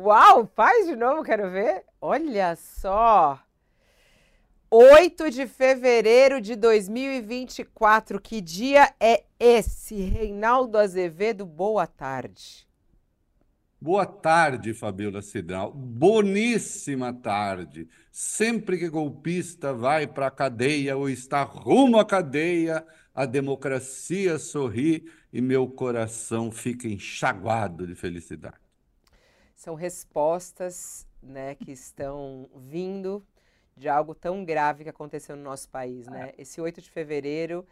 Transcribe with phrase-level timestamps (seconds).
[0.00, 1.82] Uau, faz de novo, quero ver.
[2.00, 3.36] Olha só.
[4.70, 8.20] 8 de fevereiro de 2024.
[8.20, 9.96] Que dia é esse?
[9.96, 12.64] Reinaldo Azevedo, boa tarde.
[13.80, 15.72] Boa tarde, Fabiola Cidral.
[15.72, 17.88] Boníssima tarde.
[18.12, 25.10] Sempre que golpista vai para a cadeia ou está rumo à cadeia, a democracia sorri
[25.32, 28.67] e meu coração fica enxaguado de felicidade.
[29.58, 33.26] São respostas né, que estão vindo
[33.76, 36.06] de algo tão grave que aconteceu no nosso país.
[36.06, 36.32] Né?
[36.38, 37.66] Esse 8 de fevereiro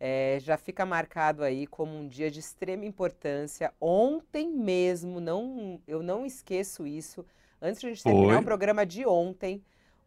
[0.00, 3.70] é, já fica marcado aí como um dia de extrema importância.
[3.78, 7.22] Ontem mesmo, não, eu não esqueço isso,
[7.60, 8.40] antes de a gente terminar Oi.
[8.40, 9.62] o programa de ontem,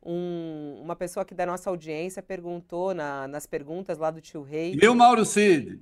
[0.05, 4.77] um, uma pessoa aqui da nossa audiência perguntou na, nas perguntas lá do tio Rei.
[4.81, 5.79] E o Mauro Cid?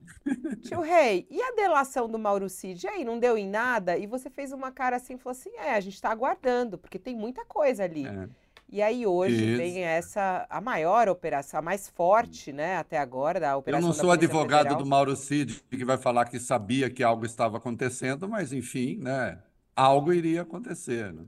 [0.62, 2.86] Tio Rei, e a delação do Mauro Cid?
[2.86, 3.98] E aí, não deu em nada?
[3.98, 7.16] E você fez uma cara assim falou assim: é, a gente está aguardando, porque tem
[7.16, 8.08] muita coisa ali.
[8.08, 8.28] É.
[8.70, 9.58] E aí hoje Isso.
[9.58, 13.82] vem essa a maior operação, a mais forte, né, até agora da operação.
[13.82, 14.84] Eu não sou advogado Federal.
[14.84, 19.40] do Mauro Cid que vai falar que sabia que algo estava acontecendo, mas enfim, né,
[19.73, 21.23] algo iria acontecer, né?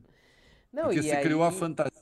[0.71, 1.23] Não, Porque se aí...
[1.23, 1.98] criou a fantasia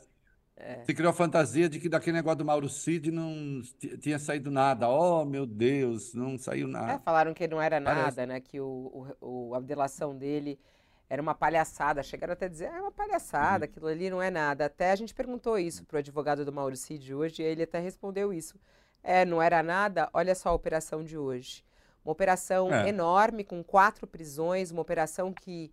[0.59, 0.83] é.
[0.83, 3.61] Se criou a fantasia de que daquele negócio do Mauro Cid não
[4.01, 4.89] tinha saído nada.
[4.89, 6.93] Oh, meu Deus, não saiu nada.
[6.93, 8.03] É, falaram que não era Parece.
[8.03, 8.39] nada, né?
[8.39, 10.59] Que o, o, a delação dele
[11.07, 12.01] era uma palhaçada.
[12.01, 13.69] Chegaram até a dizer, ah, é uma palhaçada, uhum.
[13.69, 14.65] aquilo ali não é nada.
[14.65, 17.79] Até a gente perguntou isso para o advogado do Mauro Cid hoje e ele até
[17.79, 18.59] respondeu isso.
[19.03, 20.09] É, não era nada?
[20.11, 21.63] Olha só a operação de hoje.
[22.03, 22.89] Uma operação é.
[22.89, 25.71] enorme, com quatro prisões, uma operação que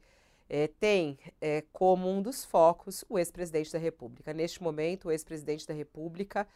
[0.48, 4.32] é, tem é, como um dos focos o ex-presidente da República.
[4.32, 6.46] Neste momento, o ex-presidente da República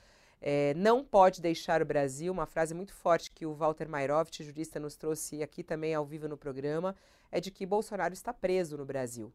[0.41, 2.33] é, não pode deixar o Brasil.
[2.33, 6.29] Uma frase muito forte que o Walter Mairovitch, jurista, nos trouxe aqui também ao vivo
[6.29, 6.95] no programa,
[7.31, 9.33] é de que Bolsonaro está preso no Brasil.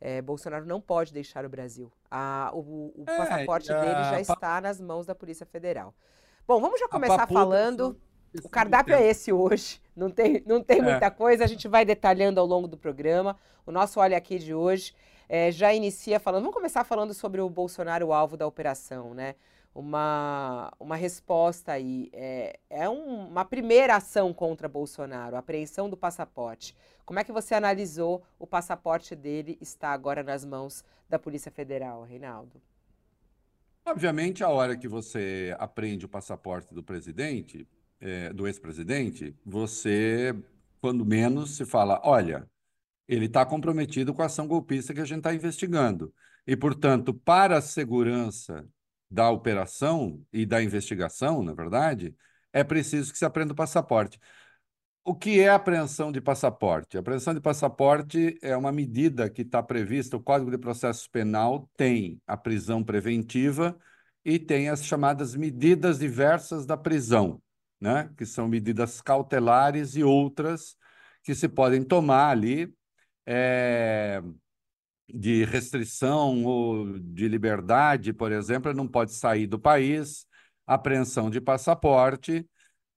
[0.00, 1.90] É, Bolsonaro não pode deixar o Brasil.
[2.10, 5.94] A, o, o é, passaporte a, dele já está nas mãos da Polícia Federal.
[6.46, 7.98] Bom, vamos já começar falando.
[8.42, 9.80] O cardápio é esse hoje.
[9.94, 10.82] Não tem, não tem é.
[10.82, 11.44] muita coisa.
[11.44, 13.36] A gente vai detalhando ao longo do programa.
[13.66, 14.94] O nosso Olha Aqui de hoje
[15.28, 16.42] é, já inicia falando.
[16.42, 19.34] Vamos começar falando sobre o Bolsonaro, o alvo da operação, né?
[19.74, 22.08] uma, uma resposta aí.
[22.12, 26.74] É, é um, uma primeira ação contra Bolsonaro, a apreensão do passaporte.
[27.04, 32.02] Como é que você analisou o passaporte dele está agora nas mãos da Polícia Federal,
[32.02, 32.62] Reinaldo?
[33.84, 37.66] Obviamente, a hora que você apreende o passaporte do presidente,
[38.00, 40.34] é, do ex-presidente, você,
[40.80, 42.48] quando menos, se fala: olha,
[43.08, 46.12] ele está comprometido com a ação golpista que a gente está investigando.
[46.46, 48.66] E, portanto, para a segurança
[49.10, 52.14] da operação e da investigação, na verdade,
[52.52, 54.18] é preciso que se aprenda o passaporte.
[55.06, 56.96] O que é apreensão de passaporte?
[56.96, 61.68] A apreensão de passaporte é uma medida que está prevista, o Código de Processo Penal
[61.76, 63.78] tem a prisão preventiva
[64.24, 67.42] e tem as chamadas medidas diversas da prisão,
[67.80, 68.10] né?
[68.16, 70.76] que são medidas cautelares e outras
[71.22, 72.72] que se podem tomar ali
[73.26, 74.22] é,
[75.08, 80.26] de restrição ou de liberdade, por exemplo, não pode sair do país,
[80.66, 82.48] apreensão de passaporte,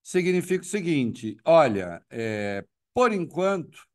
[0.03, 3.85] significa o seguinte: olha, é, por enquanto,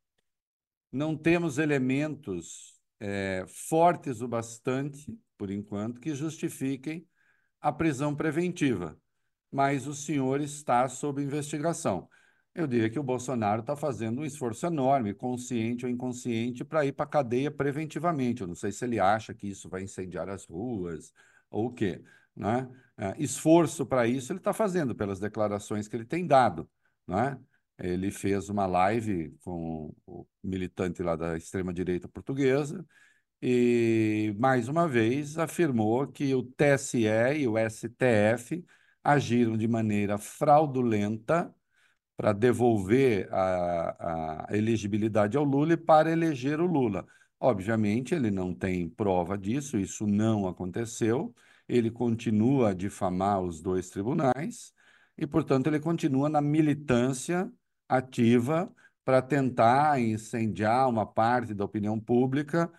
[0.91, 5.05] não temos elementos é, fortes o bastante,
[5.37, 7.07] por enquanto, que justifiquem
[7.59, 8.97] a prisão preventiva,
[9.53, 12.09] mas o senhor está sob investigação.
[12.55, 16.93] Eu diria que o Bolsonaro está fazendo um esforço enorme, consciente ou inconsciente, para ir
[16.93, 18.41] para a cadeia preventivamente.
[18.41, 21.13] Eu não sei se ele acha que isso vai incendiar as ruas
[21.51, 22.03] ou o quê.
[22.35, 22.67] Né?
[22.97, 26.69] É, esforço para isso ele está fazendo pelas declarações que ele tem dado.
[27.07, 27.39] Né?
[27.77, 32.85] Ele fez uma live com o militante lá da extrema-direita portuguesa
[33.41, 37.05] e, mais uma vez, afirmou que o TSE
[37.37, 38.63] e o STF
[39.03, 41.53] agiram de maneira fraudulenta
[42.15, 47.05] para devolver a, a elegibilidade ao Lula e para eleger o Lula.
[47.39, 51.33] Obviamente, ele não tem prova disso, isso não aconteceu.
[51.67, 54.73] Ele continua a difamar os dois tribunais
[55.17, 57.51] e, portanto, ele continua na militância
[57.89, 58.73] ativa
[59.03, 62.71] para tentar incendiar uma parte da opinião pública,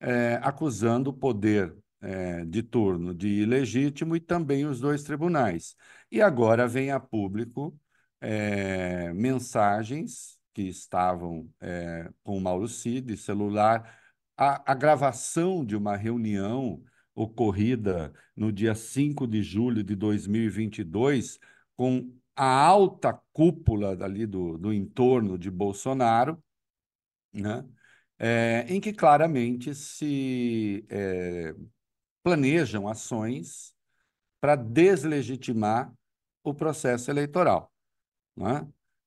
[0.00, 5.76] é, acusando o poder é, de turno de ilegítimo e também os dois tribunais.
[6.10, 7.78] E agora vem a público
[8.20, 13.98] é, mensagens que estavam é, com o Mauro Cid, celular,
[14.36, 16.82] a, a, gravação de uma reunião
[17.14, 21.38] ocorrida no dia 5 de julho de 2022
[21.76, 26.42] com a alta cúpula ali do, do entorno de Bolsonaro,
[27.32, 27.64] né?
[28.18, 31.54] é, em que claramente se é,
[32.28, 33.72] planejam ações
[34.38, 35.90] para deslegitimar
[36.44, 37.72] o processo eleitoral.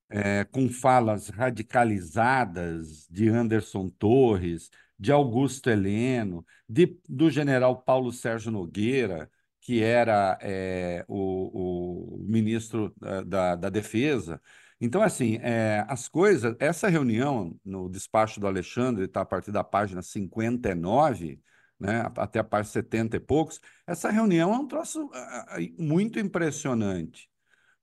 [0.09, 0.39] É?
[0.41, 8.51] É, com falas radicalizadas de Anderson Torres, de Augusto Heleno, de, do general Paulo Sérgio
[8.51, 9.29] Nogueira,
[9.61, 14.41] que era é, o, o, ministro da, da, da Defesa.
[14.81, 19.63] Então, assim, é, as coisas, essa reunião no despacho do Alexandre, está a partir da
[19.63, 21.39] página 59,
[21.81, 25.09] né, até a página 70 e poucos, essa reunião é um troço
[25.79, 27.27] muito impressionante,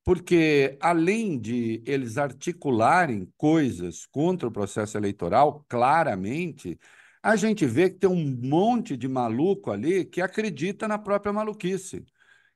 [0.05, 6.79] porque além de eles articularem coisas contra o processo eleitoral, claramente,
[7.21, 12.07] a gente vê que tem um monte de maluco ali que acredita na própria maluquice,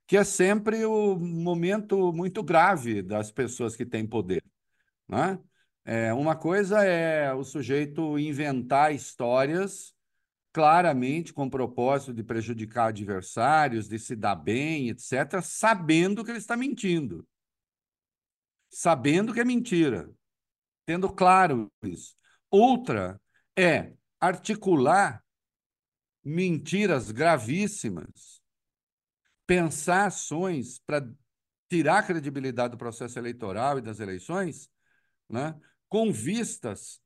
[0.06, 4.44] que é sempre o momento muito grave das pessoas que têm poder.
[5.08, 5.38] Né?
[5.84, 9.91] É, uma coisa é o sujeito inventar histórias
[10.52, 16.38] claramente com o propósito de prejudicar adversários, de se dar bem, etc., sabendo que ele
[16.38, 17.26] está mentindo.
[18.70, 20.10] Sabendo que é mentira.
[20.84, 22.14] Tendo claro isso.
[22.50, 23.20] Outra
[23.56, 25.22] é articular
[26.24, 28.40] mentiras gravíssimas,
[29.46, 31.04] pensar ações para
[31.68, 34.70] tirar a credibilidade do processo eleitoral e das eleições,
[35.28, 35.58] né,
[35.88, 37.00] com vistas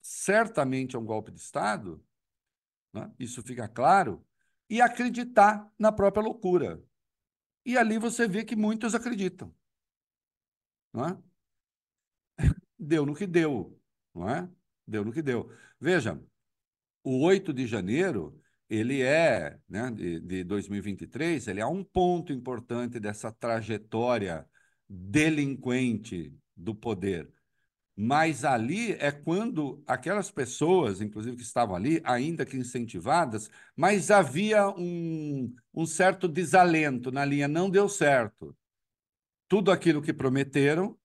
[0.00, 2.04] certamente a um golpe de Estado,
[2.94, 4.24] né, isso fica claro,
[4.70, 6.82] e acreditar na própria loucura.
[7.66, 9.54] E ali você vê que muitos acreditam.
[10.92, 11.18] Não é?
[12.78, 13.78] Deu no que deu,
[14.14, 14.48] não é?
[14.86, 15.50] Deu no que deu.
[15.80, 16.20] Veja,
[17.02, 23.00] o 8 de janeiro, ele é, né, de, de 2023, ele é um ponto importante
[23.00, 24.48] dessa trajetória
[24.88, 27.32] delinquente do poder.
[27.96, 34.68] Mas ali é quando aquelas pessoas, inclusive que estavam ali, ainda que incentivadas, mas havia
[34.68, 38.56] um, um certo desalento na linha, não deu certo.
[39.48, 40.98] Tudo aquilo que prometeram,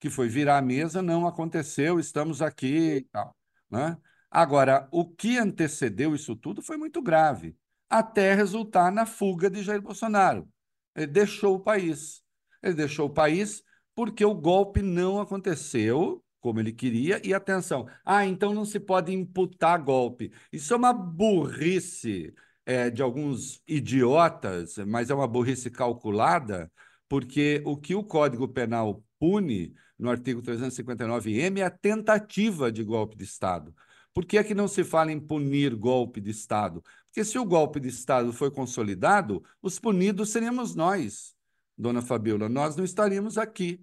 [0.00, 3.36] que foi virar a mesa, não aconteceu, estamos aqui e tal.
[3.70, 3.96] Né?
[4.28, 7.56] Agora, o que antecedeu isso tudo foi muito grave,
[7.88, 10.48] até resultar na fuga de Jair Bolsonaro.
[10.96, 12.24] Ele deixou o país.
[12.60, 13.62] Ele deixou o país
[13.94, 17.26] porque o golpe não aconteceu como ele queria.
[17.26, 20.30] E atenção, ah, então não se pode imputar golpe.
[20.52, 22.34] Isso é uma burrice
[22.66, 26.70] é, de alguns idiotas, mas é uma burrice calculada,
[27.08, 33.16] porque o que o Código Penal pune no artigo 359-M é a tentativa de golpe
[33.16, 33.74] de Estado.
[34.12, 36.82] Por que é que não se fala em punir golpe de Estado?
[37.06, 41.34] Porque se o golpe de Estado foi consolidado, os punidos seríamos nós,
[41.76, 43.80] dona Fabiola, nós não estaríamos aqui,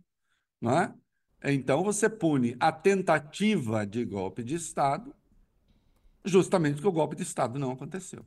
[0.62, 0.94] não é?
[1.44, 5.14] Então você pune a tentativa de golpe de Estado,
[6.24, 8.26] justamente porque o golpe de Estado não aconteceu.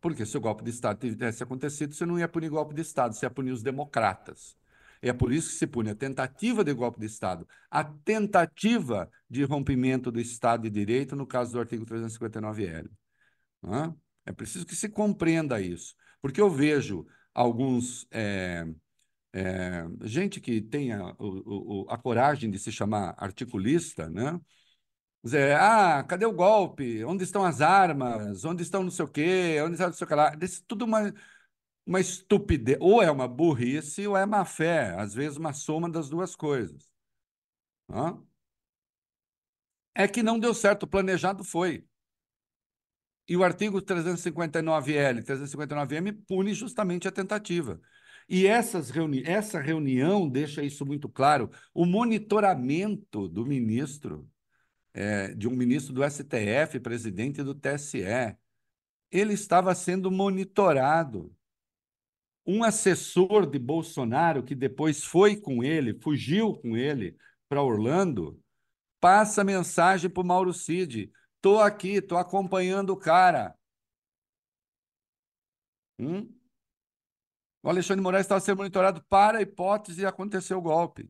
[0.00, 3.14] Porque se o golpe de Estado tivesse acontecido, você não ia punir golpe de Estado,
[3.14, 4.56] você ia punir os democratas.
[5.00, 9.42] É por isso que se pune a tentativa de golpe de Estado, a tentativa de
[9.44, 12.88] rompimento do Estado de Direito, no caso do artigo 359-L.
[13.64, 14.30] É?
[14.30, 18.06] é preciso que se compreenda isso, porque eu vejo alguns.
[18.10, 18.66] É,
[19.32, 24.38] é, gente que tenha o, o, a coragem de se chamar articulista, né?
[25.24, 27.04] Dizer, ah, cadê o golpe?
[27.04, 28.44] Onde estão as armas?
[28.44, 29.56] Onde estão não sei o quê?
[29.64, 30.30] Onde está não sei o que lá?
[30.30, 31.12] Desse, tudo uma,
[31.86, 36.08] uma estupidez, ou é uma burrice ou é má fé, às vezes uma soma das
[36.10, 36.90] duas coisas.
[39.94, 41.86] É que não deu certo, o planejado foi.
[43.28, 47.80] E o artigo 359L, 359M pune justamente a tentativa.
[48.28, 51.50] E essas reuni essa reunião deixa isso muito claro.
[51.74, 54.28] O monitoramento do ministro,
[54.94, 58.36] é, de um ministro do STF, presidente do TSE,
[59.10, 61.34] ele estava sendo monitorado
[62.46, 67.16] um assessor de Bolsonaro, que depois foi com ele, fugiu com ele
[67.48, 68.40] para Orlando,
[69.00, 73.54] passa mensagem para o Mauro Cid: estou aqui, estou acompanhando o cara.
[75.98, 76.41] Hum?
[77.62, 81.08] O Alexandre Moraes estava sendo monitorado para a hipótese de acontecer o golpe.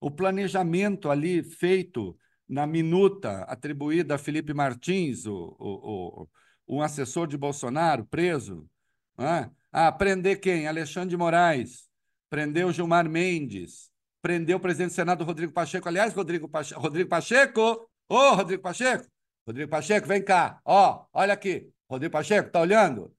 [0.00, 2.18] O planejamento ali feito
[2.48, 6.28] na minuta atribuída a Felipe Martins, o, o,
[6.66, 8.68] o um assessor de Bolsonaro preso,
[9.16, 9.50] né?
[9.72, 10.68] Ah, prender quem?
[10.68, 11.88] Alexandre de Moraes.
[12.30, 13.90] Prendeu Gilmar Mendes.
[14.22, 15.88] Prendeu o presidente do Senado, Rodrigo Pacheco.
[15.88, 16.80] Aliás, Rodrigo Pacheco.
[16.80, 17.90] Rodrigo Pacheco!
[18.08, 19.06] Ô, Rodrigo Pacheco!
[19.46, 20.60] Rodrigo Pacheco, vem cá.
[20.64, 21.70] Ó, olha aqui.
[21.88, 23.14] Rodrigo Pacheco, tá olhando?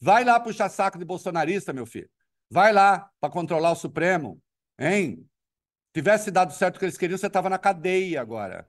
[0.00, 2.08] Vai lá puxar saco de bolsonarista, meu filho.
[2.50, 4.40] Vai lá para controlar o Supremo.
[4.78, 5.28] Hein?
[5.92, 8.68] Tivesse dado certo o que eles queriam, você estava na cadeia agora.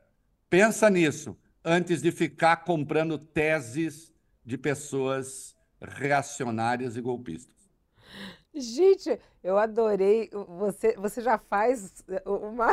[0.49, 7.55] Pensa nisso antes de ficar comprando teses de pessoas reacionárias e golpistas.
[8.53, 10.29] Gente, eu adorei.
[10.59, 12.71] Você, você já faz uma,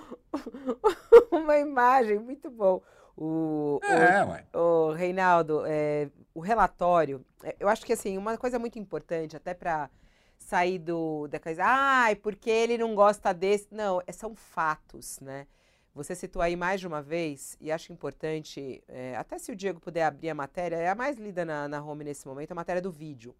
[1.30, 2.82] uma imagem muito bom.
[3.16, 8.58] O, é, o, o Reinaldo, é, o relatório, é, eu acho que assim, uma coisa
[8.58, 9.88] muito importante, até para
[10.36, 13.68] sair do, da coisa, ai, ah, porque ele não gosta desse.
[13.70, 15.46] Não, é, são fatos, né?
[15.94, 19.80] Você citou aí mais de uma vez, e acho importante, é, até se o Diego
[19.80, 22.82] puder abrir a matéria, é a mais lida na, na home nesse momento, a matéria
[22.82, 23.34] do vídeo.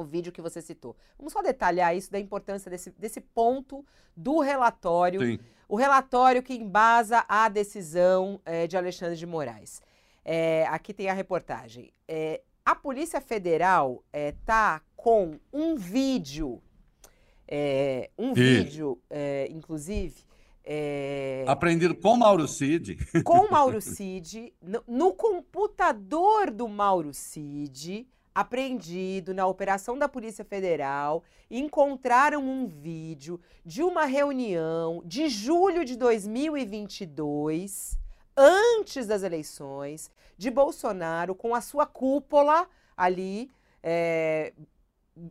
[0.00, 0.96] O vídeo que você citou.
[1.18, 3.84] Vamos só detalhar isso da importância desse, desse ponto
[4.16, 5.20] do relatório.
[5.20, 5.38] Sim.
[5.68, 9.82] O relatório que embasa a decisão é, de Alexandre de Moraes.
[10.24, 11.92] É, aqui tem a reportagem.
[12.08, 16.62] É, a Polícia Federal está com um vídeo,
[18.18, 19.00] um vídeo,
[19.50, 20.24] inclusive,
[20.64, 21.44] é...
[21.48, 22.96] Aprendido com Mauro Cid.
[23.24, 31.22] Com Mauro Cid, no, no, computador do Mauro Cid, apreendido na operação da Polícia Federal,
[31.50, 37.98] encontraram um vídeo de uma reunião de julho de 2022,
[38.36, 43.50] antes das eleições, de Bolsonaro com a sua cúpula ali,
[43.82, 44.52] é,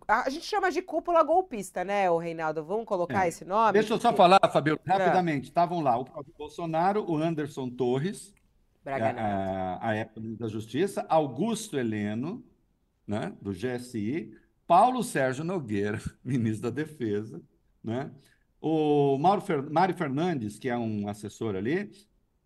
[0.08, 2.63] a gente chama de cúpula golpista, né, o Reinaldo?
[2.63, 3.29] Vamos colocar é.
[3.29, 3.74] esse nome?
[3.74, 4.91] Deixa eu só falar, Fabio, é.
[4.91, 5.46] rapidamente.
[5.46, 6.06] Estavam lá o
[6.38, 8.34] Bolsonaro, o Anderson Torres,
[8.86, 12.44] a, a, a, época da Justiça, Augusto Heleno,
[13.09, 14.37] né, do GSI,
[14.67, 17.41] Paulo Sérgio Nogueira, ministro da Defesa,
[17.83, 18.11] né,
[18.61, 21.91] o Mauro Fer, Mário Fernandes, que é um assessor ali,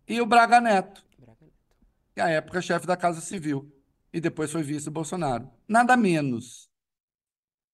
[0.08, 1.04] e o Braga Neto,
[2.14, 3.70] que à época chefe da Casa Civil,
[4.12, 5.50] e depois foi vice Bolsonaro.
[5.68, 6.70] Nada menos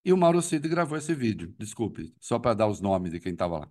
[0.04, 1.54] e o Mauro Cid gravou esse vídeo.
[1.58, 3.68] Desculpe, só para dar os nomes de quem estava lá.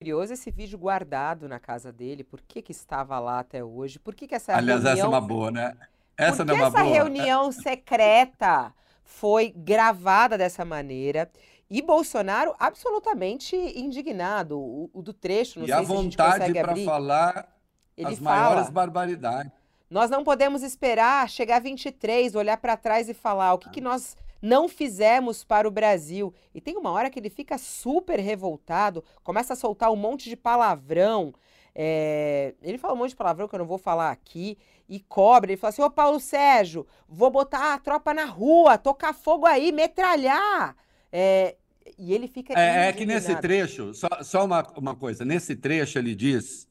[0.00, 2.22] Curioso esse vídeo guardado na casa dele.
[2.22, 3.98] Por que, que estava lá até hoje?
[3.98, 4.92] Por que, que essa Aliás, reunião...
[4.92, 5.76] essa é uma boa, né?
[6.16, 6.94] Essa Por não é uma essa boa.
[6.94, 8.72] reunião secreta
[9.04, 11.30] foi gravada dessa maneira?
[11.68, 14.58] E Bolsonaro absolutamente indignado.
[14.58, 17.48] O, o do trecho, não e sei a se vontade a para falar
[17.96, 19.52] Ele as fala, maiores barbaridades.
[19.90, 23.80] Nós não podemos esperar chegar a 23, olhar para trás e falar o que, que
[23.80, 26.32] nós não fizemos para o Brasil.
[26.54, 30.36] E tem uma hora que ele fica super revoltado, começa a soltar um monte de
[30.36, 31.34] palavrão.
[31.78, 32.54] É...
[32.62, 34.56] ele fala um monte de palavrão que eu não vou falar aqui
[34.88, 35.50] e cobra.
[35.50, 39.72] Ele fala assim: Ô Paulo Sérgio, vou botar a tropa na rua, tocar fogo aí,
[39.72, 40.76] metralhar.
[41.12, 41.56] É...
[41.98, 42.52] e ele fica.
[42.58, 46.68] É, é, que nesse trecho, só, só uma, uma coisa: nesse trecho ele diz,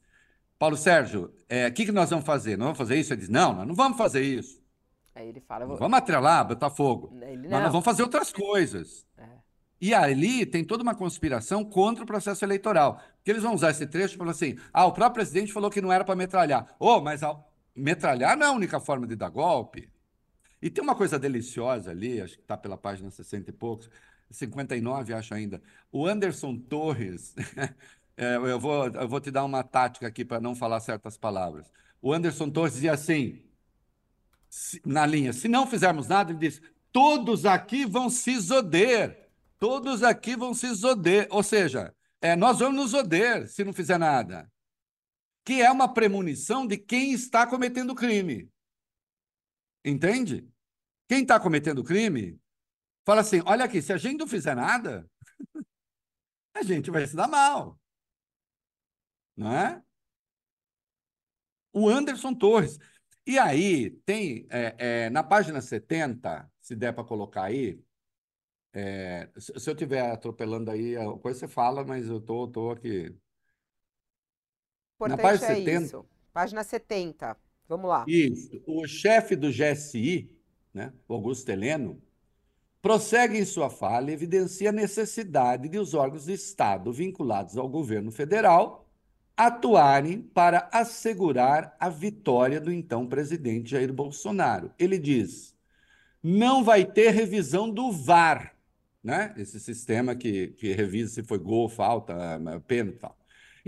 [0.58, 2.56] Paulo Sérgio, o é, que, que nós vamos fazer?
[2.56, 3.12] Não vamos fazer isso?
[3.12, 4.60] Ele diz: não, nós não vamos fazer isso.
[5.14, 5.66] Aí ele fala.
[5.66, 5.76] Vou...
[5.76, 7.10] Vamos atrelar, Botafogo.
[7.22, 9.06] Ele, Mas nós vamos fazer outras coisas.
[9.16, 9.24] É.
[9.80, 13.00] E ali tem toda uma conspiração contra o processo eleitoral.
[13.16, 15.80] Porque eles vão usar esse trecho e falar assim: ah, o próprio presidente falou que
[15.80, 16.74] não era para metralhar.
[16.78, 17.38] Oh, mas a...
[17.76, 19.90] metralhar não é a única forma de dar golpe.
[20.60, 23.90] E tem uma coisa deliciosa ali, acho que está pela página 60 e poucos,
[24.30, 25.62] 59, acho ainda.
[25.92, 27.34] O Anderson Torres,
[28.16, 31.70] é, eu, vou, eu vou te dar uma tática aqui para não falar certas palavras.
[32.00, 33.42] O Anderson Torres dizia assim:
[34.84, 35.32] na linha.
[35.32, 36.60] Se não fizermos nada, ele diz:
[36.92, 39.28] todos aqui vão se zoder.
[39.58, 41.26] Todos aqui vão se zoder.
[41.30, 44.50] Ou seja, é, nós vamos nos zoder se não fizer nada.
[45.46, 48.50] Que é uma premonição de quem está cometendo crime.
[49.84, 50.46] Entende?
[51.08, 52.38] Quem está cometendo crime
[53.06, 55.08] fala assim: olha aqui, se a gente não fizer nada,
[56.52, 57.78] a gente vai se dar mal.
[59.36, 59.82] Não é?
[61.72, 62.78] O Anderson Torres.
[63.26, 67.80] E aí, tem, é, é, na página 70, se der para colocar aí,
[68.72, 73.14] é, se eu estiver atropelando aí, a coisa você fala, mas eu tô, tô aqui.
[74.96, 75.84] Importante na página é 70.
[75.84, 76.06] Isso.
[76.32, 77.36] Página 70.
[77.68, 78.04] Vamos lá.
[78.08, 78.62] Isso.
[78.66, 80.30] O chefe do GSI,
[80.72, 82.00] né, Augusto Heleno,
[82.80, 87.68] prossegue em sua fala e evidencia a necessidade de os órgãos de Estado vinculados ao
[87.68, 88.86] governo federal
[89.36, 94.72] atuarem para assegurar a vitória do então presidente Jair Bolsonaro.
[94.78, 95.54] Ele diz:
[96.22, 98.56] não vai ter revisão do VAR,
[99.02, 99.34] né?
[99.36, 102.14] esse sistema que, que revisa se foi gol, falta,
[102.66, 103.18] pênalti e tal.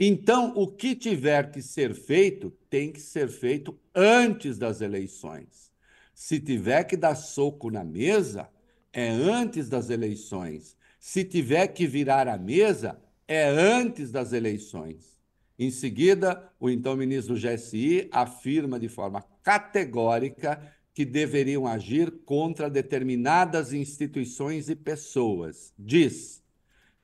[0.01, 5.73] Então, o que tiver que ser feito, tem que ser feito antes das eleições.
[6.15, 8.49] Se tiver que dar soco na mesa,
[8.93, 10.77] é antes das eleições.
[11.01, 15.19] Se tiver que virar a mesa, é antes das eleições.
[15.59, 20.63] Em seguida, o então ministro do GSI afirma de forma categórica
[20.95, 25.73] que deveriam agir contra determinadas instituições e pessoas.
[25.77, 26.41] Diz: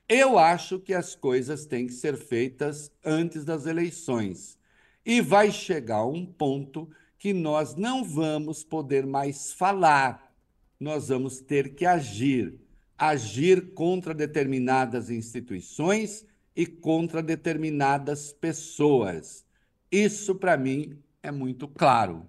[0.07, 4.57] Eu acho que as coisas têm que ser feitas antes das eleições.
[5.03, 10.31] E vai chegar um ponto que nós não vamos poder mais falar,
[10.79, 12.59] nós vamos ter que agir.
[12.97, 19.45] Agir contra determinadas instituições e contra determinadas pessoas.
[19.91, 22.25] Isso, para mim, é muito claro.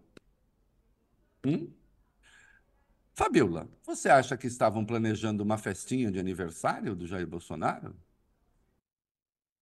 [1.45, 1.76] Hum?
[3.17, 7.97] Fabiola, você acha que estavam planejando uma festinha de aniversário do Jair Bolsonaro?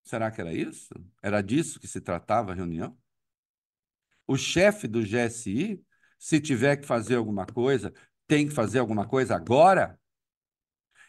[0.02, 0.92] Será que era isso?
[1.22, 2.98] Era disso que se tratava a reunião?
[4.26, 5.80] O chefe do GSI,
[6.18, 7.94] se tiver que fazer alguma coisa,
[8.26, 10.00] tem que fazer alguma coisa agora?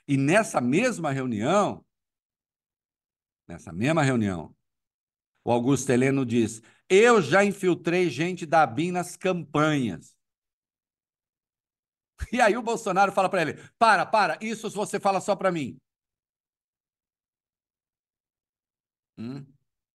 [0.07, 1.83] E nessa mesma reunião,
[3.47, 4.55] nessa mesma reunião,
[5.43, 10.14] o Augusto Heleno diz: Eu já infiltrei gente da BIM nas campanhas.
[12.31, 15.77] E aí o Bolsonaro fala para ele: para, para, isso você fala só para mim.
[19.17, 19.45] Hum?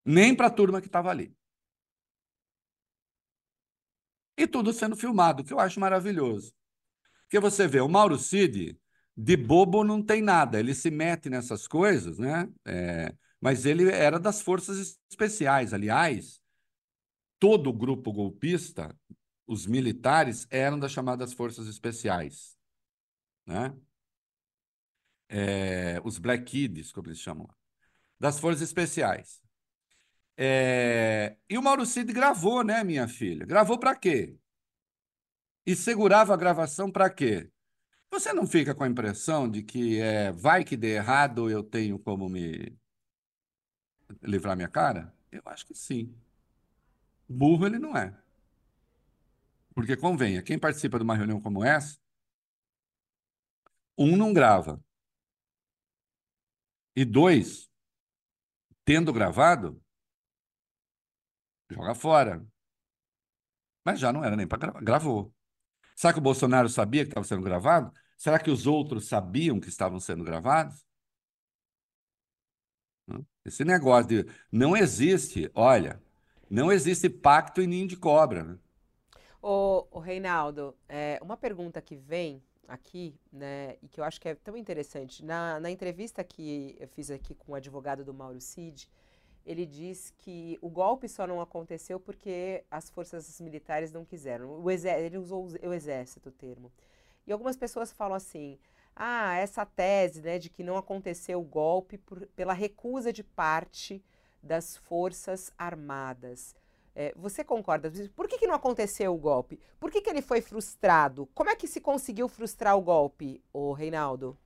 [0.05, 1.35] Nem para a turma que estava ali.
[4.37, 6.53] E tudo sendo filmado, que eu acho maravilhoso.
[7.23, 8.77] Porque você vê, o Mauro Cid,
[9.15, 12.49] de bobo não tem nada, ele se mete nessas coisas, né?
[12.65, 15.73] É, mas ele era das forças especiais.
[15.73, 16.41] Aliás,
[17.39, 18.95] todo o grupo golpista
[19.47, 22.57] os militares eram das chamadas forças especiais,
[23.45, 23.75] né?
[25.29, 27.55] É, os Black Kids, como eles chamam lá,
[28.19, 29.41] das forças especiais.
[30.37, 33.45] É, e o Mauro Cid gravou, né, minha filha?
[33.45, 34.37] Gravou para quê?
[35.65, 37.51] E segurava a gravação para quê?
[38.11, 41.97] Você não fica com a impressão de que é, vai que dê errado, eu tenho
[41.99, 42.77] como me
[44.21, 45.13] livrar minha cara?
[45.31, 46.13] Eu acho que sim.
[47.27, 48.20] Burro ele não é.
[49.73, 51.97] Porque convenha, quem participa de uma reunião como essa,
[53.97, 54.83] um não grava.
[56.95, 57.69] E dois,
[58.83, 59.81] tendo gravado,
[61.69, 62.45] joga fora.
[63.85, 64.81] Mas já não era nem para gravar.
[64.81, 65.33] Gravou.
[65.95, 67.93] Será que o Bolsonaro sabia que estava sendo gravado?
[68.17, 70.85] Será que os outros sabiam que estavam sendo gravados?
[73.43, 76.01] Esse negócio de não existe, olha,
[76.49, 78.43] não existe pacto e ninho de cobra.
[78.43, 78.59] Né?
[79.41, 84.35] O, Reinaldo, é, uma pergunta que vem aqui, né, e que eu acho que é
[84.35, 85.25] tão interessante.
[85.25, 88.87] Na, na entrevista que eu fiz aqui com o advogado do Mauro Cid,
[89.45, 94.63] ele diz que o golpe só não aconteceu porque as forças militares não quiseram.
[94.69, 96.71] Ele usou o exército o termo.
[97.25, 98.59] E algumas pessoas falam assim:
[98.95, 104.03] ah, essa tese né, de que não aconteceu o golpe por, pela recusa de parte
[104.41, 106.55] das forças armadas.
[106.95, 107.91] É, você concorda?
[108.15, 109.59] Por que, que não aconteceu o golpe?
[109.79, 111.27] Por que, que ele foi frustrado?
[111.33, 114.37] Como é que se conseguiu frustrar o golpe, o Reinaldo?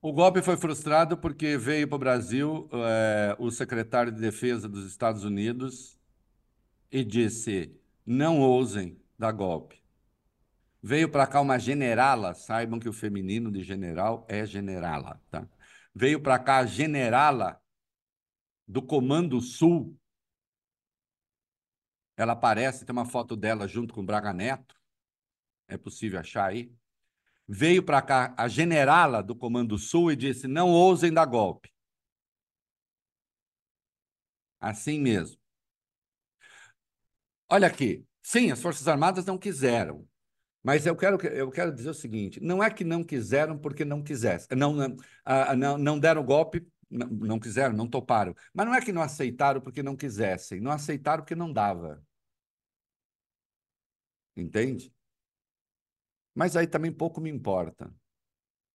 [0.00, 4.86] O golpe foi frustrado porque veio para o Brasil é, o secretário de Defesa dos
[4.86, 5.98] Estados Unidos
[6.90, 9.82] e disse: não ousem dar golpe.
[10.80, 15.46] Veio para cá uma generala, saibam que o feminino de general é generala, tá?
[15.92, 17.60] Veio para cá a generala
[18.66, 19.97] do Comando Sul,
[22.18, 24.74] ela aparece, tem uma foto dela junto com Braga Neto.
[25.68, 26.72] É possível achar aí.
[27.46, 31.72] Veio para cá a generala do Comando Sul e disse: não ousem dar golpe.
[34.60, 35.38] Assim mesmo.
[37.48, 38.04] Olha aqui.
[38.22, 40.06] Sim, as Forças Armadas não quiseram.
[40.62, 44.02] Mas eu quero, eu quero dizer o seguinte: não é que não quiseram porque não
[44.02, 44.48] quisessem.
[44.56, 48.34] Não, não, não, deram golpe, não quiseram, não toparam.
[48.52, 50.60] Mas não é que não aceitaram porque não quisessem.
[50.60, 52.02] Não aceitaram porque não dava.
[54.38, 54.94] Entende?
[56.32, 57.92] Mas aí também pouco me importa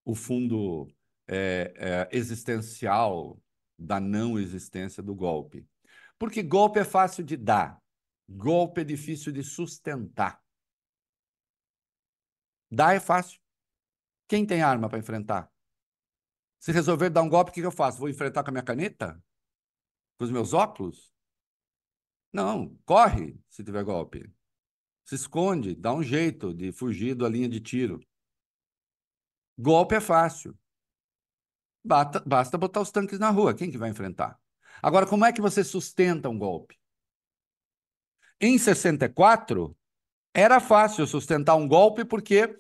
[0.04, 0.93] o fundo
[1.26, 3.41] é, é, existencial
[3.80, 5.65] da não existência do golpe.
[6.19, 7.82] Porque golpe é fácil de dar,
[8.28, 10.43] golpe é difícil de sustentar.
[12.69, 13.39] Dar é fácil.
[14.28, 15.49] Quem tem arma para enfrentar?
[16.60, 17.99] Se resolver dar um golpe, o que eu faço?
[17.99, 19.21] Vou enfrentar com a minha caneta?
[20.17, 21.13] Com os meus óculos?
[22.34, 24.30] Não, corre se tiver golpe
[25.05, 27.99] se esconde, dá um jeito de fugir da linha de tiro.
[29.57, 30.57] Golpe é fácil.
[31.83, 33.53] Basta, basta botar os tanques na rua.
[33.53, 34.39] Quem que vai enfrentar?
[34.81, 36.79] Agora, como é que você sustenta um golpe?
[38.39, 39.77] Em 64,
[40.33, 42.57] era fácil sustentar um golpe porque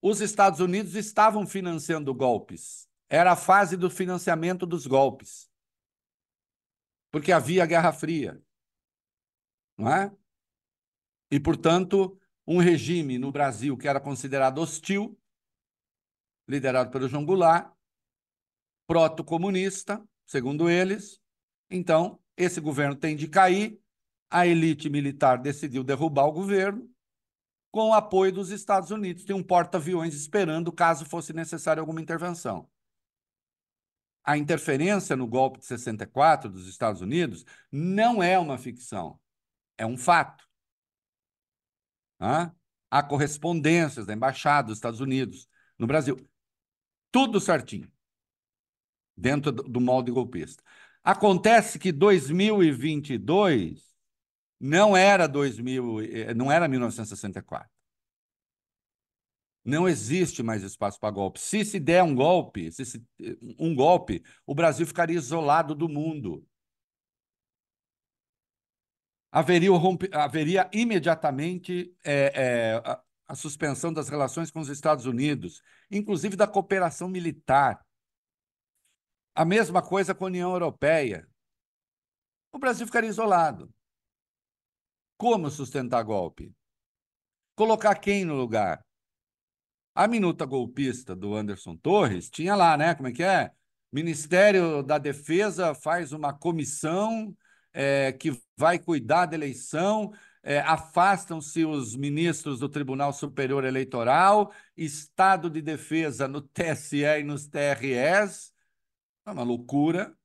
[0.00, 2.88] os Estados Unidos estavam financiando golpes.
[3.08, 5.50] Era a fase do financiamento dos golpes.
[7.10, 8.40] Porque havia a Guerra Fria.
[9.76, 10.14] Não é?
[11.30, 15.18] E, portanto, um regime no Brasil que era considerado hostil,
[16.48, 17.72] liderado pelo João Goulart,
[18.86, 21.20] proto-comunista, segundo eles.
[21.68, 23.80] Então, esse governo tem de cair
[24.30, 26.88] a elite militar decidiu derrubar o governo
[27.70, 29.24] com o apoio dos Estados Unidos.
[29.24, 32.68] Tem um porta-aviões esperando caso fosse necessária alguma intervenção.
[34.24, 39.20] A interferência no golpe de 64 dos Estados Unidos não é uma ficção,
[39.78, 40.44] é um fato.
[42.18, 45.48] Há correspondências da Embaixada dos Estados Unidos
[45.78, 46.16] no Brasil.
[47.10, 47.90] Tudo certinho,
[49.16, 50.62] dentro do molde golpista.
[51.02, 53.84] Acontece que 2022
[54.58, 57.70] não era 2000, eh, não era 1964.
[59.64, 61.40] Não existe mais espaço para golpe.
[61.40, 63.04] Se se der um golpe, se, se
[63.58, 66.46] um golpe, o Brasil ficaria isolado do mundo.
[69.36, 76.36] Haveria, rompe, haveria imediatamente é, é, a suspensão das relações com os Estados Unidos, inclusive
[76.36, 77.84] da cooperação militar.
[79.34, 81.28] A mesma coisa com a União Europeia.
[82.50, 83.70] O Brasil ficaria isolado.
[85.18, 86.50] Como sustentar golpe?
[87.54, 88.82] Colocar quem no lugar?
[89.94, 92.94] A minuta golpista do Anderson Torres tinha lá, né?
[92.94, 93.52] Como é que é?
[93.92, 97.36] Ministério da Defesa faz uma comissão
[97.76, 100.12] é, que vai cuidar da eleição,
[100.42, 107.46] é, afastam-se os ministros do Tribunal Superior Eleitoral, Estado de Defesa no TSE e nos
[107.46, 108.52] TRS.
[109.26, 110.16] É uma loucura.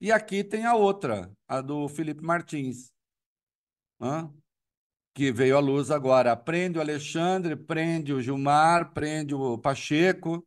[0.00, 2.92] E aqui tem a outra, a do Felipe Martins
[5.14, 6.36] que veio à luz agora.
[6.36, 10.46] Prende o Alexandre, prende o Gilmar, prende o Pacheco.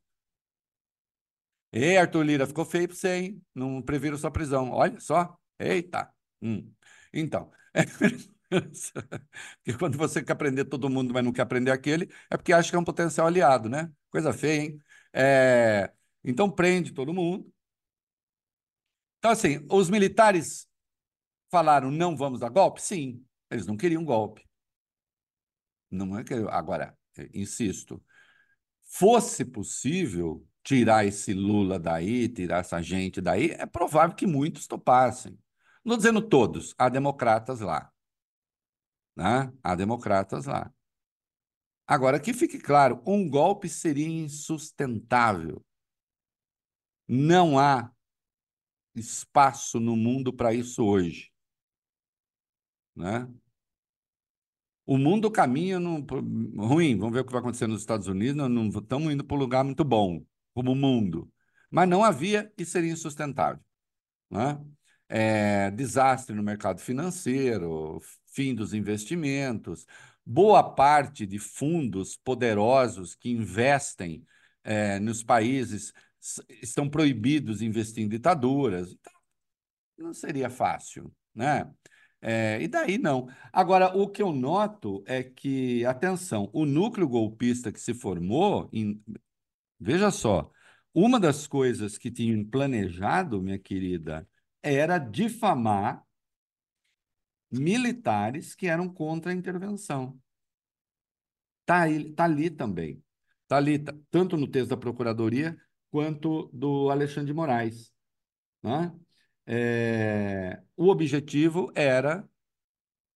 [1.71, 3.45] Ei, Arthur Lira, ficou feio para você, hein?
[3.53, 4.71] Não previram sua prisão.
[4.71, 5.37] Olha só.
[5.63, 6.11] Eita.
[6.41, 6.71] Hum.
[7.13, 7.51] Então,
[8.49, 12.69] porque quando você quer prender todo mundo, mas não quer prender aquele, é porque acha
[12.69, 13.91] que é um potencial aliado, né?
[14.09, 14.79] Coisa feia, hein?
[15.13, 15.91] É...
[16.23, 17.51] Então, prende todo mundo.
[19.19, 20.67] Então, assim, os militares
[21.49, 22.81] falaram não vamos dar golpe?
[22.81, 23.25] Sim.
[23.49, 24.45] Eles não queriam golpe.
[25.89, 26.97] Não é que agora,
[27.33, 28.03] insisto,
[28.83, 35.37] fosse possível tirar esse Lula daí, tirar essa gente daí, é provável que muitos topassem.
[35.83, 37.91] Não dizendo todos, há democratas lá.
[39.15, 39.51] Né?
[39.61, 40.73] Há democratas lá.
[41.85, 45.63] Agora, que fique claro, um golpe seria insustentável.
[47.07, 47.91] Não há
[48.95, 51.31] espaço no mundo para isso hoje.
[52.95, 53.27] Né?
[54.85, 56.05] O mundo caminha no,
[56.57, 56.97] ruim.
[56.97, 58.35] Vamos ver o que vai acontecer nos Estados Unidos.
[58.35, 61.31] Não, estamos indo para um lugar muito bom, como o mundo.
[61.69, 63.63] Mas não havia e seria insustentável.
[64.29, 64.59] Né?
[65.15, 69.85] É, desastre no mercado financeiro, fim dos investimentos,
[70.25, 74.25] boa parte de fundos poderosos que investem
[74.63, 75.93] é, nos países
[76.61, 78.91] estão proibidos de investir em ditaduras.
[78.91, 79.13] Então,
[79.99, 81.71] não seria fácil, né?
[82.21, 83.27] É, e daí não.
[83.51, 88.99] Agora, o que eu noto é que, atenção, o núcleo golpista que se formou, em,
[89.79, 90.49] veja só,
[90.93, 94.27] uma das coisas que tinham planejado, minha querida,
[94.63, 96.03] era difamar
[97.51, 100.19] militares que eram contra a intervenção.
[101.61, 101.83] Está
[102.15, 103.03] tá ali também.
[103.43, 105.55] Está ali, tá, tanto no texto da Procuradoria
[105.91, 107.93] quanto do Alexandre de Moraes.
[108.63, 108.91] Né?
[109.45, 112.27] É, o objetivo era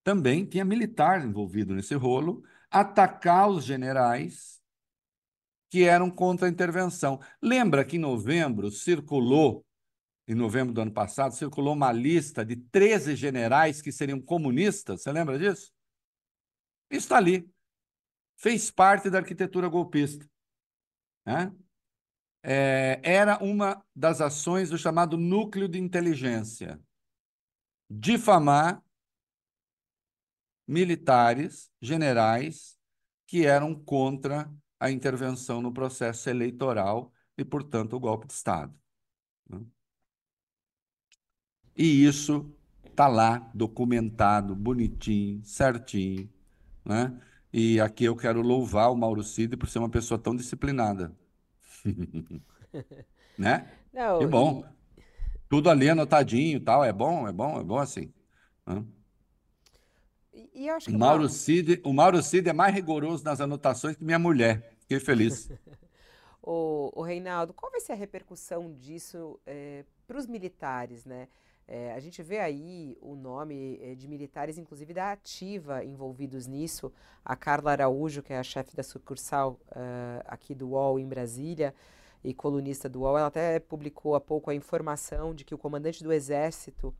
[0.04, 4.58] também tinha militar envolvido nesse rolo, atacar os generais
[5.70, 7.20] que eram contra a intervenção.
[7.42, 9.66] Lembra que em novembro circulou,
[10.28, 15.02] em novembro do ano passado, circulou uma lista de 13 generais que seriam comunistas?
[15.02, 15.72] Você lembra disso?
[16.90, 17.50] Isso está ali.
[18.36, 20.28] Fez parte da arquitetura golpista.
[21.26, 21.52] Né?
[22.42, 26.80] é, era uma das ações do chamado núcleo de inteligência.
[27.90, 28.82] Difamar
[30.66, 32.78] militares, generais,
[33.26, 38.74] que eram contra a intervenção no processo eleitoral e, portanto, o golpe de Estado.
[39.48, 39.60] Né?
[41.78, 42.52] E isso
[42.84, 46.28] está lá documentado, bonitinho, certinho.
[46.84, 47.16] Né?
[47.52, 51.16] E aqui eu quero louvar o Mauro Cid por ser uma pessoa tão disciplinada.
[53.38, 53.70] né?
[53.92, 54.64] Não, que bom.
[54.98, 55.02] E...
[55.48, 58.12] Tudo ali anotadinho e tal, é bom, é bom, é bom assim.
[58.66, 58.84] Né?
[60.34, 63.96] E, e acho que o Mauro, Cid, o Mauro Cid é mais rigoroso nas anotações
[63.96, 64.76] que minha mulher.
[64.80, 65.48] Fiquei feliz.
[66.42, 71.28] o, o Reinaldo, qual vai ser a repercussão disso é, para os militares, né?
[71.70, 76.90] É, a gente vê aí o nome é, de militares, inclusive da ativa, envolvidos nisso.
[77.22, 81.74] A Carla Araújo, que é a chefe da sucursal uh, aqui do UOL em Brasília
[82.24, 86.02] e colunista do UOL, ela até publicou há pouco a informação de que o comandante
[86.02, 86.94] do Exército,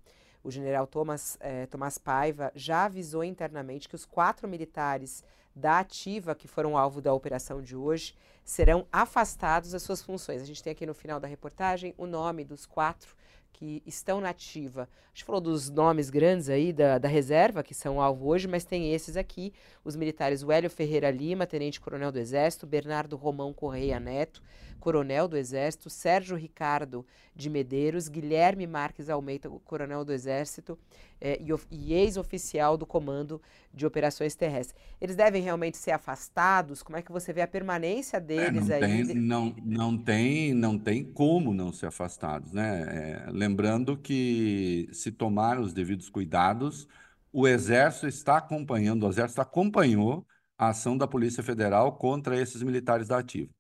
[0.45, 5.25] o general Thomas, eh, Thomas Paiva já avisou internamente que os quatro militares
[5.57, 10.41] da ativa que foram alvo da operação de hoje serão afastados das suas funções.
[10.41, 13.17] A gente tem aqui no final da reportagem o nome dos quatro
[13.53, 14.89] que estão na ativa.
[15.07, 18.65] A gente falou dos nomes grandes aí da, da reserva, que são alvo hoje, mas
[18.65, 19.53] tem esses aqui:
[19.85, 24.43] os militares Hélio Ferreira Lima, tenente-coronel do Exército, Bernardo Romão Correia Neto,
[24.81, 30.79] coronel do Exército, Sérgio Ricardo de Medeiros, Guilherme Marques Almeida, coronel do Exército
[31.21, 33.41] eh, e, e ex-oficial do Comando
[33.73, 34.81] de Operações Terrestres.
[35.01, 36.83] Eles devem realmente ser afastados?
[36.83, 39.03] Como é que você vê a permanência deles É, não aí?
[39.05, 43.25] tem, não, não tem, não tem como não ser afastados, né?
[43.27, 46.87] É, lembrando que se tomar os devidos cuidados,
[47.33, 50.25] o Exército está acompanhando, o Exército acompanhou
[50.57, 53.51] a ação da Polícia Federal contra esses militares da ativa,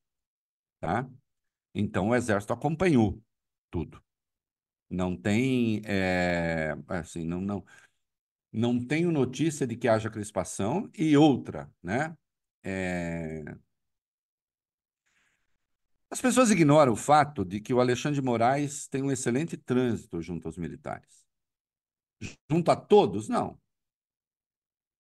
[0.81, 1.09] tá?
[1.75, 3.23] Então o Exército acompanhou
[3.71, 4.03] tudo.
[4.91, 7.65] Não tem, é, assim, não, não,
[8.53, 12.17] não tenho notícia de que haja crispação e outra, né?
[12.63, 13.45] É,
[16.11, 20.23] as pessoas ignoram o fato de que o Alexandre de Moraes tem um excelente trânsito
[20.23, 21.27] junto aos militares.
[22.51, 23.61] Junto a todos, não.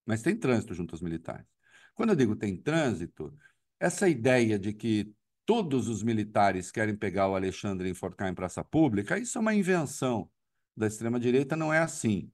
[0.04, 1.46] Mas tem trânsito junto aos militares.
[1.94, 3.36] Quando eu digo tem trânsito,
[3.80, 5.12] essa ideia de que
[5.48, 9.54] todos os militares querem pegar o Alexandre e enforcar em praça pública, isso é uma
[9.54, 10.30] invenção
[10.76, 12.30] da extrema-direita, não é assim,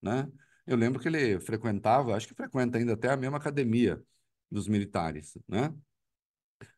[0.00, 0.26] né?
[0.66, 4.02] Eu lembro que ele frequentava, acho que frequenta ainda até a mesma academia
[4.50, 5.74] dos militares, né?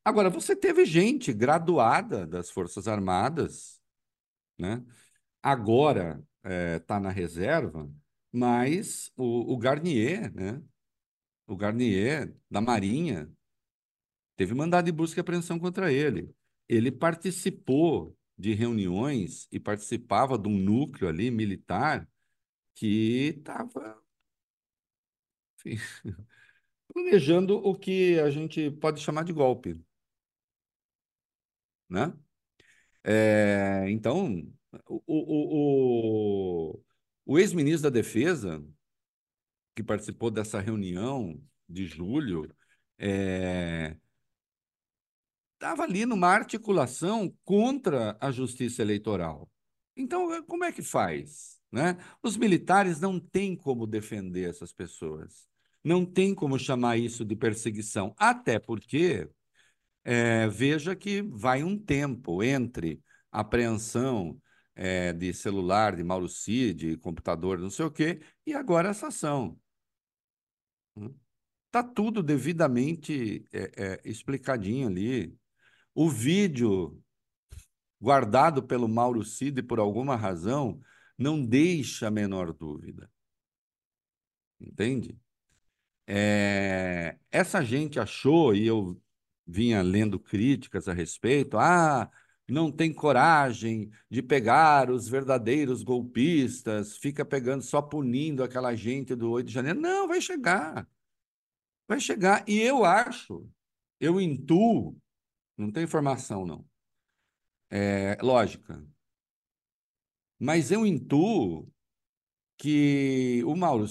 [0.04, 3.80] Agora, você teve gente graduada das Forças Armadas,
[4.58, 4.84] né?
[5.40, 7.88] Agora está na reserva,
[8.32, 10.60] mas o, o Garnier, né?
[11.46, 13.30] O Garnier da Marinha
[14.36, 16.34] teve mandado de busca e apreensão contra ele.
[16.68, 22.08] Ele participou de reuniões e participava de um núcleo ali militar
[22.74, 24.02] que estava
[26.92, 29.80] planejando o que a gente pode chamar de golpe,
[31.88, 32.12] né?
[33.04, 34.42] É, então,
[34.88, 36.84] o, o, o,
[37.24, 38.64] o ex-ministro da Defesa,
[39.74, 42.52] que participou dessa reunião de julho,
[42.98, 43.96] é,
[45.56, 49.50] estava ali numa articulação contra a justiça eleitoral.
[49.96, 51.58] Então, como é que faz?
[51.72, 51.96] Né?
[52.22, 55.46] Os militares não têm como defender essas pessoas.
[55.82, 58.14] Não tem como chamar isso de perseguição.
[58.18, 59.28] Até porque,
[60.04, 64.40] é, veja que vai um tempo entre apreensão
[64.74, 69.58] é, de celular de Mauro Cid, computador, não sei o quê, e agora essa ação.
[71.66, 75.36] Está tudo devidamente é, explicadinho ali.
[75.98, 77.02] O vídeo
[77.98, 80.78] guardado pelo Mauro Cid por alguma razão
[81.16, 83.10] não deixa a menor dúvida.
[84.60, 85.18] Entende?
[86.06, 89.00] É, essa gente achou, e eu
[89.46, 92.10] vinha lendo críticas a respeito, ah,
[92.46, 99.30] não tem coragem de pegar os verdadeiros golpistas, fica pegando, só punindo aquela gente do
[99.30, 99.80] 8 de janeiro.
[99.80, 100.86] Não, vai chegar.
[101.88, 102.44] Vai chegar.
[102.46, 103.48] E eu acho,
[103.98, 104.94] eu intuo,
[105.56, 106.68] não tem informação, não.
[107.70, 108.86] É lógica.
[110.38, 111.72] Mas eu intuo
[112.58, 113.86] que o Mauro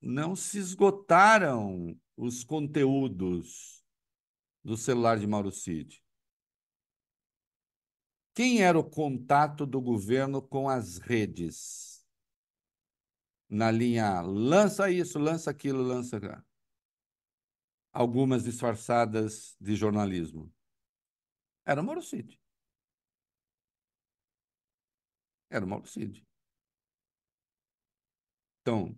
[0.00, 3.82] não se esgotaram os conteúdos
[4.62, 6.02] do celular de Mauro Cid.
[8.34, 12.04] Quem era o contato do governo com as redes?
[13.48, 16.49] Na linha lança isso, lança aquilo, lança aquilo.
[17.92, 20.52] Algumas disfarçadas de jornalismo.
[21.64, 22.40] Era o Mauro Cid.
[25.50, 26.24] Era o Mauro Cid.
[28.62, 28.96] Então,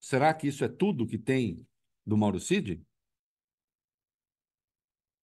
[0.00, 1.66] será que isso é tudo que tem
[2.04, 2.84] do Mauro Cid?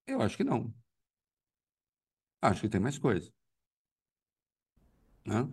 [0.07, 0.73] Eu acho que não.
[2.41, 3.31] Acho que tem mais coisa.
[5.25, 5.47] Né?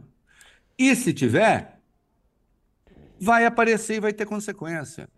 [0.78, 1.80] E se tiver,
[3.20, 5.08] vai aparecer e vai ter consequência.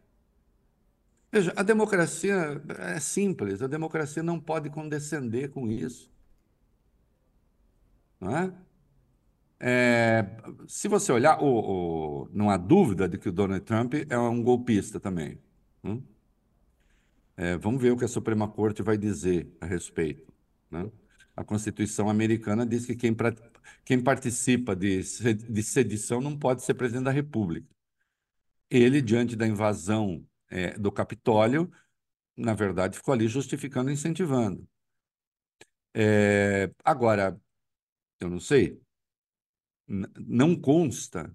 [1.33, 6.13] Veja, a democracia é simples, a democracia não pode condescender com isso.
[8.21, 8.53] Não é?
[9.59, 10.27] É,
[10.69, 14.43] se você olhar, o, o, não há dúvida de que o Donald Trump é um
[14.43, 15.39] golpista também.
[15.83, 16.03] Hum?
[17.37, 20.31] É, vamos ver o que a Suprema Corte vai dizer a respeito.
[20.71, 20.91] Né?
[21.35, 23.17] A Constituição americana diz que quem,
[23.85, 27.67] quem participa de, de sedição não pode ser presidente da República.
[28.69, 31.71] Ele, diante da invasão é, do Capitólio,
[32.37, 34.69] na verdade, ficou ali justificando e incentivando.
[35.95, 37.39] É, agora,
[38.21, 38.81] eu não sei,
[39.87, 41.33] não consta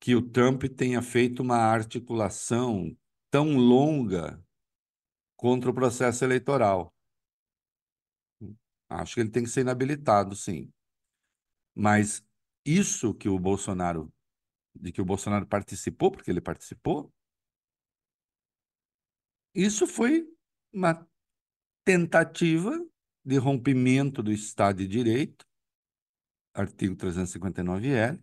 [0.00, 2.96] que o Trump tenha feito uma articulação
[3.30, 4.42] tão longa
[5.36, 6.92] contra o processo eleitoral.
[8.88, 10.72] Acho que ele tem que ser inabilitado, sim.
[11.74, 12.24] Mas
[12.64, 14.12] isso que o Bolsonaro,
[14.74, 17.12] de que o Bolsonaro participou, porque ele participou,
[19.54, 20.26] isso foi
[20.72, 21.06] uma
[21.84, 22.78] tentativa
[23.24, 25.46] de rompimento do Estado de Direito,
[26.54, 28.20] artigo 359-L,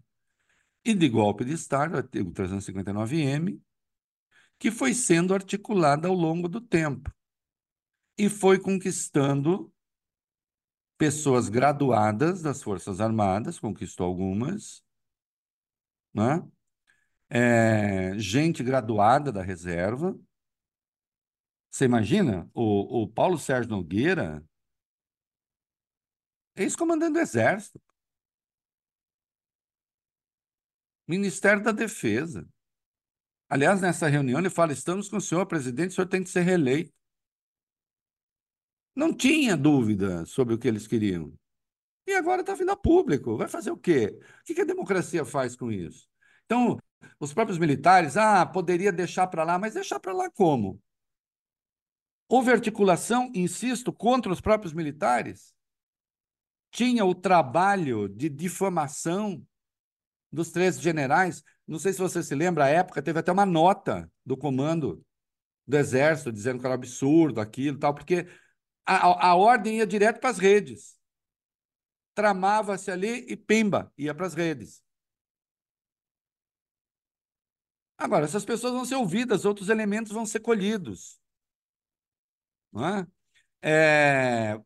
[0.84, 3.62] e de golpe de Estado, artigo 359-M,
[4.58, 7.14] que foi sendo articulada ao longo do tempo
[8.18, 9.74] e foi conquistando
[10.98, 14.84] pessoas graduadas das Forças Armadas, conquistou algumas,
[16.14, 16.46] né?
[17.30, 20.20] É, gente graduada da reserva.
[21.72, 22.50] Você imagina?
[22.54, 24.44] O, o Paulo Sérgio Nogueira,
[26.56, 27.82] ex-comandante do Exército,
[31.08, 32.48] Ministério da Defesa.
[33.50, 36.42] Aliás, nessa reunião ele fala: estamos com o senhor presidente, o senhor tem que ser
[36.42, 36.94] reeleito.
[38.96, 41.34] Não tinha dúvida sobre o que eles queriam.
[42.06, 43.38] E agora está vindo a público.
[43.38, 44.20] Vai fazer o quê?
[44.42, 46.08] O que a democracia faz com isso?
[46.46, 46.78] Então,
[47.20, 50.80] os próprios militares, ah, poderia deixar para lá, mas deixar para lá como?
[52.32, 55.52] Houve articulação, insisto, contra os próprios militares?
[56.70, 59.44] Tinha o trabalho de difamação
[60.32, 61.44] dos três generais.
[61.68, 65.04] Não sei se você se lembra, à época teve até uma nota do comando
[65.66, 68.28] do Exército dizendo que era absurdo aquilo tal, porque
[68.86, 71.00] a, a ordem ia direto para as redes.
[72.14, 74.84] Tramava-se ali e pimba, ia para as redes.
[77.98, 81.20] Agora, essas pessoas vão ser ouvidas, outros elementos vão ser colhidos.
[82.72, 83.08] Não é?
[83.62, 84.60] É...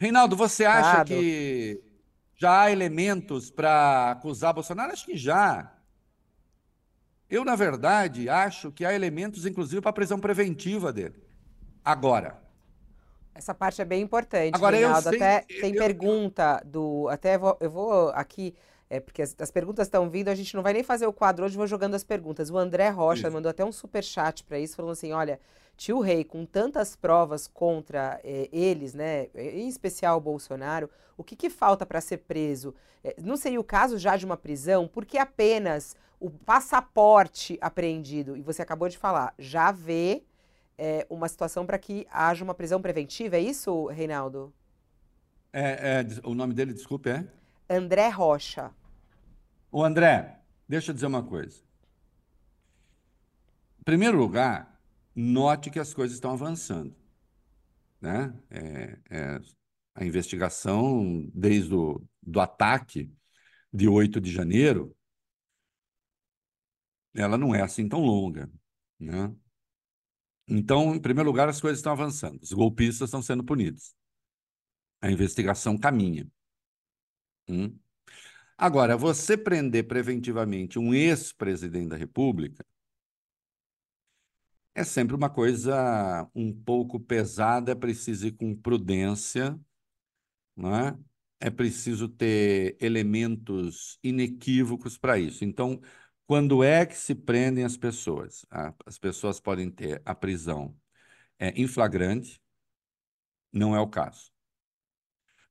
[0.00, 1.08] Reinaldo, você acha claro.
[1.08, 1.82] que
[2.36, 4.92] já há elementos para acusar Bolsonaro?
[4.92, 5.72] Acho que já.
[7.30, 11.22] Eu, na verdade, acho que há elementos, inclusive, para a prisão preventiva dele.
[11.84, 12.44] Agora,
[13.34, 15.08] essa parte é bem importante, Agora, Reinaldo.
[15.08, 17.08] Sei, até eu, tem eu, pergunta do.
[17.08, 18.54] Até vou, eu vou aqui.
[18.88, 21.44] É, porque as, as perguntas estão vindo, a gente não vai nem fazer o quadro
[21.44, 22.48] hoje, vou jogando as perguntas.
[22.48, 23.32] O André Rocha isso.
[23.32, 25.40] mandou até um super chat para isso, falando assim: olha,
[25.76, 31.36] tio Rei, com tantas provas contra é, eles, né, em especial o Bolsonaro, o que,
[31.36, 32.74] que falta para ser preso?
[33.02, 34.88] É, não seria o caso já de uma prisão?
[34.88, 40.22] Porque apenas o passaporte apreendido, e você acabou de falar, já vê
[40.78, 44.52] é, uma situação para que haja uma prisão preventiva, é isso, Reinaldo?
[45.52, 47.26] É, é, o nome dele, desculpe, é?
[47.68, 48.70] André Rocha.
[49.70, 51.62] O André, deixa eu dizer uma coisa.
[53.80, 54.73] Em primeiro lugar,
[55.14, 56.94] note que as coisas estão avançando.
[58.00, 58.32] Né?
[58.50, 59.40] É, é,
[59.94, 63.12] a investigação, desde o do ataque
[63.72, 64.96] de 8 de janeiro,
[67.14, 68.50] ela não é assim tão longa.
[68.98, 69.34] Né?
[70.48, 72.40] Então, em primeiro lugar, as coisas estão avançando.
[72.42, 73.94] Os golpistas estão sendo punidos.
[75.00, 76.26] A investigação caminha.
[77.48, 77.78] Hum?
[78.56, 82.64] Agora, você prender preventivamente um ex-presidente da República
[84.74, 89.58] é sempre uma coisa um pouco pesada, é preciso ir com prudência,
[90.56, 90.98] não é?
[91.40, 95.44] É preciso ter elementos inequívocos para isso.
[95.44, 95.80] Então,
[96.26, 98.46] quando é que se prendem as pessoas?
[98.86, 100.74] As pessoas podem ter a prisão
[101.38, 102.40] é, em flagrante,
[103.52, 104.32] não é o caso.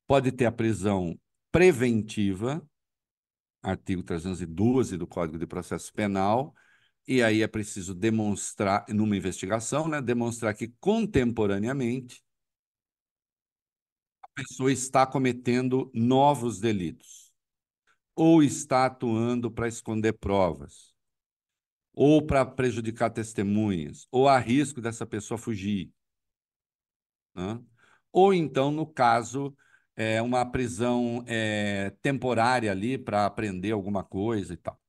[0.08, 1.18] Pode ter a prisão
[1.52, 2.68] preventiva,
[3.62, 6.54] artigo 312 do Código de Processo Penal,
[7.08, 12.24] e aí é preciso demonstrar, numa investigação, né, demonstrar que contemporaneamente
[14.22, 17.24] a pessoa está cometendo novos delitos
[18.16, 20.94] ou está atuando para esconder provas,
[21.94, 25.92] ou para prejudicar testemunhas, ou há risco dessa pessoa fugir.
[27.36, 27.60] Né?
[28.12, 29.56] Ou então, no caso,
[29.96, 34.80] é uma prisão é, temporária ali para aprender alguma coisa e tal.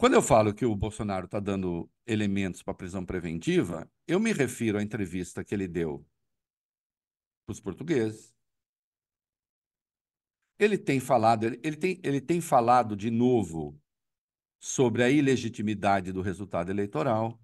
[0.00, 4.78] Quando eu falo que o Bolsonaro está dando elementos para prisão preventiva, eu me refiro
[4.78, 6.06] à entrevista que ele deu
[7.44, 8.34] para os portugueses,
[10.58, 13.78] ele tem falado, ele, ele, tem, ele tem falado de novo
[14.58, 17.38] sobre a ilegitimidade do resultado eleitoral.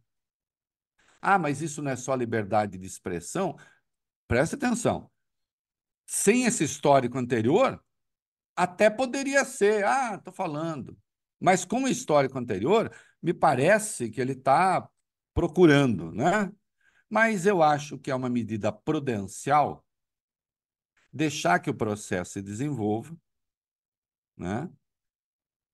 [1.20, 3.54] Ah, mas isso não é só liberdade de expressão?
[4.26, 5.10] Preste atenção.
[6.06, 7.84] Sem esse histórico anterior,
[8.56, 10.96] até poderia ser, ah, estou falando.
[11.40, 12.90] Mas com o histórico anterior,
[13.22, 14.88] me parece que ele está
[15.34, 16.52] procurando, né?
[17.08, 19.84] Mas eu acho que é uma medida prudencial
[21.12, 23.16] deixar que o processo se desenvolva,
[24.36, 24.70] né?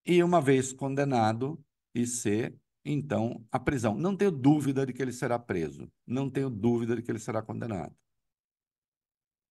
[0.04, 1.62] e, uma vez condenado,
[1.94, 3.94] e ser, então, a prisão.
[3.96, 5.90] Não tenho dúvida de que ele será preso.
[6.06, 7.94] Não tenho dúvida de que ele será condenado.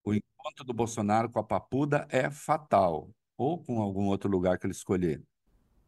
[0.03, 4.66] O encontro do Bolsonaro com a Papuda é fatal, ou com algum outro lugar que
[4.66, 5.24] ele escolher.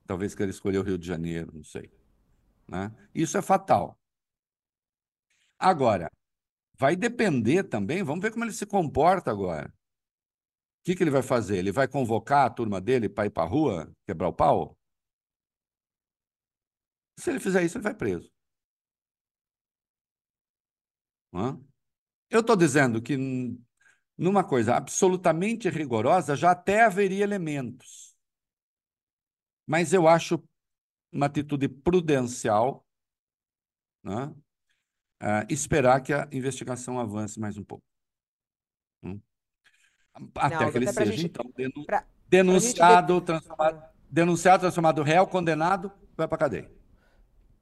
[0.06, 1.92] Talvez que ele escolheu o Rio de Janeiro, não sei.
[2.68, 2.92] Né?
[3.14, 3.98] Isso é fatal.
[5.58, 6.12] Agora,
[6.78, 9.74] vai depender também, vamos ver como ele se comporta agora.
[10.82, 11.58] O que, que ele vai fazer?
[11.58, 14.78] Ele vai convocar a turma dele para ir para a rua, quebrar o pau?
[17.18, 18.32] Se ele fizer isso, ele vai preso.
[21.34, 21.60] Hã?
[22.30, 23.18] Eu estou dizendo que
[24.18, 28.13] numa coisa absolutamente rigorosa já até haveria elementos.
[29.66, 30.42] Mas eu acho
[31.12, 32.86] uma atitude prudencial
[34.04, 34.26] né?
[35.22, 37.84] uh, esperar que a investigação avance mais um pouco.
[39.04, 39.20] Hum?
[40.36, 45.26] Até Não, que ele seja, gente- então, denu- pra- denunciado, ver- transformado, denunciado, transformado réu,
[45.26, 46.72] condenado, vai para cadeia.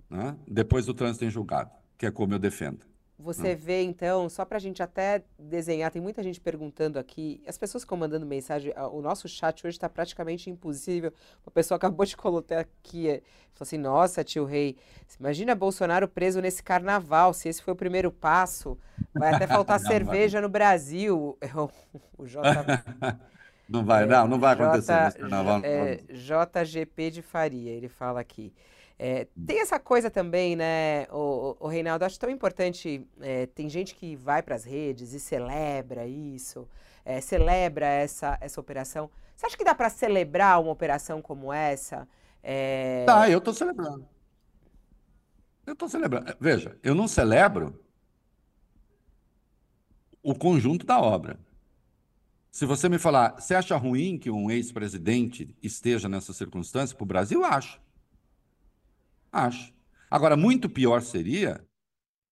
[0.09, 0.37] Né?
[0.47, 2.85] Depois do trânsito em julgado, que é como eu defendo.
[3.23, 7.57] Você vê, então, só para a gente até desenhar, tem muita gente perguntando aqui, as
[7.57, 11.13] pessoas ficam mandando mensagem, o nosso chat hoje está praticamente impossível.
[11.45, 13.21] Uma pessoa acabou de colocar aqui, eh,
[13.53, 14.75] falou assim, nossa, tio Rei,
[15.19, 18.77] imagina Bolsonaro preso nesse carnaval, se esse foi o primeiro passo,
[19.17, 20.17] vai até faltar Não, vai.
[20.17, 21.37] cerveja no Brasil.
[22.17, 22.65] O J,
[23.67, 25.59] Não vai, não, não vai acontecer J- nesse carnaval.
[25.59, 26.05] não é, vai.
[26.13, 28.53] JGP de Faria, ele fala aqui.
[29.03, 33.95] É, tem essa coisa também, né, o, o, Reinaldo, acho tão importante, é, tem gente
[33.95, 36.69] que vai para as redes e celebra isso,
[37.03, 39.09] é, celebra essa, essa operação.
[39.35, 42.07] Você acha que dá para celebrar uma operação como essa?
[42.43, 44.07] É, Tá, eu estou celebrando.
[45.65, 46.35] Eu estou celebrando.
[46.39, 47.83] Veja, eu não celebro
[50.21, 51.39] o conjunto da obra.
[52.51, 57.07] Se você me falar, você acha ruim que um ex-presidente esteja nessa circunstância para o
[57.07, 57.43] Brasil?
[57.43, 57.81] Acho.
[59.31, 59.73] Acho.
[60.09, 61.65] Agora, muito pior seria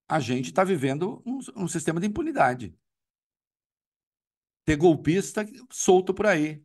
[0.08, 2.78] a gente estar vivendo um, um sistema de impunidade.
[4.66, 6.62] Ter golpista solto por aí.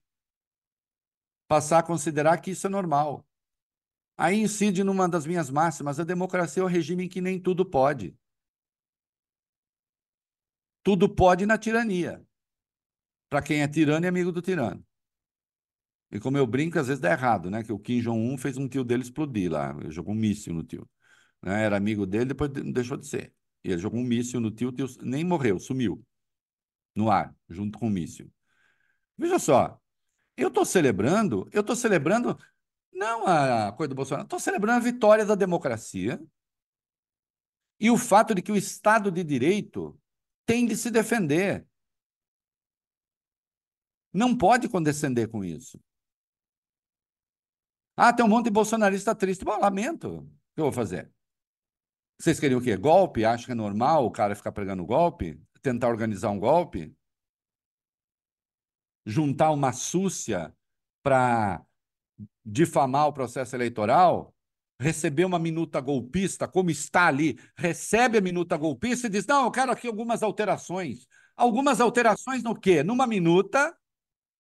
[1.47, 3.25] Passar a considerar que isso é normal.
[4.17, 7.65] Aí incide numa das minhas máximas: a democracia é o regime em que nem tudo
[7.69, 8.17] pode.
[10.83, 12.27] Tudo pode na tirania.
[13.31, 14.85] Para quem é tirano e amigo do tirano.
[16.11, 17.63] E como eu brinco, às vezes dá errado, né?
[17.63, 20.89] Que o Kim Jong-un fez um tio dele explodir lá, jogou um míssil no tio.
[21.43, 21.65] Né?
[21.65, 23.33] Era amigo dele, depois de- deixou de ser.
[23.65, 26.05] E ele jogou um míssil no tio, o tio nem morreu, sumiu
[26.95, 28.31] no ar, junto com o míssil.
[29.19, 29.81] Veja só,
[30.37, 32.39] eu estou celebrando, eu estou celebrando
[32.93, 36.21] não a coisa do Bolsonaro, estou celebrando a vitória da democracia
[37.79, 39.99] e o fato de que o Estado de Direito
[40.47, 41.67] tem de se defender.
[44.13, 45.81] Não pode condescender com isso.
[47.97, 49.45] Ah, tem um monte de bolsonarista triste.
[49.45, 50.19] Bom, lamento.
[50.19, 50.23] O
[50.55, 51.11] que eu vou fazer?
[52.19, 52.77] Vocês queriam o quê?
[52.77, 53.25] Golpe?
[53.25, 55.41] Acham que é normal o cara ficar pregando golpe?
[55.63, 56.95] Tentar organizar um golpe?
[59.07, 60.55] Juntar uma súcia
[61.03, 61.63] para
[62.45, 64.35] difamar o processo eleitoral?
[64.81, 69.51] Receber uma minuta golpista, como está ali, recebe a minuta golpista e diz: Não, eu
[69.51, 71.07] quero aqui algumas alterações.
[71.37, 72.83] Algumas alterações no quê?
[72.83, 73.77] Numa minuta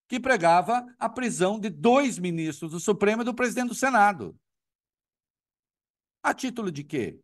[0.08, 4.38] que pregava a prisão de dois ministros do Supremo e do presidente do Senado.
[6.22, 7.20] A título de quê?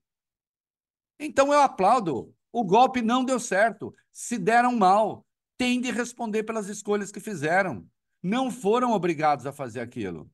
[1.19, 2.35] Então eu aplaudo.
[2.53, 3.95] O golpe não deu certo.
[4.11, 5.27] Se deram mal,
[5.57, 7.89] têm de responder pelas escolhas que fizeram.
[8.23, 10.31] Não foram obrigados a fazer aquilo.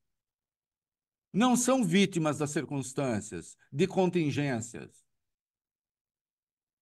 [1.31, 5.05] Não são vítimas das circunstâncias, de contingências.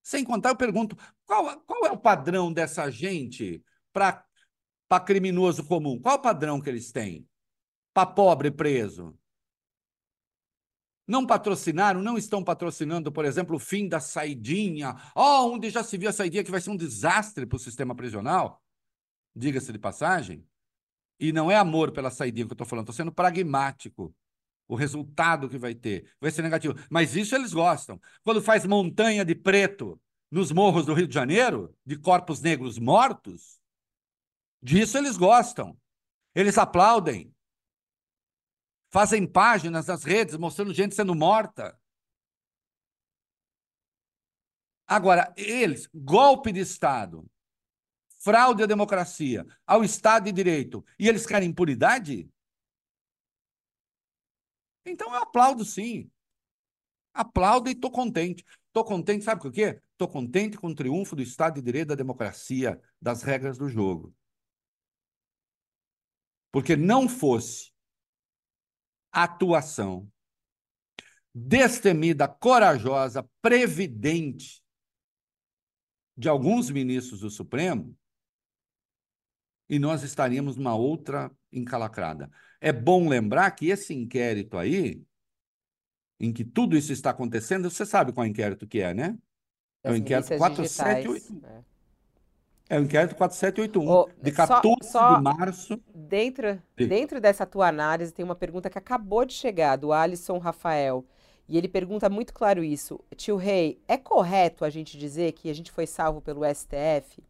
[0.01, 0.95] Sem contar, eu pergunto:
[1.25, 4.23] qual, qual é o padrão dessa gente para
[4.87, 5.99] para criminoso comum?
[5.99, 7.27] Qual o padrão que eles têm?
[7.93, 9.17] Para pobre preso?
[11.07, 14.95] Não patrocinaram, não estão patrocinando, por exemplo, o fim da saidinha.
[15.15, 17.93] Oh, onde já se viu a saidinha que vai ser um desastre para o sistema
[17.95, 18.63] prisional?
[19.35, 20.43] Diga-se de passagem.
[21.19, 24.13] E não é amor pela saidinha que eu estou falando, estou sendo pragmático.
[24.67, 26.73] O resultado que vai ter vai ser negativo.
[26.89, 28.01] Mas isso eles gostam.
[28.23, 33.59] Quando faz montanha de preto nos morros do Rio de Janeiro, de corpos negros mortos,
[34.65, 35.79] Disso eles gostam.
[36.33, 37.31] Eles aplaudem.
[38.91, 41.79] Fazem páginas nas redes mostrando gente sendo morta.
[44.87, 47.29] Agora, eles, golpe de Estado,
[48.21, 52.27] fraude à democracia, ao Estado de Direito, e eles querem impunidade?
[54.83, 56.09] Então eu aplaudo sim.
[57.13, 58.43] Aplaudo e estou contente.
[58.65, 59.79] Estou contente, sabe por quê?
[59.91, 64.11] Estou contente com o triunfo do Estado de Direito, da democracia, das regras do jogo.
[66.55, 67.73] Porque não fosse
[69.11, 70.09] atuação
[71.33, 74.63] destemida, corajosa, previdente
[76.15, 77.93] de alguns ministros do Supremo,
[79.67, 82.31] e nós estaríamos numa outra encalacrada.
[82.61, 85.05] É bom lembrar que esse inquérito aí,
[86.17, 89.19] em que tudo isso está acontecendo, você sabe qual inquérito que é, né?
[89.83, 91.45] É o inquérito 4781.
[91.45, 91.74] É.
[92.69, 92.79] é.
[92.79, 95.79] o inquérito 4781, oh, de 14 só, só de março.
[95.93, 101.05] Dentro, dentro dessa tua análise, tem uma pergunta que acabou de chegar, do Alisson Rafael.
[101.47, 102.99] E ele pergunta muito claro isso.
[103.15, 107.23] Tio Rei, é correto a gente dizer que a gente foi salvo pelo STF?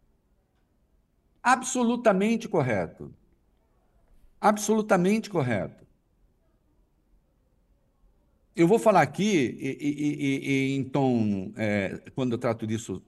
[1.44, 3.14] Absolutamente correto.
[4.40, 5.86] Absolutamente correto.
[8.56, 13.04] Eu vou falar aqui, e, e, e, em tom, é, quando eu trato disso,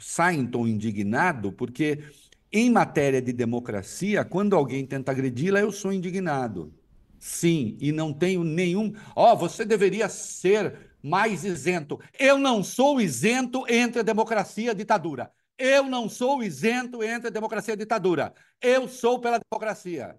[0.00, 2.04] sai em tom indignado, porque
[2.52, 6.74] em matéria de democracia, quando alguém tenta agredi-la, eu sou indignado.
[7.18, 8.94] Sim, e não tenho nenhum.
[9.14, 12.00] Ó, oh, você deveria ser mais isento.
[12.18, 15.32] Eu não sou isento entre a democracia e a ditadura.
[15.58, 18.32] Eu não sou isento entre a democracia e a ditadura.
[18.60, 20.16] Eu sou pela democracia.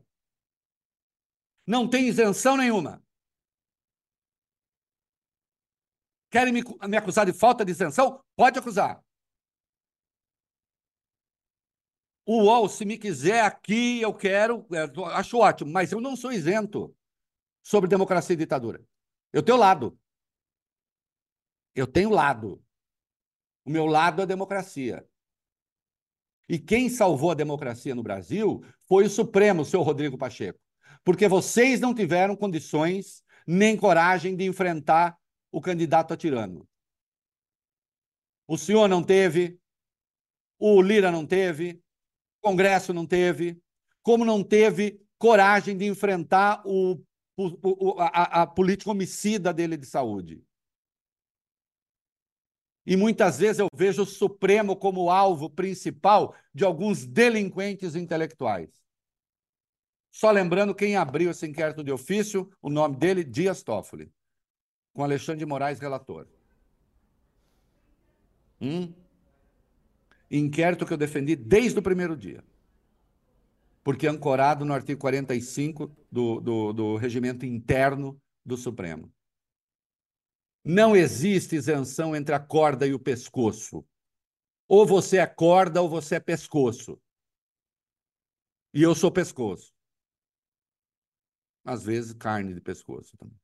[1.65, 3.01] Não tem isenção nenhuma.
[6.30, 8.21] Querem me, me acusar de falta de isenção?
[8.36, 9.01] Pode acusar.
[12.32, 14.84] O UOL, se me quiser aqui, eu quero, é,
[15.15, 16.95] acho ótimo, mas eu não sou isento
[17.63, 18.86] sobre democracia e ditadura.
[19.34, 19.97] Eu tenho lado.
[21.73, 22.63] Eu tenho lado.
[23.65, 25.03] O meu lado é a democracia.
[26.47, 30.59] E quem salvou a democracia no Brasil foi o Supremo, senhor Rodrigo Pacheco.
[31.03, 35.17] Porque vocês não tiveram condições nem coragem de enfrentar
[35.51, 36.69] o candidato a tirano.
[38.47, 39.59] O senhor não teve,
[40.59, 41.82] o Lira não teve,
[42.42, 43.62] Congresso não teve,
[44.02, 47.02] como não teve coragem de enfrentar o,
[47.36, 50.44] o, o, a, a política homicida dele de saúde.
[52.86, 58.70] E muitas vezes eu vejo o Supremo como alvo principal de alguns delinquentes intelectuais.
[60.12, 64.12] Só lembrando quem abriu esse inquérito de ofício, o nome dele, Dias Toffoli,
[64.92, 66.28] com Alexandre de Moraes, relator.
[68.60, 68.92] Hum?
[70.30, 72.43] Inquérito que eu defendi desde o primeiro dia.
[73.84, 79.11] Porque ancorado no artigo 45 do, do, do regimento interno do Supremo.
[80.63, 83.86] Não existe isenção entre a corda e o pescoço.
[84.67, 87.01] Ou você é corda ou você é pescoço.
[88.73, 89.73] E eu sou pescoço.
[91.65, 93.38] Às vezes, carne de pescoço também.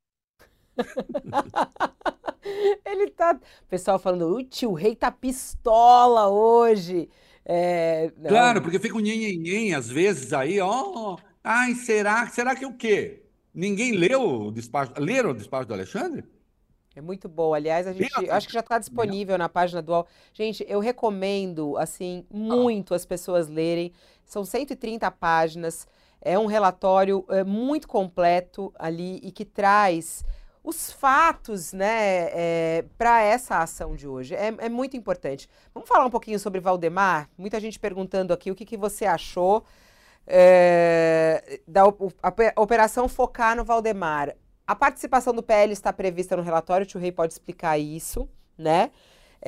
[2.84, 3.32] Ele tá.
[3.34, 7.08] O pessoal falando, o tio rei tá pistola hoje.
[7.44, 8.10] É...
[8.26, 11.16] Claro, porque fica um nhenhenhen às vezes aí, ó.
[11.42, 12.26] Ai, será?
[12.28, 13.22] Será que o quê?
[13.54, 14.92] Ninguém leu o despacho.
[14.98, 16.24] Leram o despacho do Alexandre?
[16.96, 17.52] É muito bom.
[17.52, 20.06] Aliás, a gente acho que já está disponível na página do UOL.
[20.32, 23.92] Gente, eu recomendo assim muito as pessoas lerem.
[24.24, 25.86] São 130 páginas.
[26.22, 30.24] É um relatório é, muito completo ali e que traz
[30.66, 34.34] os fatos né, é, para essa ação de hoje.
[34.34, 35.48] É, é, muito importante.
[35.72, 37.30] Vamos falar um pouquinho sobre Valdemar?
[37.38, 39.64] Muita gente perguntando aqui o que, que você achou
[40.26, 41.84] é, da
[42.56, 44.34] operação focar no Valdemar.
[44.66, 48.90] A participação do PL está prevista no relatório, o tio Rei pode explicar isso, né?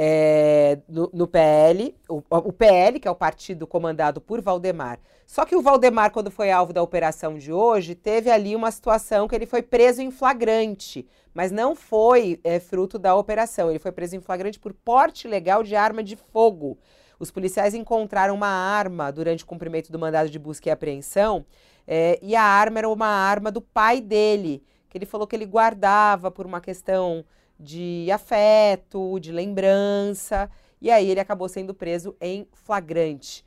[0.01, 5.01] É, no, no, PL, o, o, PL, que é o partido comandado por Valdemar.
[5.27, 9.27] Só que o Valdemar, quando foi alvo da operação de hoje, teve ali uma situação
[9.27, 13.71] que ele foi preso em flagrante, mas não foi é, fruto da operação.
[13.71, 16.79] Ele foi preso em flagrante por porte ilegal de arma de fogo.
[17.19, 21.45] Os policiais encontraram uma arma durante o cumprimento do mandado de busca e apreensão,
[21.89, 25.45] é, e a arma era uma arma do pai dele, que ele falou que ele
[25.45, 27.25] guardava por uma questão
[27.59, 30.51] de afeto, de lembrança,
[30.81, 33.45] e aí ele acabou sendo preso em flagrante.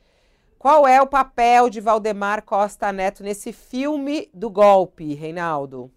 [0.58, 5.92] Qual é o papel de Valdemar Costa Neto nesse filme do golpe, Reinaldo?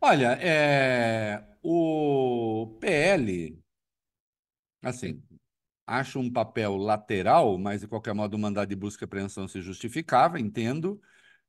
[0.00, 3.58] Olha, é, o PL,
[4.82, 5.22] assim,
[5.86, 9.60] acho um papel lateral, mas de qualquer modo o mandado de busca e apreensão se
[9.60, 11.00] justificava, entendo.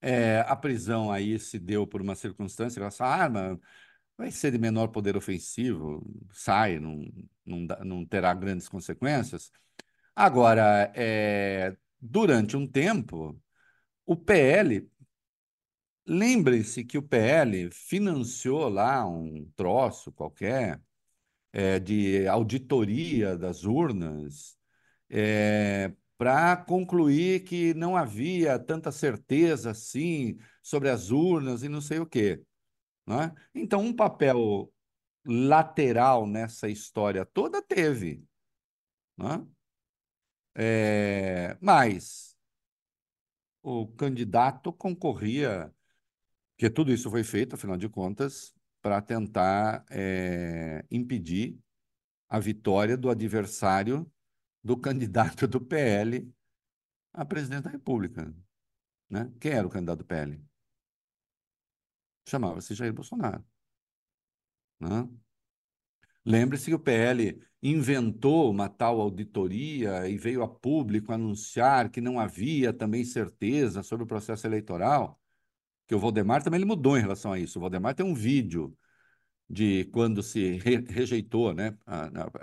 [0.02, 3.60] É, a prisão aí se deu por uma circunstância, essa arma
[4.20, 7.02] vai ser de menor poder ofensivo, sai, não,
[7.46, 9.50] não, não terá grandes consequências.
[10.14, 13.42] Agora, é, durante um tempo,
[14.06, 14.90] o PL,
[16.06, 20.82] lembre-se que o PL financiou lá um troço qualquer
[21.54, 24.58] é, de auditoria das urnas
[25.10, 32.00] é, para concluir que não havia tanta certeza assim sobre as urnas e não sei
[32.00, 32.44] o quê.
[33.10, 33.34] Né?
[33.56, 34.72] Então, um papel
[35.26, 38.24] lateral nessa história toda teve.
[39.18, 39.44] Né?
[40.56, 42.38] É, mas
[43.64, 45.74] o candidato concorria,
[46.52, 51.58] porque tudo isso foi feito, afinal de contas, para tentar é, impedir
[52.30, 54.10] a vitória do adversário
[54.64, 56.32] do candidato do PL
[57.12, 58.32] a presidente da República.
[59.10, 59.32] Né?
[59.40, 60.49] Quem era o candidato do PL?
[62.28, 63.44] Chamava-se Jair Bolsonaro.
[64.80, 65.08] Né?
[66.26, 72.20] Lembre-se que o PL inventou uma tal auditoria e veio a público anunciar que não
[72.20, 75.20] havia também certeza sobre o processo eleitoral,
[75.88, 77.58] que o Valdemar também ele mudou em relação a isso.
[77.60, 78.78] O Valdemar tem um vídeo
[79.50, 81.76] de quando se re rejeitou, né,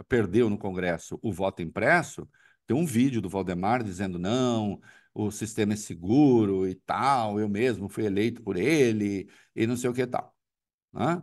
[0.09, 2.29] perdeu no Congresso o voto impresso,
[2.67, 4.81] tem um vídeo do Valdemar dizendo não,
[5.19, 9.89] o sistema é seguro e tal, eu mesmo fui eleito por ele e não sei
[9.89, 10.37] o que tal.
[10.93, 11.23] Né?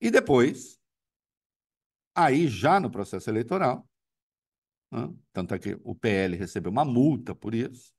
[0.00, 0.76] E depois,
[2.14, 3.88] aí já no processo eleitoral,
[4.90, 5.08] né?
[5.32, 7.94] tanto é que o PL recebeu uma multa por isso,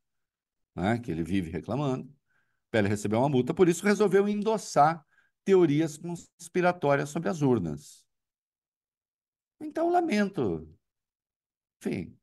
[0.76, 0.99] né?
[0.99, 5.05] que ele vive reclamando, o PL recebeu uma multa por isso, resolveu endossar
[5.45, 8.03] teorias conspiratórias sobre as urnas.
[9.61, 10.67] Então, lamento.
[11.80, 12.17] Enfim,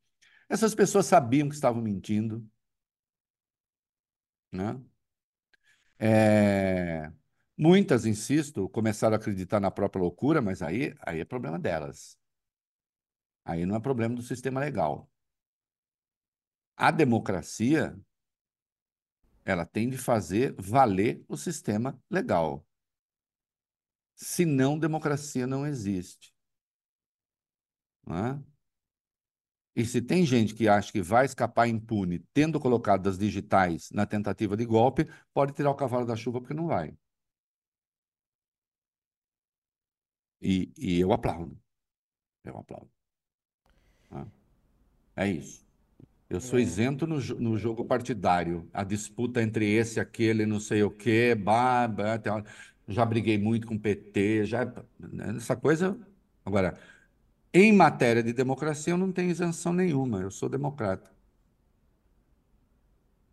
[0.50, 2.46] essas pessoas sabiam que estavam mentindo.
[4.52, 4.80] Né?
[5.98, 7.12] É...
[7.56, 12.18] Muitas, insisto, começaram a acreditar na própria loucura, mas aí, aí é problema delas.
[13.44, 15.10] Aí não é problema do sistema legal.
[16.76, 17.94] A democracia,
[19.44, 22.66] ela tem de fazer valer o sistema legal.
[24.14, 26.34] Senão, democracia não existe.
[28.06, 28.49] Não é?
[29.74, 34.04] E se tem gente que acha que vai escapar impune, tendo colocado as digitais na
[34.04, 36.94] tentativa de golpe, pode tirar o cavalo da chuva porque não vai.
[40.40, 41.56] E, e eu aplaudo.
[42.44, 42.90] Eu aplaudo.
[44.10, 44.26] Ah,
[45.16, 45.64] é isso.
[46.28, 46.62] Eu sou é.
[46.62, 48.68] isento no, no jogo partidário.
[48.72, 52.20] A disputa entre esse e aquele, não sei o quê, bah, bah,
[52.88, 54.64] já briguei muito com o PT, já
[54.98, 55.98] né, essa coisa.
[56.44, 56.78] Agora,
[57.52, 60.20] em matéria de democracia, eu não tenho isenção nenhuma.
[60.20, 61.10] Eu sou democrata.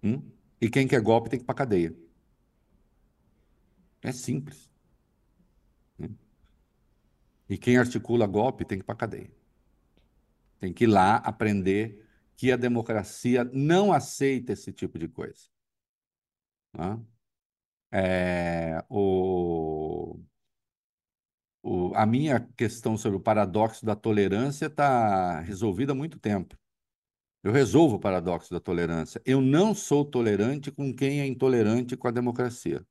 [0.04, 0.22] Hum?
[0.60, 1.96] E quem quer golpe tem que ir para cadeia.
[4.02, 4.70] É simples.
[6.00, 6.16] Hum?
[7.50, 9.32] E quem articula golpe tem que ir para cadeia.
[10.60, 12.06] Tem que ir lá aprender
[12.36, 15.50] que a democracia não aceita esse tipo de coisa.
[17.92, 18.98] É, o,
[21.68, 26.58] o, a minha questão sobre o paradoxo da tolerância está resolvida há muito tempo.
[27.44, 29.22] Eu resolvo o paradoxo da tolerância.
[29.26, 32.86] Eu não sou tolerante com quem é intolerante com a democracia.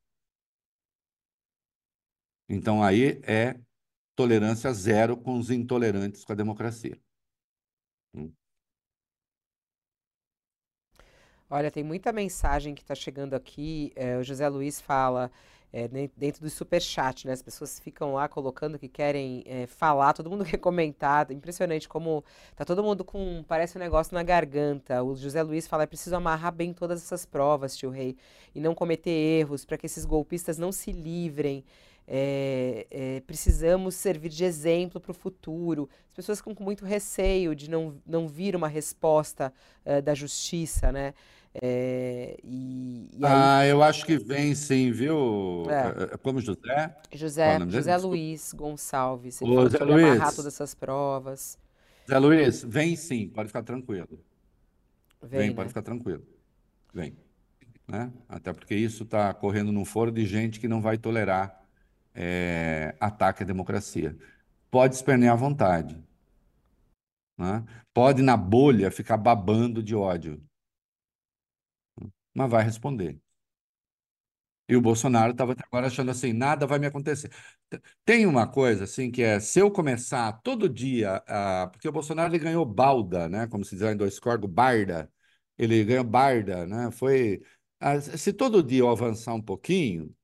[2.49, 3.59] Então aí é
[4.15, 6.99] tolerância zero com os intolerantes com a democracia.
[8.15, 8.33] Hum.
[11.49, 13.93] Olha, tem muita mensagem que está chegando aqui.
[13.97, 15.31] É, o José Luiz fala
[15.73, 17.33] é, dentro do superchat, né?
[17.33, 21.31] As pessoas ficam lá colocando que querem é, falar, todo mundo quer comentar.
[21.31, 25.03] Impressionante como tá todo mundo com, parece um negócio na garganta.
[25.03, 28.17] O José Luiz fala, é preciso amarrar bem todas essas provas, tio Rei,
[28.55, 31.65] e não cometer erros para que esses golpistas não se livrem.
[32.09, 35.89] É, é, precisamos servir de exemplo para o futuro.
[36.11, 39.53] As pessoas ficam com muito receio de não, não vir uma resposta
[39.85, 41.15] uh, da justiça, né?
[41.63, 43.33] É, e, e aí...
[43.33, 45.65] Ah, eu acho que vem sim, viu?
[45.71, 46.15] É.
[46.15, 46.95] é como José?
[47.13, 49.41] José, José Luiz Gonçalves.
[49.41, 50.05] Ele Ô, Zé Luiz.
[50.05, 51.59] amarrar todas essas provas.
[52.09, 54.21] Zé Luiz, vem sim, pode ficar tranquilo.
[55.23, 55.55] Vem, vem né?
[55.55, 56.23] pode ficar tranquilo.
[56.93, 57.17] Vem.
[57.89, 58.13] Né?
[58.29, 61.65] Até porque isso está correndo num foro de gente que não vai tolerar
[62.15, 64.17] é, ataque à democracia.
[64.71, 65.97] Pode espernear à vontade.
[67.39, 67.65] Né?
[67.95, 70.43] Pode, na bolha, ficar babando de ódio
[72.37, 73.21] mas vai responder.
[74.69, 77.31] E o Bolsonaro estava até agora achando assim, nada vai me acontecer.
[78.05, 82.33] Tem uma coisa assim que é, se eu começar todo dia, a, porque o Bolsonaro
[82.35, 83.47] ele ganhou balda, né?
[83.49, 85.11] Como se diz lá em dois corgos, barda.
[85.59, 86.91] Ele ganhou barda, né?
[86.91, 87.43] Foi,
[88.19, 90.15] se todo dia eu avançar um pouquinho,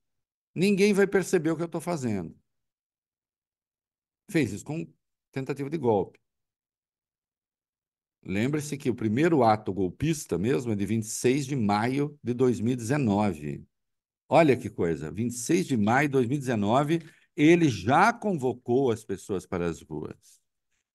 [0.55, 2.37] ninguém vai perceber o que eu estou fazendo.
[4.31, 4.85] Fez isso com
[5.33, 6.19] tentativa de golpe.
[8.25, 13.67] Lembre-se que o primeiro ato golpista mesmo é de 26 de maio de 2019.
[14.29, 17.01] Olha que coisa, 26 de maio de 2019,
[17.37, 20.41] ele já convocou as pessoas para as ruas.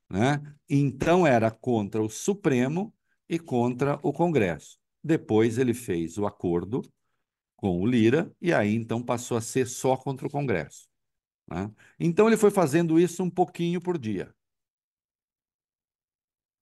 [0.10, 0.42] Né?
[0.70, 2.94] Então era contra o Supremo
[3.28, 4.80] e contra o Congresso.
[5.04, 6.82] Depois ele fez o acordo
[7.58, 10.88] com o Lira e aí então passou a ser só contra o Congresso.
[11.50, 11.70] Né?
[12.00, 14.34] Então ele foi fazendo isso um pouquinho por dia.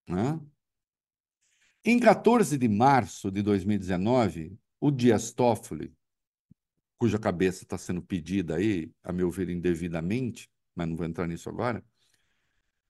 [0.08, 0.40] Né?
[1.88, 5.94] Em 14 de março de 2019, o Dias Toffoli,
[6.98, 11.48] cuja cabeça está sendo pedida aí, a meu ver, indevidamente, mas não vou entrar nisso
[11.48, 11.84] agora,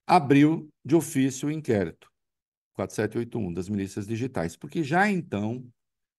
[0.07, 2.11] abriu de ofício o inquérito
[2.73, 5.71] 4781 das milícias digitais, porque já então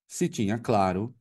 [0.05, 1.15] se tinha claro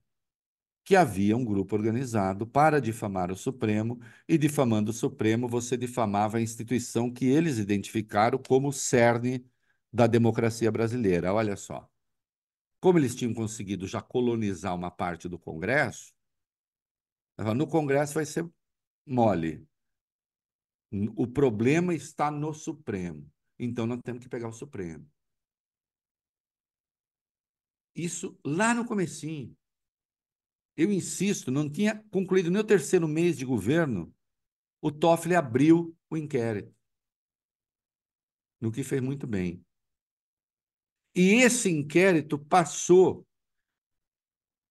[0.84, 3.98] que havia um grupo organizado para difamar o Supremo,
[4.28, 9.42] e difamando o Supremo, você difamava a instituição que eles identificaram como cerne
[9.92, 11.32] da democracia brasileira.
[11.32, 11.88] Olha só.
[12.80, 16.14] Como eles tinham conseguido já colonizar uma parte do Congresso,
[17.54, 18.48] no Congresso vai ser
[19.04, 19.66] mole.
[21.16, 23.30] O problema está no Supremo.
[23.58, 25.10] Então nós temos que pegar o Supremo.
[27.94, 29.56] Isso lá no comecinho.
[30.76, 34.14] Eu insisto, não tinha concluído nem o terceiro mês de governo,
[34.82, 36.72] o Toffoli abriu o inquérito.
[38.60, 39.65] No que fez muito bem.
[41.16, 43.26] E esse inquérito passou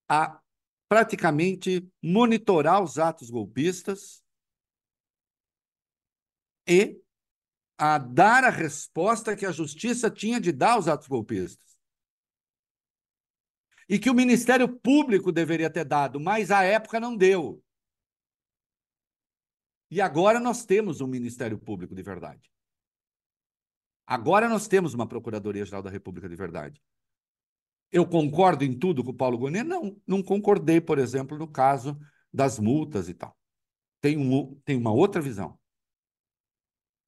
[0.08, 0.40] a
[0.88, 4.24] praticamente monitorar os atos golpistas
[6.68, 7.02] e
[7.80, 11.76] a dar a resposta que a justiça tinha de dar aos atos golpistas.
[13.90, 17.64] E que o Ministério Público deveria ter dado, mas à época não deu.
[19.90, 22.55] E agora nós temos um Ministério Público de verdade.
[24.06, 26.82] Agora nós temos uma Procuradoria-Geral da República de verdade.
[27.92, 29.64] Eu concordo em tudo com o Paulo Gonet?
[29.64, 31.98] Não, não concordei, por exemplo, no caso
[32.32, 33.36] das multas e tal.
[34.02, 35.58] Tem, um, tem uma outra visão.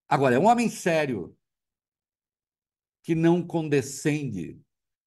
[0.07, 1.37] Agora, é um homem sério
[3.03, 4.59] que não condescende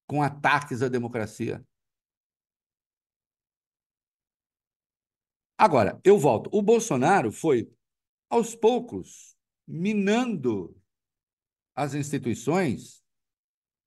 [0.07, 1.65] com ataques à democracia.
[5.57, 6.49] Agora, eu volto.
[6.51, 7.71] O Bolsonaro foi,
[8.29, 9.35] aos poucos,
[9.67, 10.75] minando
[11.75, 13.01] as instituições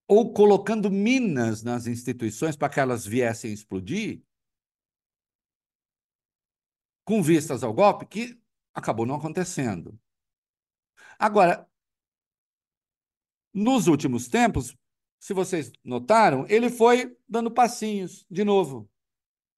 [0.06, 4.22] ou colocando minas nas instituições para que elas viessem explodir,
[7.04, 8.40] com vistas ao golpe, que
[8.72, 9.98] acabou não acontecendo.
[11.18, 11.68] Agora,
[13.52, 14.76] nos últimos tempos,
[15.20, 18.90] se vocês notaram, ele foi dando passinhos, de novo,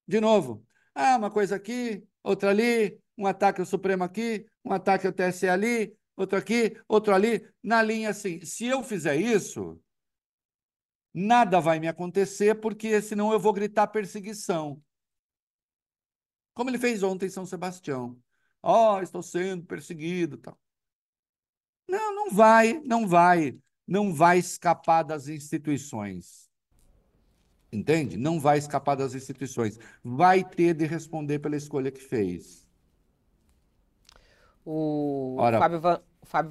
[0.07, 0.64] de novo.
[0.95, 5.49] Ah, uma coisa aqui, outra ali, um ataque ao Supremo aqui, um ataque ao TSE
[5.49, 8.45] ali, outro aqui, outro ali, na linha assim.
[8.45, 9.81] Se eu fizer isso,
[11.12, 14.83] nada vai me acontecer, porque senão eu vou gritar perseguição.
[16.55, 18.19] Como ele fez ontem em São Sebastião.
[18.62, 20.59] Ó, oh, estou sendo perseguido, tal.
[21.89, 26.51] Não, não vai, não vai, não vai escapar das instituições.
[27.71, 28.17] Entende?
[28.17, 29.79] Não vai escapar das instituições.
[30.03, 32.66] Vai ter de responder pela escolha que fez.
[34.67, 36.51] O Ora, Fábio, Van, Fábio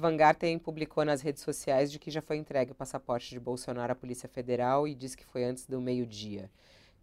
[0.64, 4.26] publicou nas redes sociais de que já foi entregue o passaporte de Bolsonaro à Polícia
[4.26, 6.50] Federal e disse que foi antes do meio-dia.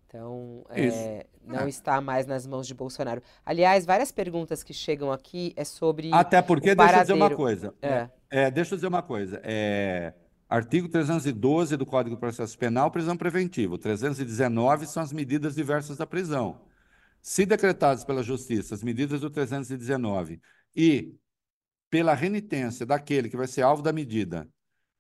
[0.08, 1.70] Então, é, não é.
[1.70, 3.22] está mais nas mãos de Bolsonaro.
[3.46, 6.12] Aliás, várias perguntas que chegam aqui é sobre.
[6.12, 7.74] Até porque, deixa eu dizer uma coisa.
[7.80, 8.10] É.
[8.30, 9.40] É, deixa eu dizer uma coisa.
[9.44, 10.14] É,
[10.50, 13.78] artigo 312 do Código de Processo Penal, prisão preventiva.
[13.78, 16.60] 319 são as medidas diversas da prisão.
[17.22, 20.42] Se decretadas pela Justiça as medidas do 319
[20.76, 21.14] e
[21.90, 24.50] pela renitência daquele que vai ser alvo da medida,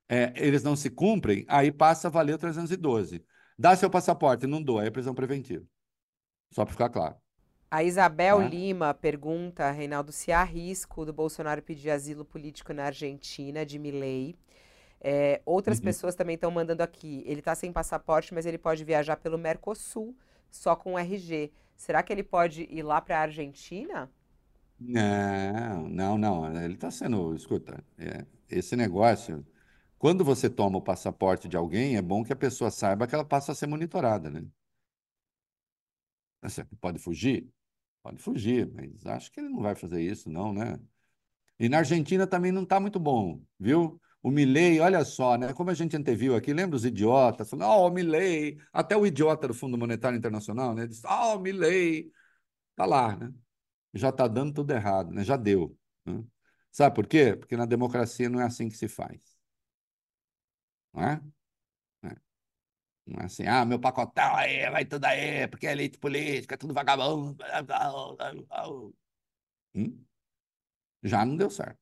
[0.08, 3.24] é, eles não se cumprem, aí passa a valer o 312.
[3.58, 5.66] Dá seu passaporte, não dou, aí é prisão preventiva.
[6.52, 7.16] Só para ficar claro.
[7.70, 8.50] A Isabel né?
[8.50, 14.36] Lima pergunta, Reinaldo, se há risco do Bolsonaro pedir asilo político na Argentina, de Milei.
[15.02, 15.86] É, outras uhum.
[15.86, 17.24] pessoas também estão mandando aqui.
[17.26, 20.16] Ele está sem passaporte, mas ele pode viajar pelo Mercosul,
[20.52, 21.52] só com RG.
[21.76, 24.12] Será que ele pode ir lá para a Argentina?
[24.86, 26.62] Não, não, não.
[26.64, 27.34] Ele está sendo.
[27.36, 29.46] Escuta, é, esse negócio.
[29.98, 33.26] Quando você toma o passaporte de alguém, é bom que a pessoa saiba que ela
[33.26, 34.46] passa a ser monitorada, né?
[36.82, 37.50] Pode fugir?
[38.04, 40.80] Pode fugir, mas acho que ele não vai fazer isso, não, né?
[41.60, 44.02] E na Argentina também não está muito bom, viu?
[44.22, 45.54] O Milley, olha só, né?
[45.54, 47.50] Como a gente anteviu aqui, lembra os idiotas?
[47.50, 50.88] Falando, oh, o Milley, até o idiota do Fundo Monetário Internacional, né?
[50.88, 51.44] Diz, oh, o
[52.76, 53.34] tá lá, né?
[53.94, 55.24] Já está dando tudo errado, né?
[55.24, 55.78] já deu.
[56.06, 56.24] Né?
[56.72, 57.36] Sabe por quê?
[57.36, 59.22] Porque na democracia não é assim que se faz.
[60.94, 61.22] Não é?
[62.04, 62.16] é?
[63.06, 66.58] Não é assim, ah, meu pacotão aí, vai tudo aí, porque é elite política, é
[66.58, 67.38] tudo vagabundo.
[69.76, 70.04] Hum?
[71.04, 71.78] Já não deu certo.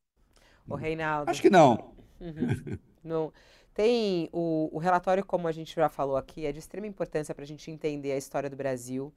[0.68, 1.30] O Reinaldo.
[1.30, 1.96] Acho que não.
[2.20, 2.78] Uhum.
[3.04, 3.34] não.
[3.74, 7.44] Tem o, o relatório, como a gente já falou aqui, é de extrema importância para
[7.44, 9.14] a gente entender a história do Brasil.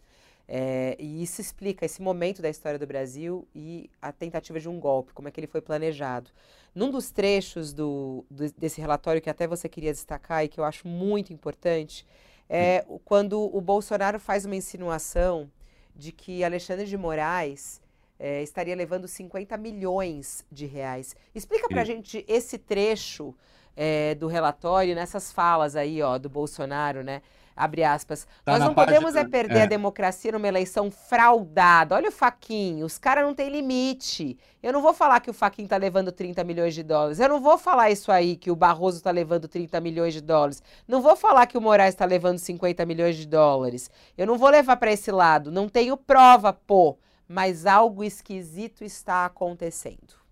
[0.47, 4.79] É, e isso explica esse momento da história do Brasil e a tentativa de um
[4.79, 6.31] golpe, como é que ele foi planejado.
[6.75, 10.65] Num dos trechos do, do, desse relatório que até você queria destacar e que eu
[10.65, 12.07] acho muito importante,
[12.49, 15.51] é quando o Bolsonaro faz uma insinuação
[15.97, 17.81] de que Alexandre de Moraes
[18.19, 21.17] é, estaria levando 50 milhões de reais.
[21.35, 23.35] Explica para a gente esse trecho
[23.77, 27.23] é, do relatório, nessas falas aí, ó, do Bolsonaro, né?
[27.57, 28.27] Abre aspas.
[28.45, 29.63] Tá Nós não podemos página, é perder é.
[29.63, 31.95] a democracia numa eleição fraudada.
[31.95, 34.37] Olha o Faquinho, os caras não têm limite.
[34.63, 37.21] Eu não vou falar que o Faquinho tá levando 30 milhões de dólares.
[37.21, 40.63] Eu não vou falar isso aí, que o Barroso tá levando 30 milhões de dólares.
[40.89, 43.91] Não vou falar que o Moraes tá levando 50 milhões de dólares.
[44.19, 45.51] Eu não vou levar para esse lado.
[45.53, 46.99] Não tenho prova, pô.
[47.29, 50.25] Mas algo esquisito está acontecendo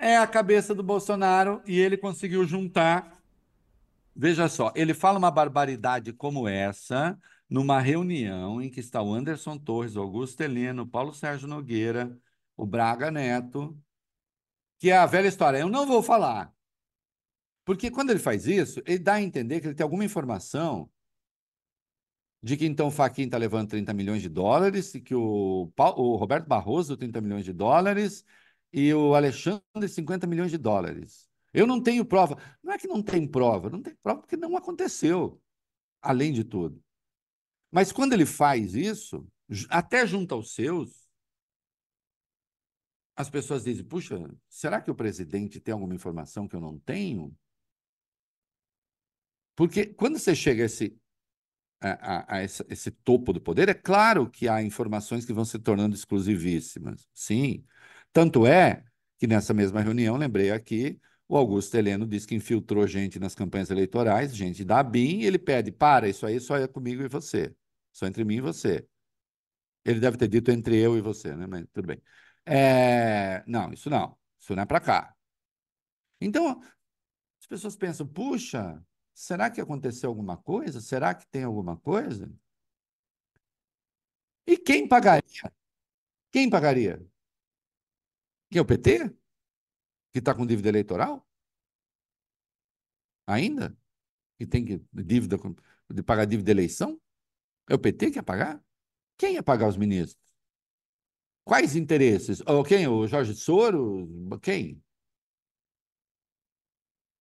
[0.00, 3.19] é a cabeça do Bolsonaro e ele conseguiu juntar.
[4.14, 9.58] Veja só, ele fala uma barbaridade como essa numa reunião em que está o Anderson
[9.58, 12.16] Torres, o Augusto Heleno, Paulo Sérgio Nogueira,
[12.56, 13.76] o Braga Neto,
[14.78, 15.58] que é a velha história.
[15.58, 16.52] Eu não vou falar.
[17.64, 20.90] Porque quando ele faz isso, ele dá a entender que ele tem alguma informação
[22.42, 26.16] de que então o Faquin está levando 30 milhões de dólares, e que o, o
[26.16, 28.24] Roberto Barroso 30 milhões de dólares,
[28.72, 31.29] e o Alexandre 50 milhões de dólares.
[31.52, 32.36] Eu não tenho prova.
[32.62, 35.40] Não é que não tem prova, não tem prova porque não aconteceu,
[36.00, 36.82] além de tudo.
[37.70, 39.26] Mas quando ele faz isso,
[39.68, 41.08] até junto aos seus,
[43.16, 44.16] as pessoas dizem: puxa,
[44.48, 47.36] será que o presidente tem alguma informação que eu não tenho?
[49.54, 50.98] Porque quando você chega a esse,
[51.80, 55.44] a, a, a esse, esse topo do poder, é claro que há informações que vão
[55.44, 57.06] se tornando exclusivíssimas.
[57.12, 57.64] Sim.
[58.12, 58.84] Tanto é
[59.18, 60.98] que nessa mesma reunião, lembrei aqui,
[61.30, 65.70] o Augusto Heleno disse que infiltrou gente nas campanhas eleitorais, gente da BIM, ele pede,
[65.70, 67.54] para, isso aí só é comigo e você,
[67.92, 68.84] só entre mim e você.
[69.84, 71.46] Ele deve ter dito entre eu e você, né?
[71.46, 72.02] Mas tudo bem.
[72.44, 73.44] É...
[73.46, 74.18] Não, isso não.
[74.40, 75.14] Isso não é para cá.
[76.20, 76.60] Então,
[77.40, 78.82] as pessoas pensam, puxa,
[79.14, 80.80] será que aconteceu alguma coisa?
[80.80, 82.28] Será que tem alguma coisa?
[84.46, 85.52] E quem pagaria?
[86.32, 87.00] Quem pagaria?
[88.50, 89.19] Que é o PT?
[90.12, 91.26] Que está com dívida eleitoral?
[93.26, 93.76] Ainda?
[94.38, 95.36] E tem que, dívida
[95.90, 97.00] de pagar dívida de eleição?
[97.68, 98.62] É o PT que ia pagar?
[99.16, 100.30] Quem ia pagar os ministros?
[101.44, 102.42] Quais interesses?
[102.46, 102.86] Ou quem?
[102.86, 104.08] O Jorge Soros?
[104.42, 104.82] Quem?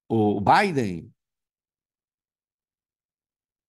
[0.08, 1.12] O Biden?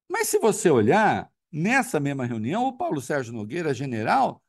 [0.08, 4.42] Mas se você olhar, nessa mesma reunião, o Paulo Sérgio Nogueira, general,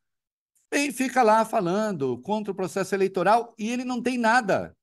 [0.72, 4.76] e fica lá falando contra o processo eleitoral e ele não tem nada.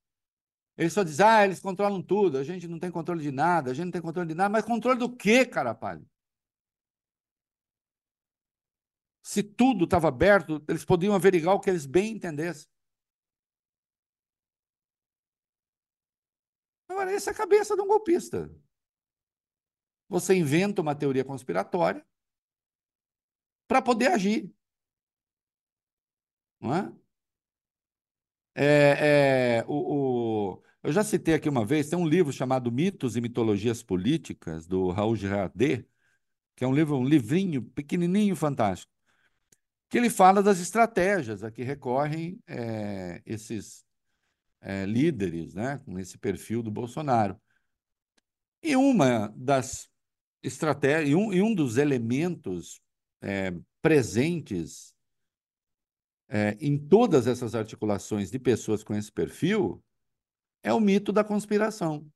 [0.77, 3.75] Ele só diz, ah, eles controlam tudo, a gente não tem controle de nada, a
[3.75, 6.05] gente não tem controle de nada, mas controle do quê, cara palha?
[9.23, 12.69] Se tudo estava aberto, eles podiam averiguar o que eles bem entendessem.
[16.89, 18.51] Agora, essa é a cabeça de um golpista.
[20.09, 22.07] Você inventa uma teoria conspiratória
[23.67, 24.51] para poder agir.
[26.61, 26.93] Não é?
[28.55, 33.17] É, é, o, o, eu já citei aqui uma vez, tem um livro chamado Mitos
[33.17, 35.87] e Mitologias Políticas, do Raul Girardet,
[36.57, 38.93] que é um livro, um livrinho pequenininho, fantástico,
[39.89, 43.85] que ele fala das estratégias a que recorrem é, esses
[44.61, 47.41] é, líderes, né, com esse perfil do Bolsonaro.
[48.61, 49.89] E uma das
[50.43, 52.81] estratégias, e um, e um dos elementos
[53.23, 54.93] é, presentes
[56.29, 59.83] é, em todas essas articulações de pessoas com esse perfil
[60.63, 62.07] é o mito da conspiração.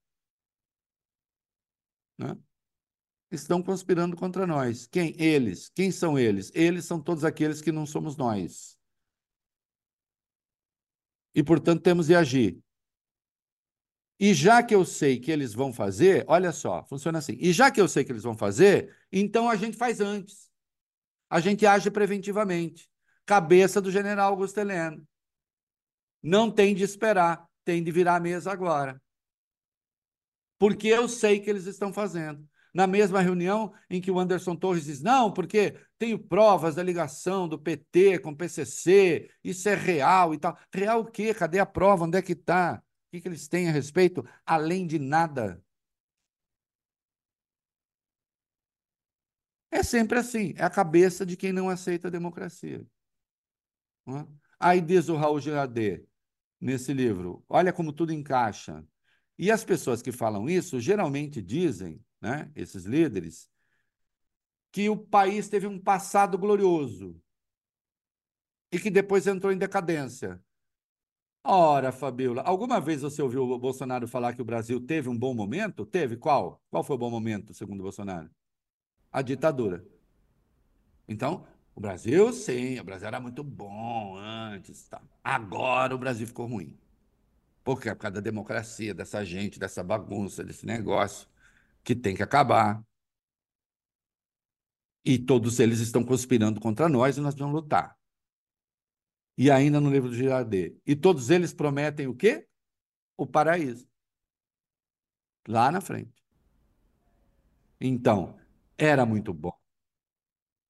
[2.19, 2.37] Né?
[3.31, 4.87] Estão conspirando contra nós.
[4.87, 5.15] Quem?
[5.21, 5.71] Eles.
[5.71, 6.53] Quem são eles?
[6.55, 8.79] Eles são todos aqueles que não somos nós.
[11.35, 12.63] E, portanto, temos de agir.
[14.21, 17.37] E já que eu sei que eles vão fazer, olha só, funciona assim.
[17.41, 20.51] E já que eu sei que eles vão fazer, então a gente faz antes.
[21.31, 22.92] A gente age preventivamente
[23.27, 25.07] cabeça do general Augusto Heleno.
[26.23, 29.01] Não tem de esperar, tem de virar a mesa agora.
[30.59, 32.49] Porque eu sei que eles estão fazendo.
[32.73, 37.49] Na mesma reunião em que o Anderson Torres diz: não, porque tenho provas da ligação
[37.49, 40.57] do PT com o PCC, isso é real e tal.
[40.73, 41.35] Real o quê?
[41.35, 42.05] Cadê a prova?
[42.05, 42.83] Onde é que está?
[43.09, 44.25] O que, que eles têm a respeito?
[44.47, 45.63] Além de nada.
[49.71, 52.87] É sempre assim, é a cabeça de quem não aceita a democracia.
[54.09, 54.27] É?
[54.59, 56.07] Aí diz o Raul Girardet,
[56.61, 58.85] nesse livro, olha como tudo encaixa.
[59.39, 63.51] E as pessoas que falam isso geralmente dizem, né, esses líderes,
[64.71, 67.21] que o país teve um passado glorioso
[68.71, 70.43] e que depois entrou em decadência.
[71.45, 75.35] Ora, Fabiola, alguma vez você ouviu o Bolsonaro falar que o Brasil teve um bom
[75.35, 75.85] momento?
[75.85, 76.17] Teve?
[76.17, 76.63] Qual?
[76.71, 78.31] Qual foi o bom momento, segundo o Bolsonaro?
[79.11, 79.85] A ditadura.
[81.09, 81.45] Então,
[81.75, 84.89] o Brasil, sim, o Brasil era muito bom antes.
[84.89, 85.03] Tá.
[85.25, 86.79] Agora o Brasil ficou ruim.
[87.65, 87.95] Por quê?
[87.95, 91.29] Por causa da democracia, dessa gente, dessa bagunça, desse negócio
[91.85, 92.85] que tem que acabar.
[95.05, 97.99] E todos eles estão conspirando contra nós e nós vamos lutar.
[99.37, 100.81] E ainda no livro do Girardet.
[100.87, 102.47] E todos eles prometem o quê?
[103.17, 103.89] O paraíso.
[105.49, 106.23] Lá na frente.
[107.81, 108.39] Então,
[108.79, 109.62] era muito bom.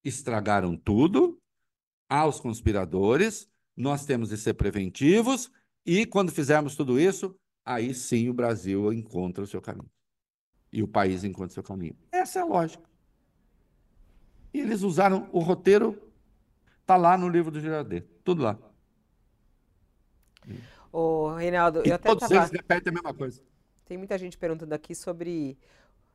[0.05, 1.39] Estragaram tudo
[2.09, 3.49] aos conspiradores.
[3.77, 5.51] Nós temos de ser preventivos.
[5.85, 7.35] E quando fizermos tudo isso,
[7.65, 9.91] aí sim o Brasil encontra o seu caminho.
[10.73, 11.97] E o país encontra o seu caminho.
[12.11, 12.85] Essa é a lógica.
[14.55, 15.99] E eles usaram o roteiro,
[16.81, 18.59] está lá no livro do Girardet, tudo lá.
[20.93, 22.37] Ô, Reinaldo, e eu até todos tava...
[22.37, 23.43] eles repetem a mesma coisa.
[23.85, 25.59] Tem muita gente perguntando aqui sobre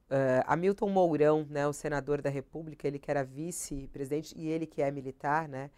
[0.09, 4.81] uh, Hamilton Mourão, né, o senador da República, ele que era vice-presidente e ele que
[4.81, 5.69] é militar, né,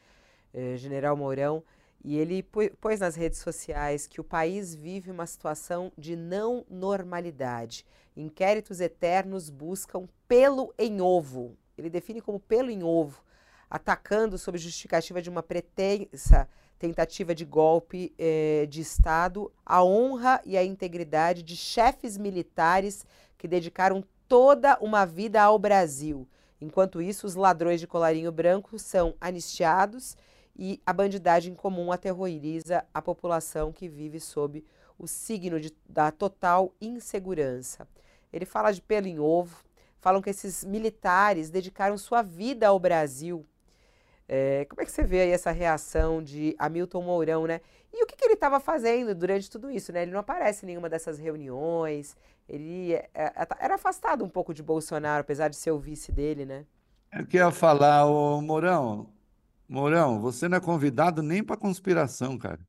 [0.53, 1.63] uh, General Mourão,
[2.03, 2.41] e ele
[2.79, 7.85] pôs nas redes sociais que o país vive uma situação de não normalidade.
[8.15, 13.23] Inquéritos eternos buscam pelo em ovo ele define como pelo em ovo,
[13.69, 20.57] atacando sob justificativa de uma pretensa tentativa de golpe eh, de Estado a honra e
[20.57, 23.05] a integridade de chefes militares
[23.37, 26.27] que dedicaram toda uma vida ao Brasil.
[26.61, 30.15] Enquanto isso, os ladrões de colarinho branco são anistiados
[30.55, 34.63] e a bandidagem comum aterroriza a população que vive sob
[34.99, 37.87] o signo de, da total insegurança.
[38.31, 39.63] Ele fala de pelo em ovo,
[39.99, 43.45] falam que esses militares dedicaram sua vida ao Brasil.
[44.31, 47.61] É, como é que você vê aí essa reação de Hamilton Mourão, né?
[47.91, 50.03] E o que, que ele estava fazendo durante tudo isso, né?
[50.03, 52.15] Ele não aparece em nenhuma dessas reuniões,
[52.47, 56.45] ele é, é, era afastado um pouco de Bolsonaro, apesar de ser o vice dele,
[56.45, 56.63] né?
[57.11, 59.11] Eu queria falar, ô Mourão,
[59.67, 62.59] Mourão, você não é convidado nem para conspiração, cara.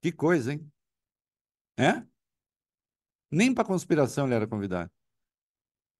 [0.00, 0.66] Que coisa, hein?
[1.76, 2.02] É?
[3.30, 4.90] Nem para conspiração ele era convidado.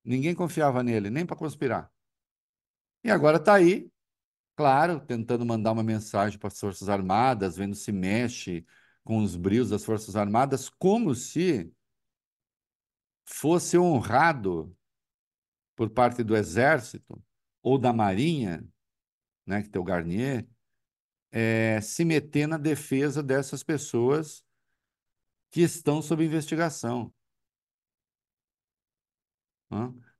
[0.03, 1.91] Ninguém confiava nele, nem para conspirar.
[3.03, 3.92] E agora está aí,
[4.55, 8.65] claro, tentando mandar uma mensagem para as Forças Armadas, vendo se mexe
[9.03, 11.71] com os brios das Forças Armadas, como se
[13.25, 14.75] fosse honrado
[15.75, 17.21] por parte do Exército
[17.61, 18.65] ou da Marinha,
[19.45, 20.47] né, que tem o Garnier,
[21.31, 24.43] é, se meter na defesa dessas pessoas
[25.49, 27.13] que estão sob investigação.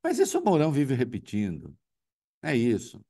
[0.02, 1.78] Mas isso o Mourão vive repetindo.
[2.42, 3.04] É isso.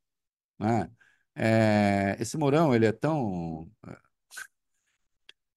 [0.59, 0.89] Né?
[1.36, 3.69] É, esse Mourão, ele é tão.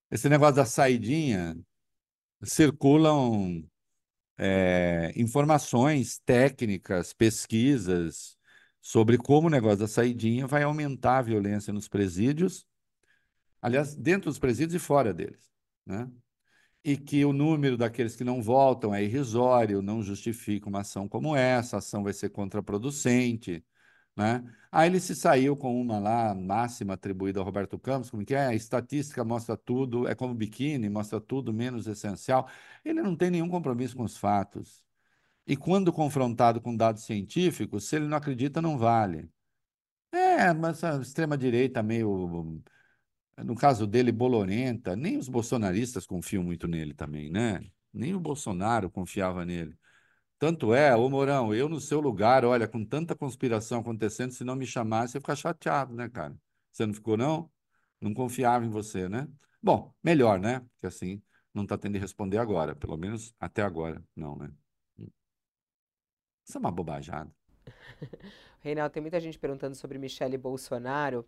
[0.09, 1.57] Esse negócio da saidinha
[2.43, 3.63] circulam
[4.37, 8.37] é, informações técnicas, pesquisas
[8.81, 12.65] sobre como o negócio da saidinha vai aumentar a violência nos presídios,
[13.61, 15.51] aliás, dentro dos presídios e fora deles.
[15.85, 16.09] Né?
[16.87, 21.35] e que o número daqueles que não voltam é irrisório, não justifica uma ação como
[21.35, 23.61] essa, a ação vai ser contraproducente.
[24.17, 24.43] Né?
[24.71, 28.47] Aí ele se saiu com uma lá, máxima atribuída ao Roberto Campos, como que é?
[28.47, 32.49] A estatística mostra tudo, é como biquíni, mostra tudo menos essencial.
[32.83, 34.83] Ele não tem nenhum compromisso com os fatos.
[35.47, 39.29] E quando confrontado com dados científicos, se ele não acredita, não vale.
[40.11, 42.61] É, mas a extrema-direita meio
[43.43, 47.61] no caso dele, Bolorenta, nem os bolsonaristas confiam muito nele também, né?
[47.93, 49.77] Nem o Bolsonaro confiava nele.
[50.39, 54.55] Tanto é, ô Mourão, eu no seu lugar, olha, com tanta conspiração acontecendo, se não
[54.55, 56.35] me chamasse, eu ia ficar chateado, né, cara?
[56.71, 57.49] Você não ficou, não?
[57.99, 59.27] Não confiava em você, né?
[59.61, 60.59] Bom, melhor, né?
[60.59, 61.21] Porque assim,
[61.53, 64.51] não está tendo de responder agora, pelo menos até agora, não, né?
[66.47, 67.31] Isso é uma bobajada.
[68.61, 71.25] Reinaldo, tem muita gente perguntando sobre Michele Bolsonaro.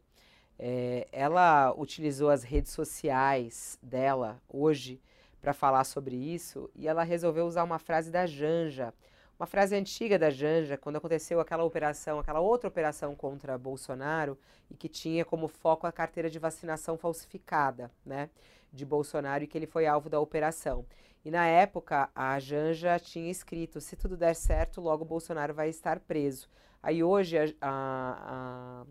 [0.57, 5.01] É, ela utilizou as redes sociais dela hoje
[5.41, 8.93] para falar sobre isso e ela resolveu usar uma frase da Janja,
[9.39, 14.37] uma frase antiga da Janja, quando aconteceu aquela operação, aquela outra operação contra Bolsonaro
[14.69, 18.29] e que tinha como foco a carteira de vacinação falsificada, né,
[18.71, 20.85] de Bolsonaro e que ele foi alvo da operação.
[21.23, 25.99] E na época a Janja tinha escrito: se tudo der certo, logo Bolsonaro vai estar
[25.99, 26.49] preso.
[26.81, 28.85] Aí hoje a, a, a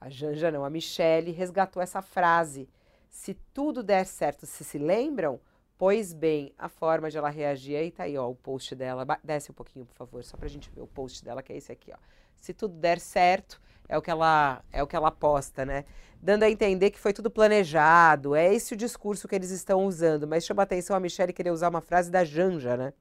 [0.00, 2.68] a Janja não, a Michelle resgatou essa frase.
[3.10, 5.40] Se tudo der certo, se se lembram?
[5.78, 9.06] Pois bem, a forma de ela reagir, aí tá aí, ó, o post dela.
[9.22, 11.70] Desce um pouquinho, por favor, só pra gente ver o post dela, que é esse
[11.70, 11.98] aqui, ó.
[12.36, 15.84] se tudo der certo, é o que ela é o que ela aposta, né?
[16.20, 20.26] Dando a entender que foi tudo planejado, é esse o discurso que eles estão usando,
[20.26, 22.92] mas chama atenção a Michelle querer usar uma frase da Janja, né?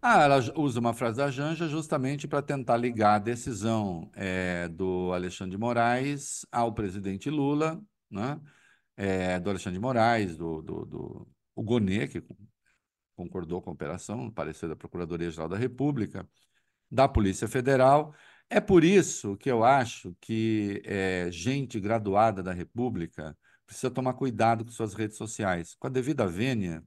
[0.00, 5.12] Ah, ela usa uma frase da Janja justamente para tentar ligar a decisão é, do
[5.12, 8.40] Alexandre de Moraes ao presidente Lula, né?
[8.96, 12.22] É, do Alexandre de Moraes, do, do, do o Gonê, que
[13.14, 16.28] concordou com a operação, parecer da Procuradoria-Geral da República,
[16.90, 18.14] da Polícia Federal.
[18.48, 23.36] É por isso que eu acho que é, gente graduada da República
[23.66, 25.74] precisa tomar cuidado com suas redes sociais.
[25.78, 26.84] Com a devida vênia,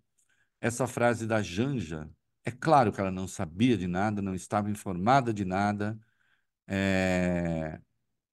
[0.62, 2.10] essa frase da Janja,
[2.46, 6.00] é claro que ela não sabia de nada, não estava informada de nada.
[6.68, 7.80] É...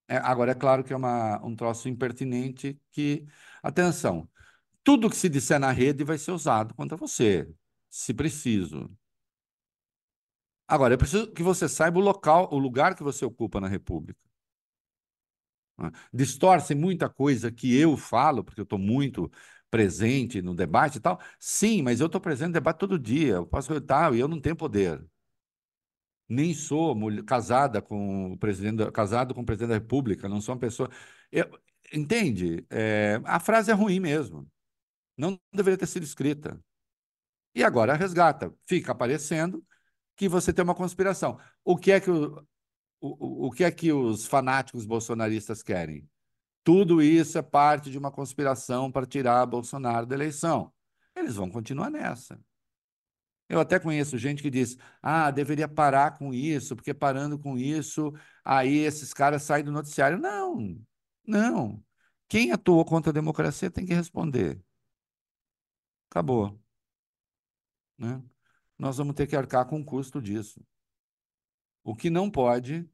[0.08, 3.26] É, agora, é claro que é uma, um troço impertinente que,
[3.68, 4.28] atenção,
[4.84, 7.48] tudo que se disser na rede vai ser usado contra você,
[7.90, 8.90] se preciso.
[10.68, 14.20] Agora, eu preciso que você saiba o local, o lugar que você ocupa na República.
[15.78, 15.90] Né?
[16.12, 19.30] Distorce muita coisa que eu falo, porque eu estou muito
[19.70, 21.20] presente no debate e tal.
[21.38, 23.34] Sim, mas eu estou presente no debate todo dia.
[23.34, 25.04] Eu posso estar e eu não tenho poder.
[26.28, 30.28] Nem sou mulher, casada com o presidente, casado com o presidente da República.
[30.28, 30.90] Não sou uma pessoa.
[31.30, 31.48] Eu,
[31.96, 32.66] entende?
[32.70, 34.48] É, a frase é ruim mesmo.
[35.16, 36.60] Não deveria ter sido escrita.
[37.54, 38.54] E agora resgata.
[38.66, 39.64] Fica aparecendo
[40.16, 41.38] que você tem uma conspiração.
[41.64, 42.46] O que é que, o,
[43.00, 46.08] o, o que, é que os fanáticos bolsonaristas querem?
[46.64, 50.72] Tudo isso é parte de uma conspiração para tirar Bolsonaro da eleição.
[51.14, 52.38] Eles vão continuar nessa.
[53.48, 58.12] Eu até conheço gente que diz: ah, deveria parar com isso, porque parando com isso,
[58.44, 60.18] aí esses caras saem do noticiário.
[60.18, 60.76] Não,
[61.26, 61.82] não.
[62.28, 64.60] Quem atuou contra a democracia tem que responder.
[66.10, 66.60] Acabou.
[67.98, 68.22] Né?
[68.78, 70.64] nós vamos ter que arcar com o custo disso.
[71.82, 72.88] O que não pode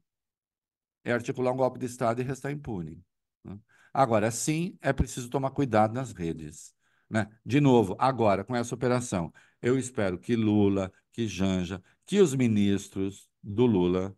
[1.03, 3.03] é articular um golpe de Estado e restar impune.
[3.43, 3.59] Né?
[3.93, 6.73] Agora, sim, é preciso tomar cuidado nas redes.
[7.09, 7.27] Né?
[7.45, 13.29] De novo, agora, com essa operação, eu espero que Lula, que Janja, que os ministros
[13.41, 14.15] do Lula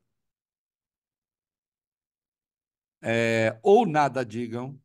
[3.02, 4.80] é, ou nada digam,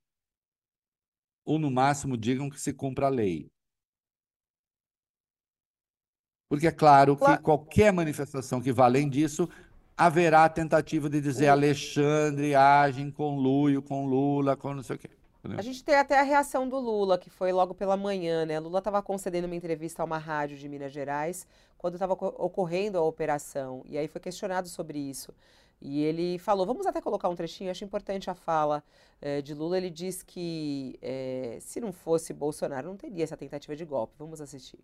[1.50, 3.50] ou no máximo digam que se cumpra a lei.
[6.48, 9.48] Porque é claro que qualquer manifestação que vá além disso,
[9.96, 15.10] haverá tentativa de dizer Alexandre age em conluio com Lula, com não sei o quê.
[15.58, 18.60] A gente tem até a reação do Lula, que foi logo pela manhã, né?
[18.60, 23.02] Lula estava concedendo uma entrevista a uma rádio de Minas Gerais quando estava ocorrendo a
[23.02, 23.82] operação.
[23.86, 25.34] E aí foi questionado sobre isso.
[25.80, 28.84] E ele falou, vamos até colocar um trechinho, acho importante a fala
[29.20, 29.78] eh, de Lula.
[29.78, 34.14] Ele diz que eh, se não fosse Bolsonaro, não teria essa tentativa de golpe.
[34.18, 34.78] Vamos assistir.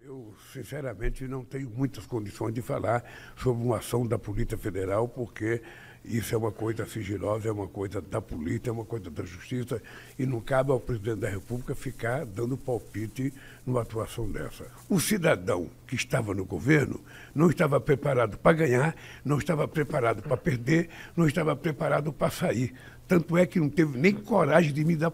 [0.00, 3.04] Eu, sinceramente, não tenho muitas condições de falar
[3.36, 5.62] sobre uma ação da Polícia Federal, porque
[6.04, 9.82] isso é uma coisa sigilosa, é uma coisa da polícia, é uma coisa da justiça,
[10.18, 13.32] e não cabe ao presidente da República ficar dando palpite
[13.66, 14.66] numa atuação dessa.
[14.88, 17.00] O cidadão que estava no governo
[17.34, 22.74] não estava preparado para ganhar, não estava preparado para perder, não estava preparado para sair.
[23.06, 25.12] Tanto é que não teve nem coragem de me dar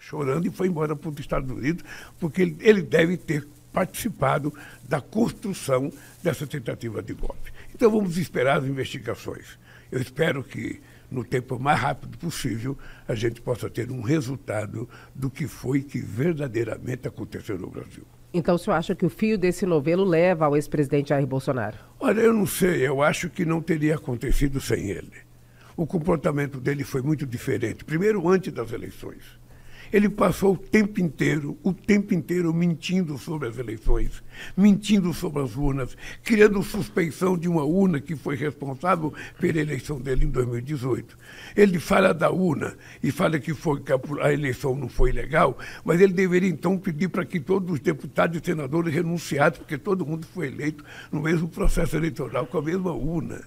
[0.00, 1.84] chorando e foi embora para os Estados Unidos,
[2.18, 4.52] porque ele deve ter participado
[4.88, 5.92] da construção
[6.22, 7.52] dessa tentativa de golpe.
[7.74, 9.58] Então vamos esperar as investigações.
[9.90, 10.80] Eu espero que
[11.10, 16.00] no tempo mais rápido possível a gente possa ter um resultado do que foi que
[16.00, 18.04] verdadeiramente aconteceu no Brasil.
[18.32, 21.76] Então o senhor acha que o fio desse novelo leva ao ex-presidente Jair Bolsonaro?
[22.00, 25.12] Olha, eu não sei, eu acho que não teria acontecido sem ele.
[25.76, 27.84] O comportamento dele foi muito diferente.
[27.84, 29.22] Primeiro, antes das eleições.
[29.92, 34.22] Ele passou o tempo inteiro, o tempo inteiro mentindo sobre as eleições,
[34.56, 40.24] mentindo sobre as urnas, criando suspeição de uma urna que foi responsável pela eleição dele
[40.24, 41.16] em 2018.
[41.56, 46.00] Ele fala da urna e fala que, foi, que a eleição não foi legal, mas
[46.00, 50.26] ele deveria então pedir para que todos os deputados e senadores renunciassem, porque todo mundo
[50.26, 53.42] foi eleito no mesmo processo eleitoral com a mesma urna.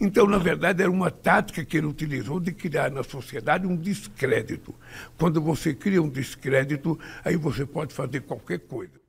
[0.00, 4.74] Então, na verdade, era uma tática que ele utilizou de criar na sociedade um descrédito.
[5.18, 9.00] Quando você cria um descrédito, aí você pode fazer qualquer coisa.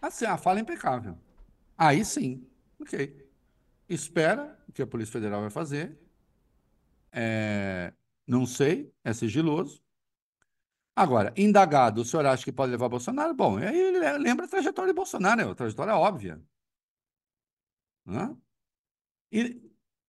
[0.00, 1.16] Assim, a fala é impecável.
[1.78, 2.44] Aí sim,
[2.80, 3.28] ok.
[3.88, 5.96] Espera o que a Polícia Federal vai fazer.
[7.12, 7.92] É,
[8.26, 9.80] não sei, é sigiloso.
[10.94, 13.32] Agora, indagado, o senhor acha que pode levar Bolsonaro?
[13.34, 15.50] Bom, aí lembra a trajetória de Bolsonaro, né?
[15.50, 16.40] a trajetória óbvia.
[18.04, 18.40] Não?
[19.32, 19.60] E,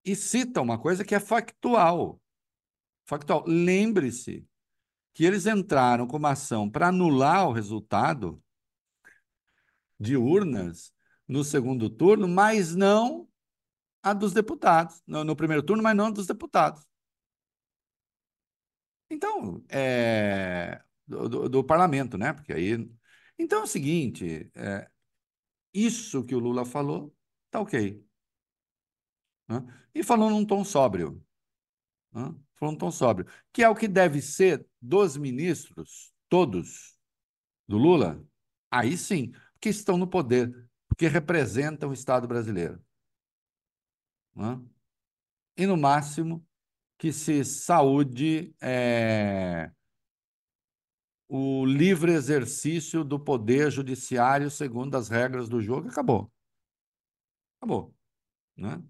[0.04, 2.20] e cita uma coisa que é factual.
[3.06, 3.44] Factual.
[3.46, 4.46] Lembre-se
[5.14, 8.42] que eles entraram com uma ação para anular o resultado
[9.98, 10.92] de urnas
[11.26, 13.28] no segundo turno, mas não
[14.02, 16.86] a dos deputados, no, no primeiro turno, mas não a dos deputados.
[19.08, 22.32] Então, é, do, do, do parlamento, né?
[22.32, 22.72] Porque aí.
[23.38, 24.90] Então é o seguinte: é,
[25.72, 27.14] isso que o Lula falou,
[27.50, 28.04] tá ok.
[29.48, 29.62] Né?
[29.94, 31.22] E falou num tom sóbrio.
[32.12, 32.34] Né?
[32.54, 33.26] Falou num tom sóbrio.
[33.52, 36.98] Que é o que deve ser dos ministros, todos,
[37.66, 38.22] do Lula,
[38.70, 40.52] aí sim, que estão no poder,
[40.88, 42.82] porque representam o Estado brasileiro.
[44.34, 44.60] Né?
[45.56, 46.44] E, no máximo,
[46.98, 49.70] que se saúde é,
[51.28, 55.88] o livre exercício do poder judiciário segundo as regras do jogo.
[55.88, 56.30] Acabou.
[57.58, 57.94] Acabou.
[58.56, 58.82] Né?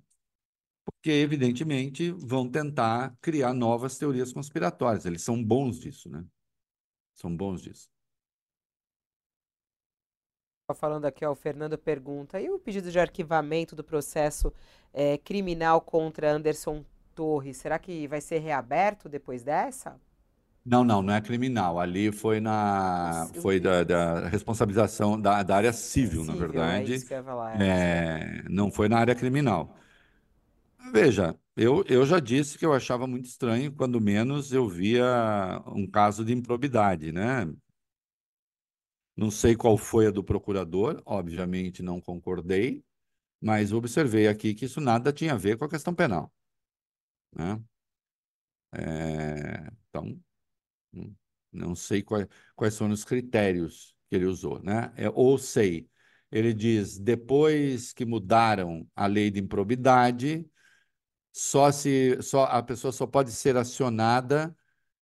[0.85, 5.07] Porque, evidentemente, vão tentar criar novas teorias conspiratórias.
[5.07, 6.25] Eles são bons disso, né?
[7.15, 7.89] São bons disso.
[10.75, 14.53] Falando aqui, ó, o Fernando pergunta: e o pedido de arquivamento do processo
[14.93, 16.85] é, criminal contra Anderson
[17.15, 20.01] Torres, será que vai ser reaberto depois dessa?
[20.65, 21.79] Não, não, não é criminal.
[21.79, 26.95] Ali foi na foi da, da responsabilização da, da área civil, na Civil, é verdade.
[26.95, 27.61] isso que eu ia falar.
[27.61, 29.77] É, não foi na área criminal.
[30.95, 35.05] Veja, eu, eu já disse que eu achava muito estranho, quando menos eu via
[35.67, 37.45] um caso de improbidade, né?
[39.17, 42.85] Não sei qual foi a do procurador, obviamente não concordei,
[43.43, 46.33] mas observei aqui que isso nada tinha a ver com a questão penal,
[47.37, 47.61] né?
[48.73, 50.21] É, então,
[50.95, 51.15] hum,
[51.53, 54.93] não sei quais, quais foram os critérios que ele usou, né?
[54.97, 55.89] É, ou sei,
[56.33, 60.47] ele diz, depois que mudaram a lei de improbidade,
[61.37, 64.57] só se só a pessoa só pode ser acionada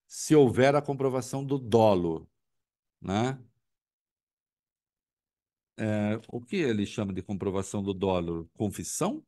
[0.07, 2.27] se houver a comprovação do dolo,
[3.01, 3.39] né?
[5.77, 8.51] É, o que ele chama de comprovação do dolo?
[8.55, 9.23] Confissão?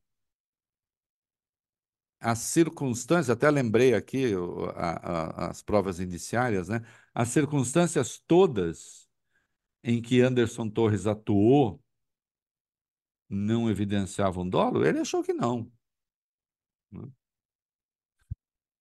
[2.21, 4.33] As circunstâncias, até lembrei aqui
[4.77, 6.81] a, a, as provas indiciárias, né?
[7.13, 9.07] As circunstâncias todas
[9.83, 11.83] em que Anderson Torres atuou
[13.29, 14.87] não evidenciavam dolo?
[14.87, 15.71] Ele achou que não.
[17.03, 17.09] Né?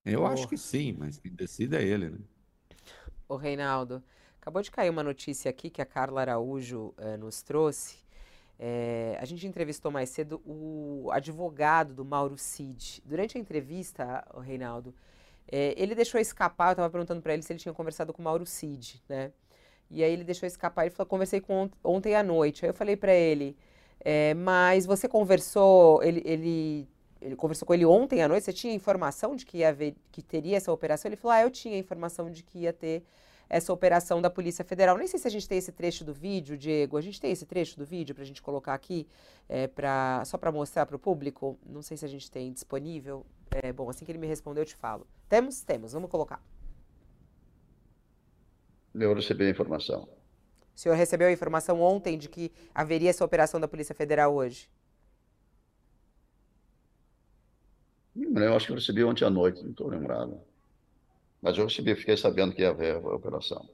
[0.05, 2.19] Eu acho que sim, mas quem decide é ele, né?
[3.27, 4.03] Ô, Reinaldo,
[4.41, 7.97] acabou de cair uma notícia aqui que a Carla Araújo eh, nos trouxe.
[8.59, 13.01] Eh, a gente entrevistou mais cedo o advogado do Mauro Cid.
[13.05, 14.93] Durante a entrevista, ô, Reinaldo,
[15.51, 18.25] eh, ele deixou escapar, eu estava perguntando para ele se ele tinha conversado com o
[18.25, 19.31] Mauro Cid, né?
[19.89, 22.65] E aí ele deixou escapar, ele falou, conversei com ont- ontem à noite.
[22.65, 23.57] Aí eu falei para ele,
[24.01, 26.87] eh, mas você conversou, ele, ele,
[27.23, 30.21] ele conversou com ele ontem à noite, você tinha informação de que ia haver, que
[30.21, 31.09] teria essa operação?
[31.09, 33.03] Ele falou, ah, eu tinha informação de que ia ter
[33.49, 34.97] essa operação da Polícia Federal.
[34.97, 36.97] Nem sei se a gente tem esse trecho do vídeo, Diego.
[36.97, 39.07] A gente tem esse trecho do vídeo para a gente colocar aqui,
[39.47, 41.57] é, pra, só para mostrar para o público?
[41.65, 43.25] Não sei se a gente tem disponível.
[43.51, 45.07] É, bom, assim que ele me responder, eu te falo.
[45.29, 45.61] Temos?
[45.61, 45.93] Temos.
[45.93, 46.43] Vamos colocar.
[48.93, 50.07] Eu recebi a informação.
[50.75, 54.69] O senhor recebeu a informação ontem de que haveria essa operação da Polícia Federal hoje?
[58.15, 60.39] Eu acho que eu recebi ontem à noite, não estou lembrado.
[61.41, 63.67] Mas eu recebi, fiquei sabendo que ia haver a operação.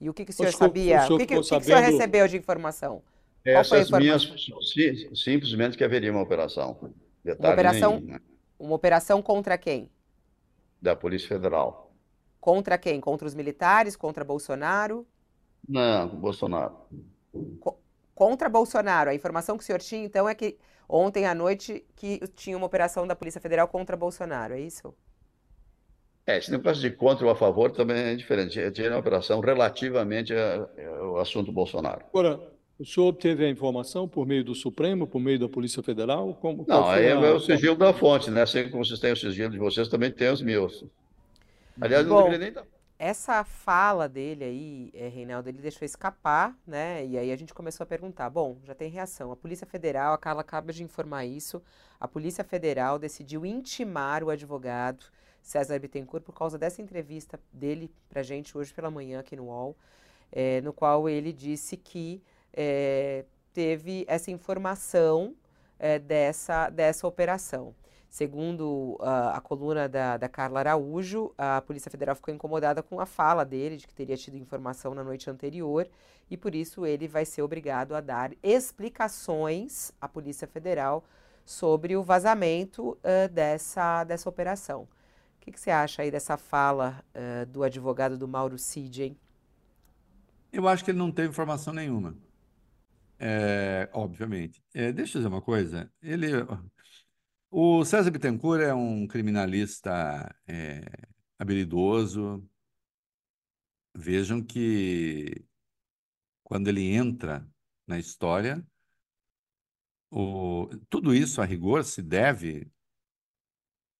[0.00, 0.98] E o que, que o senhor sabia?
[0.98, 3.02] o senhor O que, que, ficou o que que o senhor sabendo- recebeu de informação?
[3.50, 4.62] Qual foi a Essas minhas, informação?
[4.62, 6.78] sim, simplesmente que haveria uma operação.
[7.38, 8.20] Uma operação nenhum, né?
[8.58, 9.90] Uma operação contra quem?
[10.80, 11.92] Da Polícia Federal.
[12.40, 13.00] Contra quem?
[13.00, 13.96] Contra os militares?
[13.96, 15.06] Contra Bolsonaro?
[15.68, 16.76] Não, Bolsonaro.
[17.60, 17.78] Co-
[18.14, 19.10] Contra Bolsonaro.
[19.10, 20.58] A informação que o senhor tinha, então, é que
[20.88, 24.94] ontem à noite que tinha uma operação da Polícia Federal contra Bolsonaro, é isso?
[26.26, 28.58] É, esse negócio de contra ou a favor também é diferente.
[28.70, 30.32] Tinha uma operação relativamente
[31.00, 32.02] ao assunto Bolsonaro.
[32.08, 32.40] Agora,
[32.78, 36.34] o senhor obteve a informação por meio do Supremo, por meio da Polícia Federal?
[36.40, 38.40] Como, Não, aí a- é o sigilo da fonte, né?
[38.42, 40.84] Assim como vocês têm o sigilo de vocês, também tem os meus.
[41.80, 42.64] Aliás, não Bom, deveria nem dar.
[43.06, 47.04] Essa fala dele aí, eh, Reinaldo, ele deixou escapar, né?
[47.04, 48.30] E aí a gente começou a perguntar.
[48.30, 49.30] Bom, já tem reação.
[49.30, 51.62] A Polícia Federal, a Carla acaba de informar isso.
[52.00, 55.04] A Polícia Federal decidiu intimar o advogado
[55.42, 59.76] César Bittencourt por causa dessa entrevista dele pra gente hoje pela manhã aqui no UOL,
[60.32, 62.22] eh, no qual ele disse que
[62.54, 65.36] eh, teve essa informação
[66.06, 67.74] dessa, dessa operação.
[68.14, 73.06] Segundo ah, a coluna da, da Carla Araújo, a Polícia Federal ficou incomodada com a
[73.06, 75.88] fala dele, de que teria tido informação na noite anterior,
[76.30, 81.02] e por isso ele vai ser obrigado a dar explicações à Polícia Federal
[81.44, 84.82] sobre o vazamento ah, dessa, dessa operação.
[84.82, 89.16] O que, que você acha aí dessa fala ah, do advogado do Mauro Cid, hein?
[90.52, 92.16] Eu acho que ele não teve informação nenhuma.
[93.18, 94.62] É, obviamente.
[94.72, 95.90] É, deixa eu dizer uma coisa.
[96.00, 96.28] Ele,
[97.56, 100.82] O César Bittencourt é um criminalista é,
[101.38, 102.44] habilidoso.
[103.94, 105.46] Vejam que
[106.42, 107.48] quando ele entra
[107.86, 108.66] na história,
[110.10, 112.68] o, tudo isso, a rigor, se deve,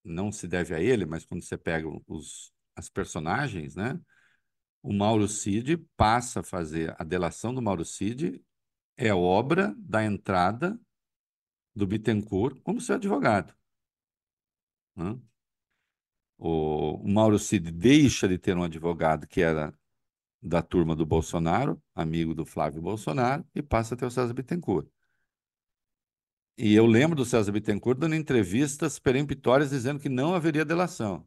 [0.03, 4.01] não se deve a ele, mas quando você pega os, as personagens, né?
[4.83, 8.45] O Mauro Cid passa a fazer a delação do Mauro Cid
[8.97, 10.77] é obra da entrada
[11.75, 13.55] do Bittencourt como seu advogado.
[14.97, 15.19] Né?
[16.39, 19.77] O, Mauro Cid deixa de ter um advogado que era
[20.43, 24.89] da turma do Bolsonaro, amigo do Flávio Bolsonaro, e passa a ter o César Bittencourt.
[26.57, 31.27] E eu lembro do César Bittencourt dando entrevistas peremptórias dizendo que não haveria delação.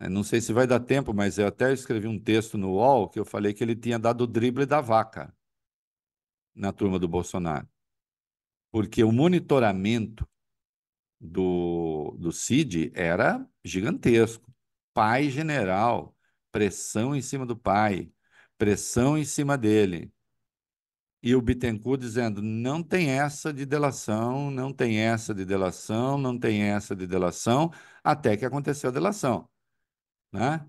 [0.00, 3.08] Eu não sei se vai dar tempo, mas eu até escrevi um texto no UOL
[3.08, 5.34] que eu falei que ele tinha dado o drible da vaca
[6.54, 7.68] na turma do Bolsonaro.
[8.70, 10.28] Porque o monitoramento
[11.20, 14.52] do, do CID era gigantesco.
[14.92, 16.16] Pai general,
[16.52, 18.10] pressão em cima do pai,
[18.58, 20.12] pressão em cima dele.
[21.22, 26.38] E o Bittencourt dizendo: não tem essa de delação, não tem essa de delação, não
[26.38, 27.70] tem essa de delação,
[28.02, 29.48] até que aconteceu a delação.
[30.32, 30.66] Né?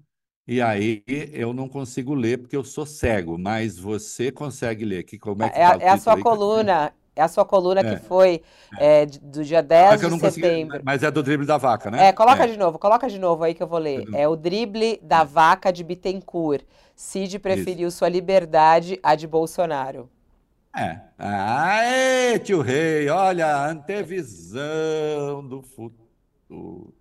[0.47, 1.03] E aí
[1.33, 5.03] eu não consigo ler porque eu sou cego, mas você consegue ler.
[5.03, 6.21] Que, como é que é, tá é a sua aí?
[6.21, 7.95] coluna, é a sua coluna É.
[7.95, 8.43] que foi
[8.77, 10.81] é, de- do dia 10 Mas eu de não consegui, setembro.
[10.83, 12.07] mas é do drible da vaca, né?
[12.09, 12.47] É, coloca É.
[12.47, 14.07] de novo, coloca de novo aí que eu vou ler.
[14.13, 16.63] É o drible da vaca de Bittencourt.
[16.95, 20.09] Cid preferiu sua liberdade à de Bolsonaro.
[20.77, 20.99] É.
[21.17, 26.93] Aê, tio Rei, olha, a antevisão do futuro.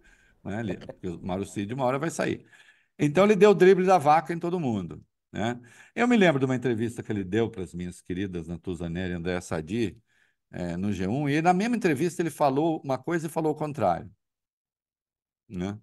[0.44, 2.44] Né, porque o Mauro Cid uma hora vai sair.
[2.98, 5.04] Então ele deu o drible da vaca em todo mundo.
[5.32, 5.60] Né?
[5.94, 9.16] Eu me lembro de uma entrevista que ele deu para as minhas queridas Natuzaneri e
[9.16, 10.00] Andréa Sadi,
[10.52, 14.10] eh, no G1, e na mesma entrevista ele falou uma coisa e falou o contrário.
[15.48, 15.78] Né?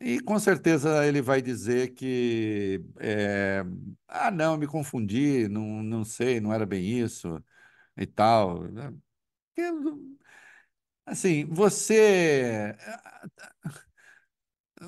[0.00, 3.62] E com certeza ele vai dizer que, eh,
[4.08, 7.42] ah, não, me confundi, não, não sei, não era bem isso
[7.96, 8.64] e tal.
[8.72, 8.94] né?
[11.04, 12.74] Assim, você.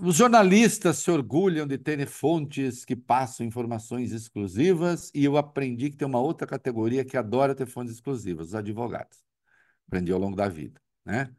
[0.02, 5.96] Os jornalistas se orgulham de terem fontes que passam informações exclusivas, e eu aprendi que
[5.96, 9.24] tem uma outra categoria que adora ter fontes exclusivas, os advogados.
[9.86, 11.34] Aprendi ao longo da vida, né?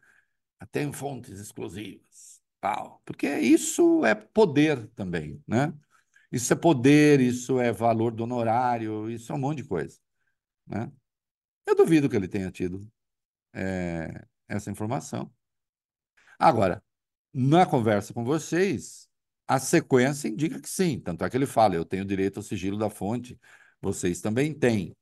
[0.72, 3.02] Tem fontes exclusivas, tal.
[3.06, 5.72] Porque isso é poder também, né?
[6.32, 10.00] Isso é poder, isso é valor do honorário, isso é um monte de coisa,
[10.68, 10.92] né?
[11.68, 12.88] Eu duvido que ele tenha tido
[13.54, 15.32] eh, essa informação.
[16.40, 16.84] Agora,
[17.34, 19.08] na conversa com vocês,
[19.48, 21.00] a sequência indica que sim.
[21.00, 23.40] Tanto é que ele fala: eu tenho direito ao sigilo da fonte,
[23.82, 24.96] vocês também têm,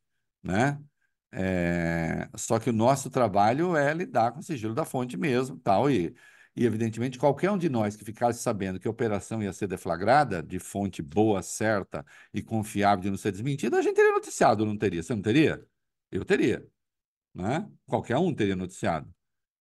[0.44, 0.80] né?
[1.32, 5.92] É, só que o nosso trabalho é lidar com o sigilo da fonte mesmo, tal.
[5.92, 6.16] E,
[6.56, 10.42] e evidentemente, qualquer um de nós que ficasse sabendo que a operação ia ser deflagrada,
[10.42, 14.78] de fonte boa, certa e confiável de não ser desmentida, a gente teria noticiado, não
[14.78, 15.04] teria?
[15.04, 15.64] Você não teria?
[16.12, 16.66] Eu teria,
[17.34, 17.70] né?
[17.88, 19.14] Qualquer um teria noticiado.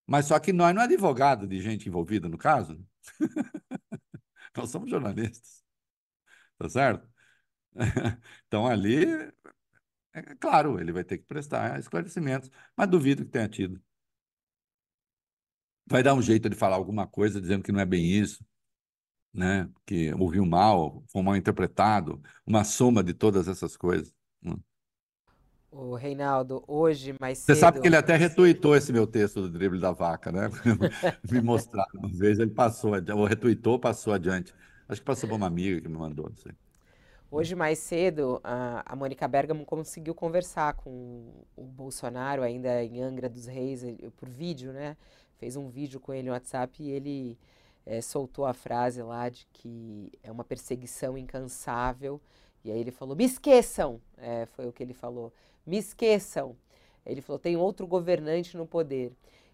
[0.07, 2.85] Mas só que nós não é advogado de gente envolvida no caso.
[4.57, 5.63] Nós somos jornalistas.
[6.59, 7.09] Tá certo?
[8.49, 9.05] Então ali,
[10.13, 13.81] é claro, ele vai ter que prestar esclarecimentos, mas duvido que tenha tido.
[15.89, 18.45] Vai dar um jeito de falar alguma coisa dizendo que não é bem isso,
[19.35, 19.71] né?
[19.87, 24.15] Que ouviu mal, foi mal interpretado, uma soma de todas essas coisas.
[24.43, 24.55] né?
[25.79, 27.61] O Reinaldo, hoje mais Você cedo.
[27.61, 30.49] sabe que ele até retuitou esse meu texto do drible da vaca, né?
[31.31, 34.55] Me mostraram uma vez, ele passou, ou retuitou, passou adiante.
[34.89, 36.53] Acho que passou para uma amiga que me mandou, não sei.
[37.31, 43.29] Hoje mais cedo, a, a Mônica Bergamo conseguiu conversar com o Bolsonaro, ainda em Angra
[43.29, 43.85] dos Reis,
[44.17, 44.97] por vídeo, né?
[45.37, 47.37] Fez um vídeo com ele no WhatsApp e ele
[47.85, 52.19] eh, soltou a frase lá de que é uma perseguição incansável.
[52.65, 54.01] E aí ele falou: me esqueçam!
[54.17, 55.33] É, foi o que ele falou:
[55.67, 56.57] me esqueçam!
[57.05, 59.13] Ele falou: tem outro governante no poder.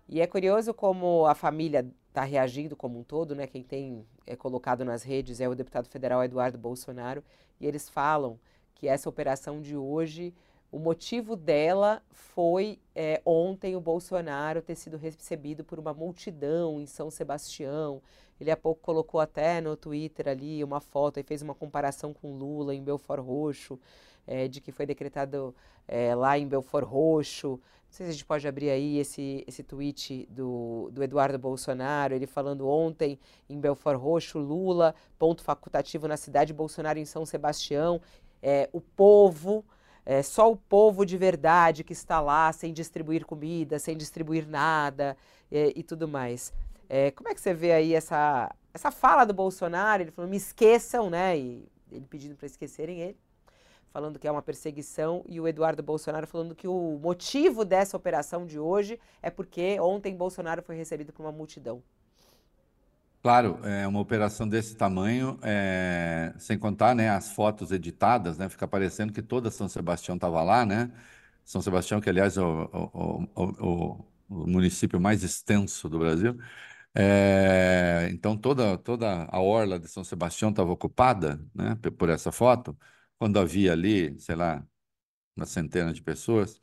[0.09, 3.47] E é curioso como a família está reagindo como um todo, né?
[3.47, 7.25] Quem tem é, colocado nas redes é o deputado federal Eduardo Bolsonaro,
[7.61, 8.39] e eles falam
[8.75, 10.35] que essa operação de hoje,
[10.71, 16.87] o motivo dela foi é, ontem o Bolsonaro ter sido recebido por uma multidão em
[16.87, 18.03] São Sebastião.
[18.43, 22.37] Ele há pouco colocou até no Twitter ali uma foto e fez uma comparação com
[22.37, 23.79] Lula em Belfort Roxo,
[24.27, 25.55] é, de que foi decretado
[25.87, 27.51] é, lá em Belfort Roxo.
[27.51, 27.59] Não
[27.89, 32.27] sei se a gente pode abrir aí esse, esse tweet do, do Eduardo Bolsonaro, ele
[32.27, 33.17] falando ontem
[33.49, 38.01] em Belfort Roxo, Lula, ponto facultativo na cidade, Bolsonaro em São Sebastião,
[38.43, 39.65] é, o povo
[40.05, 45.17] é só o povo de verdade que está lá sem distribuir comida, sem distribuir nada
[45.49, 46.53] é, e tudo mais.
[46.95, 50.03] É, como é que você vê aí essa, essa fala do Bolsonaro?
[50.03, 51.39] Ele falou, me esqueçam, né?
[51.39, 53.17] E ele pedindo para esquecerem ele,
[53.91, 58.45] falando que é uma perseguição, e o Eduardo Bolsonaro falando que o motivo dessa operação
[58.45, 61.83] de hoje é porque ontem Bolsonaro foi recebido por uma multidão.
[63.23, 68.69] Claro, é uma operação desse tamanho, é, sem contar, né, as fotos editadas, né, fica
[68.69, 70.91] parecendo que toda São Sebastião estava lá, né?
[71.43, 76.37] São Sebastião, que aliás é o, o, o, o município mais extenso do Brasil.
[76.95, 82.77] É, então toda toda a orla de São Sebastião estava ocupada, né, por essa foto,
[83.19, 84.67] quando havia ali, sei lá,
[85.37, 86.61] uma centena de pessoas.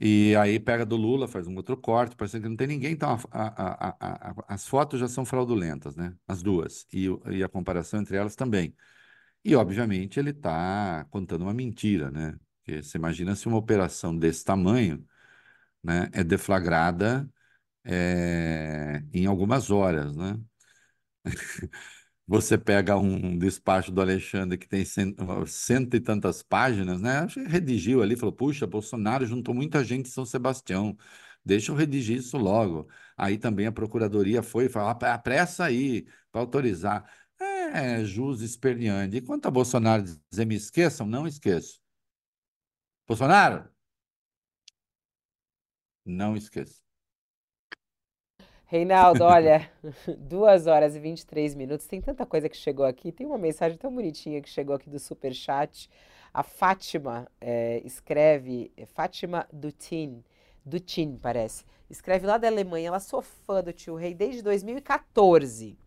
[0.00, 2.92] E aí pega do Lula, faz um outro corte, parece que não tem ninguém.
[2.92, 6.14] Então, a, a, a, as fotos já são fraudulentas, né?
[6.26, 6.86] As duas.
[6.92, 8.74] E, e a comparação entre elas também.
[9.44, 12.38] E, obviamente, ele está contando uma mentira, né?
[12.64, 15.04] Porque você imagina se uma operação desse tamanho
[15.82, 17.28] né, é deflagrada
[17.84, 20.38] é, em algumas horas, né?
[22.26, 27.18] você pega um despacho do Alexandre que tem cento, cento e tantas páginas, né?
[27.20, 30.96] Acho que redigiu ali, falou: puxa, Bolsonaro juntou muita gente em São Sebastião,
[31.44, 32.88] deixa eu redigir isso logo.
[33.16, 37.04] Aí também a procuradoria foi e falou: apressa aí para autorizar.
[37.40, 39.16] É, Jus esperneante.
[39.16, 41.80] E quanto a Bolsonaro dizer me esqueçam, não esqueço.
[43.06, 43.70] Bolsonaro,
[46.04, 46.83] não esqueça.
[48.74, 49.70] Reinaldo, olha,
[50.18, 51.86] duas horas e 23 minutos.
[51.86, 53.12] Tem tanta coisa que chegou aqui.
[53.12, 55.88] Tem uma mensagem tão bonitinha que chegou aqui do super chat.
[56.32, 60.24] A Fátima é, escreve, é Fátima Dutin,
[60.66, 61.64] Dutin parece.
[61.88, 62.88] Escreve lá da Alemanha.
[62.88, 65.78] Ela sou fã do tio Rei desde 2014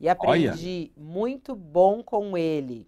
[0.00, 1.04] e aprendi olha.
[1.04, 2.86] muito bom com ele.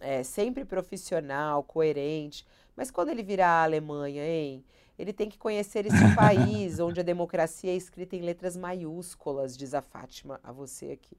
[0.00, 2.46] É, sempre profissional, coerente.
[2.76, 4.64] Mas quando ele virar a Alemanha, hein?
[4.98, 9.74] Ele tem que conhecer esse país onde a democracia é escrita em letras maiúsculas, diz
[9.74, 11.16] a Fátima a você aqui.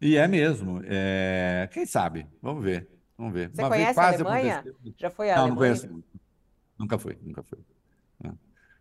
[0.00, 0.80] E é mesmo.
[0.84, 1.68] É...
[1.72, 2.26] Quem sabe?
[2.40, 2.88] Vamos ver.
[3.18, 3.50] Vamos ver.
[3.50, 4.58] Você Uma conhece a Alemanha?
[4.60, 4.94] Aconteceu.
[4.96, 5.74] Já foi a não, Alemanha?
[5.74, 6.04] Não, conheço.
[6.78, 7.58] Nunca fui, nunca fui.
[8.24, 8.30] É.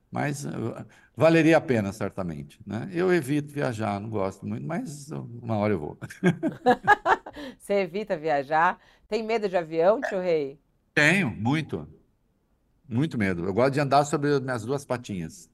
[0.10, 0.86] Mas uh,
[1.16, 2.58] valeria a pena, certamente.
[2.66, 2.90] Né?
[2.94, 5.98] Eu evito viajar, não gosto muito, mas uma hora eu vou.
[7.60, 8.80] Você evita viajar?
[9.08, 10.58] Tem medo de avião, tio Rei?
[10.94, 11.88] Tenho, muito.
[12.90, 13.46] Muito medo.
[13.46, 15.50] Eu gosto de andar sobre as minhas duas patinhas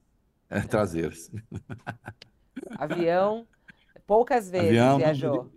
[0.48, 1.30] é, traseiras.
[2.78, 3.46] Avião,
[4.06, 5.52] poucas vezes Avião, viajou.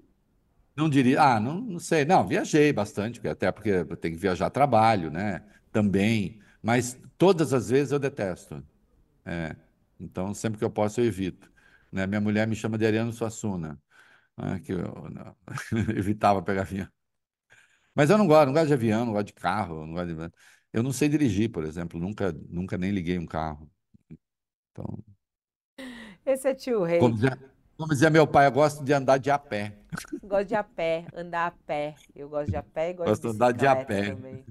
[0.75, 2.03] Não diria, ah, não, não sei.
[2.03, 5.43] Não, viajei bastante, até porque eu tenho que viajar a trabalho, né?
[5.71, 6.39] Também.
[6.61, 8.63] Mas todas as vezes eu detesto.
[9.25, 9.55] É,
[9.99, 11.49] então, sempre que eu posso, eu evito.
[11.91, 12.05] Né?
[12.07, 13.79] Minha mulher me chama de Ariano Suassuna,
[14.37, 14.59] né?
[14.59, 15.35] que eu não,
[15.95, 16.87] evitava pegar avião.
[17.93, 20.31] Mas eu não gosto, não gosto de avião, não gosto de carro, não gosto de...
[20.71, 23.69] Eu não sei dirigir, por exemplo, nunca, nunca nem liguei um carro.
[24.71, 24.99] Então,
[26.25, 26.99] Esse é tio Rei.
[26.99, 27.37] como dizia,
[27.77, 29.73] como dizia meu pai, eu gosto de andar de a pé.
[30.23, 31.95] Gosto de a pé, andar a pé.
[32.15, 34.11] Eu gosto de a pé e gosto, Gosto de andar de a pé.
[34.11, 34.45] também.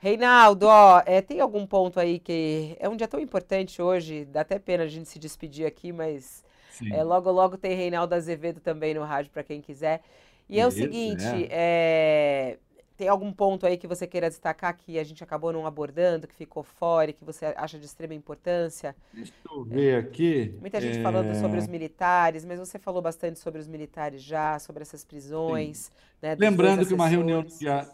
[0.00, 4.42] Reinaldo, ó, é, tem algum ponto aí que é um dia tão importante hoje, dá
[4.42, 6.44] até pena a gente se despedir aqui, mas
[6.92, 10.02] é, logo logo tem Reinaldo Azevedo também no rádio para quem quiser.
[10.48, 11.48] E é o Isso, seguinte, é.
[11.50, 12.58] é,
[12.98, 16.34] tem algum ponto aí que você queira destacar que a gente acabou não abordando, que
[16.36, 18.96] ficou fora e que você acha de extrema importância?
[19.12, 20.54] Deixa eu ver aqui.
[20.60, 24.58] Muita gente falando sobre os É, militares, mas você falou bastante sobre os militares já,
[24.58, 27.90] sobre essas prisões, né, Lembrando que uma reunião dia,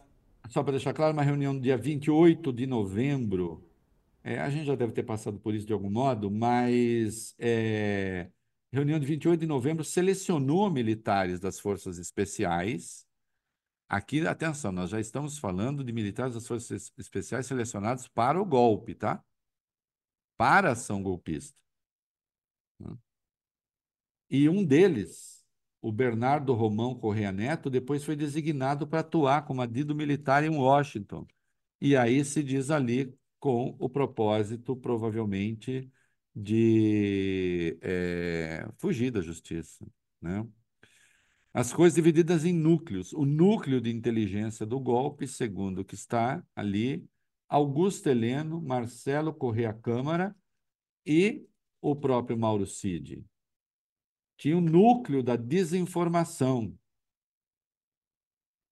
[0.50, 3.66] só para deixar claro, uma reunião no dia 28 de novembro,
[4.24, 8.30] é, a gente já deve ter passado por isso de algum modo, mas é,
[8.72, 13.06] reunião de 28 de novembro selecionou militares das forças especiais.
[13.88, 18.94] Aqui, atenção, nós já estamos falando de militares das forças especiais selecionados para o golpe,
[18.94, 19.22] tá?
[20.36, 21.56] Para a ação golpista.
[24.30, 25.44] E um deles,
[25.80, 31.26] o Bernardo Romão Correia Neto, depois foi designado para atuar como adido militar em Washington.
[31.80, 35.90] E aí se diz ali com o propósito, provavelmente,
[36.34, 39.86] de eh, fugir da justiça,
[40.20, 40.46] né?
[41.56, 43.12] As coisas divididas em núcleos.
[43.12, 47.08] O núcleo de inteligência do golpe, segundo o que está ali,
[47.48, 50.34] Augusto Heleno, Marcelo Correa Câmara
[51.06, 51.46] e
[51.80, 53.24] o próprio Mauro Cid.
[54.36, 56.76] Tinha o núcleo da desinformação.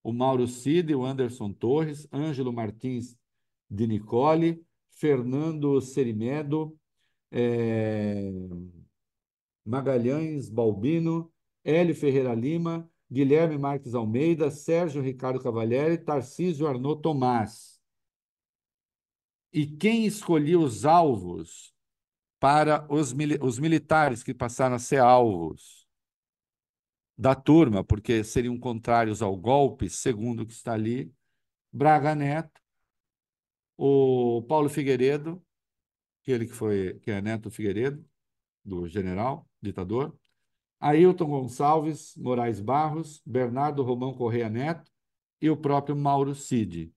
[0.03, 3.17] O Mauro Cid, o Anderson Torres, Ângelo Martins
[3.71, 4.61] de Nicole,
[4.91, 6.77] Fernando Cerimedo,
[7.31, 8.33] eh,
[9.65, 11.33] Magalhães Balbino,
[11.65, 17.81] Hélio Ferreira Lima, Guilherme Marques Almeida, Sérgio Ricardo Cavalieri, Tarcísio Arnaud Tomás.
[19.53, 21.75] E quem escolhia os alvos
[22.41, 25.87] para os, mili os militares que passaram a ser alvos
[27.17, 31.15] da turma, porque seriam contrários ao golpe, segundo o que está ali,
[31.71, 32.61] Braga Neto,
[33.77, 35.45] o Paulo Figueiredo,
[36.23, 38.05] aquele que foi que é neto do Figueiredo,
[38.65, 40.19] do general, ditador,
[40.83, 44.91] Ailton Gonçalves Moraes Barros, Bernardo Romão Correia Neto
[45.41, 46.93] e o próprio Mauro Cid.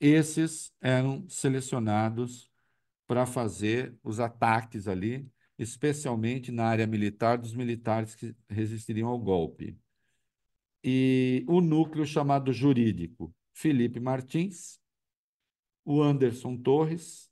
[0.00, 2.50] Esses eram selecionados
[3.06, 9.78] para fazer os ataques ali, especialmente na área militar dos militares que resistiriam ao golpe.
[10.82, 14.80] E o núcleo chamado jurídico, Felipe Martins,
[15.84, 17.30] o Anderson Torres,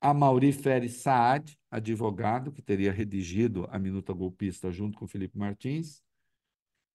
[0.00, 6.02] a Mauri Feres Saad, advogado, que teria redigido a minuta golpista junto com Felipe Martins,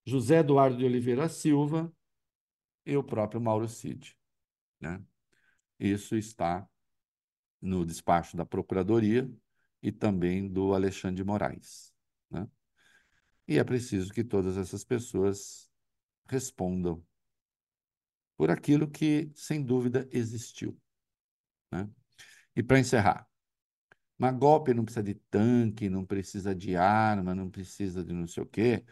[0.04, 1.92] José Eduardo de Oliveira Silva
[2.84, 4.16] e o próprio Mauro Cid.
[4.80, 5.02] Né?
[5.78, 6.68] Isso está
[7.60, 9.30] no despacho da Procuradoria
[9.82, 11.94] e também do Alexandre de Moraes.
[12.30, 12.48] Né?
[13.46, 15.70] E é preciso que todas essas pessoas
[16.28, 17.04] respondam
[18.36, 20.78] por aquilo que, sem dúvida, existiu.
[21.70, 21.88] Né?
[22.56, 23.28] E para encerrar,
[24.18, 28.42] mas golpe não precisa de tanque, não precisa de arma, não precisa de não sei
[28.42, 28.84] o quê.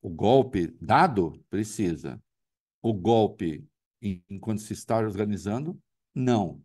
[0.00, 2.20] O golpe dado precisa.
[2.82, 3.64] O golpe
[4.28, 5.80] enquanto se está organizando,
[6.12, 6.60] não.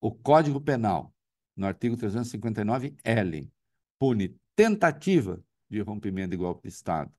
[0.00, 1.14] O Código Penal,
[1.56, 3.52] no artigo 359-L,
[3.98, 5.40] pune tentativa
[5.70, 7.12] de rompimento de golpe de Estado.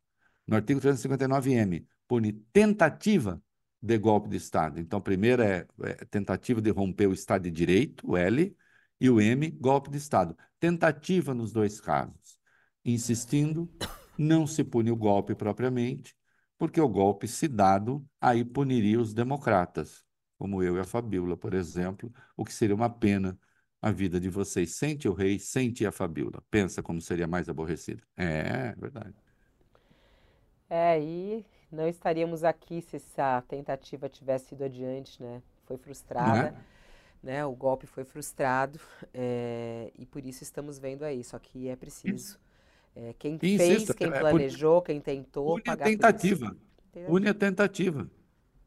[0.46, 3.42] No artigo 359-M, pune tentativa
[3.84, 4.80] de golpe de Estado.
[4.80, 8.56] Então, primeiro é, é tentativa de romper o Estado de Direito, o L,
[9.00, 10.38] e o M, golpe de Estado.
[10.58, 12.40] Tentativa nos dois casos.
[12.86, 13.70] Insistindo,
[14.18, 16.16] não se pune o golpe propriamente,
[16.58, 20.06] porque o golpe, se dado, aí puniria os democratas,
[20.38, 23.38] como eu e a Fabíola, por exemplo, o que seria uma pena
[23.82, 24.76] a vida de vocês.
[24.76, 26.42] Sente o rei, sente a Fabíola.
[26.50, 28.02] Pensa como seria mais aborrecida.
[28.16, 29.14] É, é verdade.
[30.70, 35.42] É, e não estaríamos aqui se essa tentativa tivesse ido adiante, né?
[35.66, 36.56] Foi frustrada.
[36.70, 36.74] É?
[37.24, 38.78] Né, o golpe foi frustrado
[39.14, 41.24] é, e por isso estamos vendo aí.
[41.24, 42.38] Só que é preciso.
[42.94, 45.56] É, quem fez, quem planejou, quem tentou.
[45.56, 46.56] Une a tentativa.
[47.08, 48.12] Une a tentativa.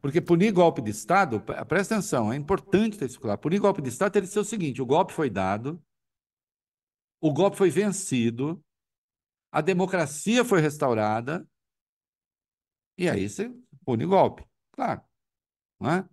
[0.01, 3.39] Porque punir golpe de Estado, presta atenção, é importante ter isso claro.
[3.39, 5.81] Punir golpe de Estado teria que ser o seguinte: o golpe foi dado,
[7.21, 8.59] o golpe foi vencido,
[9.51, 11.47] a democracia foi restaurada,
[12.97, 13.53] e aí você
[13.85, 15.01] pune golpe, claro.
[15.79, 16.09] Não é?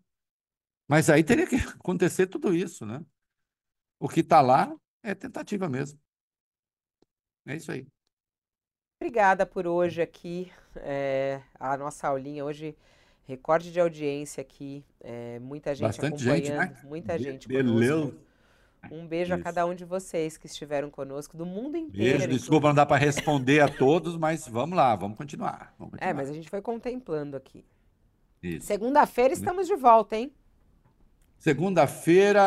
[0.89, 3.05] Mas aí teria que acontecer tudo isso, né?
[3.98, 5.98] O que está lá é tentativa mesmo.
[7.47, 7.86] É isso aí.
[9.01, 10.51] Obrigada por hoje aqui.
[10.77, 12.77] É, a nossa aulinha hoje,
[13.24, 14.85] recorde de audiência aqui.
[15.01, 16.61] É, muita gente Bastante acompanhando.
[16.61, 16.81] Gente, né?
[16.85, 18.15] Muita gente Beleza.
[18.90, 19.40] Um beijo Isso.
[19.40, 22.19] a cada um de vocês que estiveram conosco, do mundo inteiro.
[22.19, 26.11] Beijo, desculpa, não dá para responder a todos, mas vamos lá, vamos continuar, vamos continuar.
[26.11, 27.65] É, mas a gente foi contemplando aqui.
[28.61, 30.32] Segunda-feira estamos de volta, hein?
[31.39, 32.43] Segunda-feira.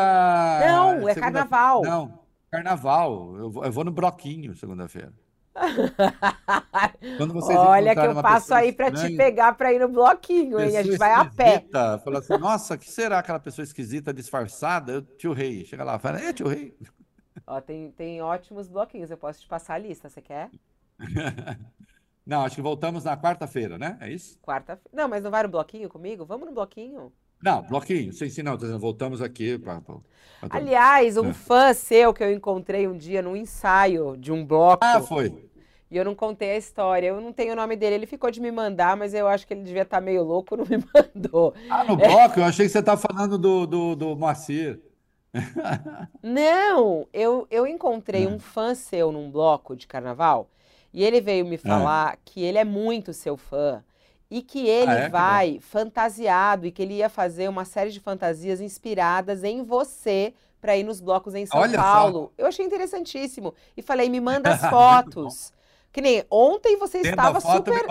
[0.66, 1.20] Não, é segunda...
[1.20, 1.82] carnaval.
[1.82, 2.20] Não,
[2.50, 3.36] carnaval.
[3.36, 5.12] Eu vou, eu vou no bloquinho segunda-feira.
[7.16, 10.76] Quando vocês Olha que eu passo aí para te pegar para ir no bloquinho, hein?
[10.76, 11.64] A gente vai a pé.
[12.04, 14.92] Fala assim, nossa, que será aquela pessoa esquisita, disfarçada?
[14.92, 15.64] Eu, tio Rei.
[15.64, 16.76] Chega lá, fala, é, tio Rei.
[17.46, 20.50] Ó, tem, tem ótimos bloquinhos, eu posso te passar a lista, você quer?
[22.26, 23.96] não, acho que voltamos na quarta-feira, né?
[24.00, 24.38] É isso?
[24.40, 24.90] Quarta-feira.
[24.92, 26.24] Não, mas não vai no bloquinho comigo?
[26.26, 27.12] Vamos no bloquinho.
[27.42, 28.58] Não, bloquinho, sim, não.
[28.78, 29.80] Voltamos aqui para.
[30.50, 31.32] Aliás, um é.
[31.32, 34.84] fã seu que eu encontrei um dia num ensaio de um bloco.
[34.84, 35.47] Ah, foi.
[35.90, 37.08] E eu não contei a história.
[37.08, 37.94] Eu não tenho o nome dele.
[37.96, 40.56] Ele ficou de me mandar, mas eu acho que ele devia estar tá meio louco,
[40.56, 41.54] não me mandou.
[41.70, 42.38] Ah, no bloco?
[42.38, 42.42] É.
[42.42, 44.80] Eu achei que você estava falando do, do, do Moacir.
[46.22, 50.48] Não, eu, eu encontrei um fã seu num bloco de carnaval
[50.92, 52.18] e ele veio me falar é.
[52.24, 53.84] que ele é muito seu fã
[54.30, 55.08] e que ele ah, é?
[55.08, 60.34] vai que fantasiado e que ele ia fazer uma série de fantasias inspiradas em você
[60.60, 62.32] para ir nos blocos em São Olha Paulo.
[62.36, 62.42] Só.
[62.42, 65.52] Eu achei interessantíssimo e falei, me manda as fotos.
[65.92, 67.86] Que nem ontem você Tendo estava super,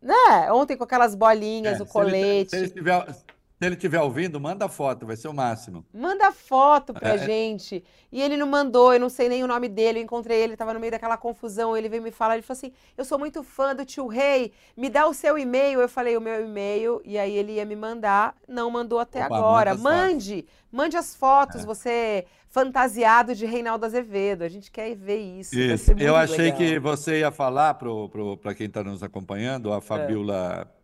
[0.00, 0.52] né?
[0.52, 2.50] Ontem com aquelas bolinhas, é, o colete.
[2.50, 3.14] Se ele, se ele tiver,
[3.58, 5.82] se ele estiver ouvindo, manda foto, vai ser o máximo.
[5.92, 7.18] Manda foto pra é.
[7.18, 7.82] gente.
[8.12, 10.74] E ele não mandou, eu não sei nem o nome dele, eu encontrei ele, tava
[10.74, 13.74] no meio daquela confusão, ele veio me falar, ele falou assim, eu sou muito fã
[13.74, 15.80] do tio Rei, me dá o seu e-mail.
[15.80, 19.34] Eu falei o meu e-mail, e aí ele ia me mandar, não mandou até Opa,
[19.34, 19.74] agora.
[19.74, 21.66] Mande, mande as fotos, é.
[21.66, 22.26] você
[22.56, 25.54] fantasiado de Reinaldo Azevedo, a gente quer ver isso.
[25.54, 26.58] Isso, eu achei legal.
[26.58, 29.80] que você ia falar para quem está nos acompanhando, a é.
[29.82, 30.74] Fabiola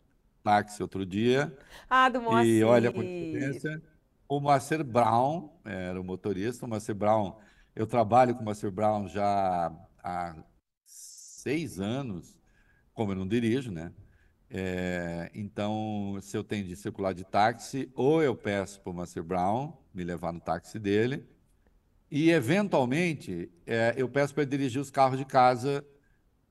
[0.43, 1.57] táxi outro dia.
[1.89, 2.53] Ah, do Moacir.
[2.53, 3.83] E olha a coincidência.
[4.29, 6.67] o Moacir Brown era o motorista.
[6.67, 7.37] O Moacir Brown,
[7.75, 9.73] eu trabalho com o Moacir Brown já
[10.05, 10.37] há
[10.85, 12.37] seis anos,
[12.93, 13.95] como eu não dirijo, né?
[14.51, 19.23] É, então, se eu tenho de circular de táxi, ou eu peço para o Moacir
[19.23, 21.33] Brown me levar no táxi dele,
[22.15, 25.83] e eventualmente é, eu peço para dirigir os carros de casa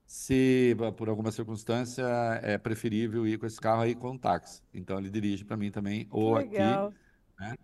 [0.04, 2.02] se por alguma circunstância
[2.42, 4.60] é preferível ir com esse carro aí com um táxi.
[4.74, 7.54] Então ele dirige para mim também, ou aqui, né?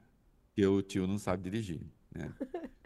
[0.55, 1.81] Que o tio não sabe dirigir.
[2.15, 2.33] Né?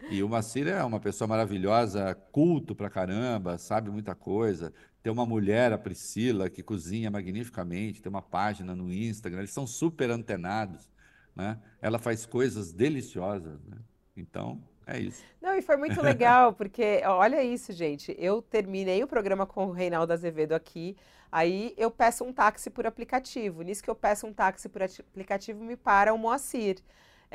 [0.09, 4.73] E o Macir é uma pessoa maravilhosa, culto pra caramba, sabe muita coisa.
[5.03, 9.67] Tem uma mulher, a Priscila, que cozinha magnificamente, tem uma página no Instagram, eles são
[9.67, 10.89] super antenados,
[11.35, 11.59] né?
[11.79, 13.77] Ela faz coisas deliciosas, né?
[14.17, 15.23] Então, é isso.
[15.41, 18.15] Não, e foi muito legal, porque olha isso, gente.
[18.17, 20.95] Eu terminei o programa com o Reinaldo Azevedo aqui.
[21.31, 23.61] Aí eu peço um táxi por aplicativo.
[23.63, 26.77] Nisso que eu peço um táxi por aplicativo, me para o Moacir.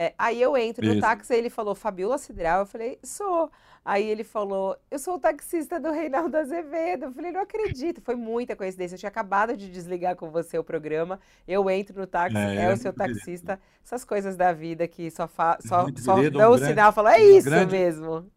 [0.00, 2.60] É, aí eu entro no táxi, ele falou, Fabiola Sideral.
[2.60, 3.50] Eu falei, sou.
[3.84, 7.06] Aí ele falou, eu sou o taxista do Reinaldo Azevedo.
[7.06, 8.00] Eu falei, não acredito.
[8.00, 8.94] Foi muita coincidência.
[8.94, 11.18] Eu tinha acabado de desligar com você o programa.
[11.48, 13.58] Eu entro no táxi, é, é o seu taxista.
[13.84, 16.92] Essas coisas da vida que só, fa só, só querido, dão um o grande, sinal
[16.92, 18.30] e falam, é isso grande, mesmo.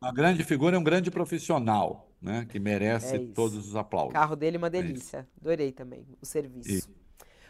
[0.00, 2.46] Uma grande figura, é um grande profissional, né?
[2.48, 4.12] Que merece é todos os aplausos.
[4.12, 5.28] O carro dele é uma é delícia.
[5.42, 6.70] Adorei também o serviço.
[6.70, 7.05] Isso.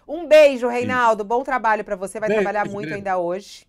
[0.06, 1.24] Um beijo, Reinaldo.
[1.24, 2.20] Bom trabalho para você.
[2.20, 2.94] Vai beijo, trabalhar muito beijo.
[2.94, 3.66] ainda hoje.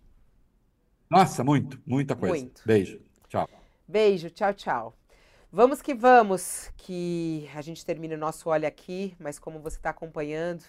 [1.10, 2.34] Nossa, muito, muita coisa.
[2.34, 2.62] Muito.
[2.64, 3.00] Beijo.
[3.28, 3.48] Tchau.
[3.86, 4.94] Beijo, tchau, tchau.
[5.50, 9.90] Vamos que vamos, que a gente termina o nosso Olha Aqui, mas como você está
[9.90, 10.62] acompanhando,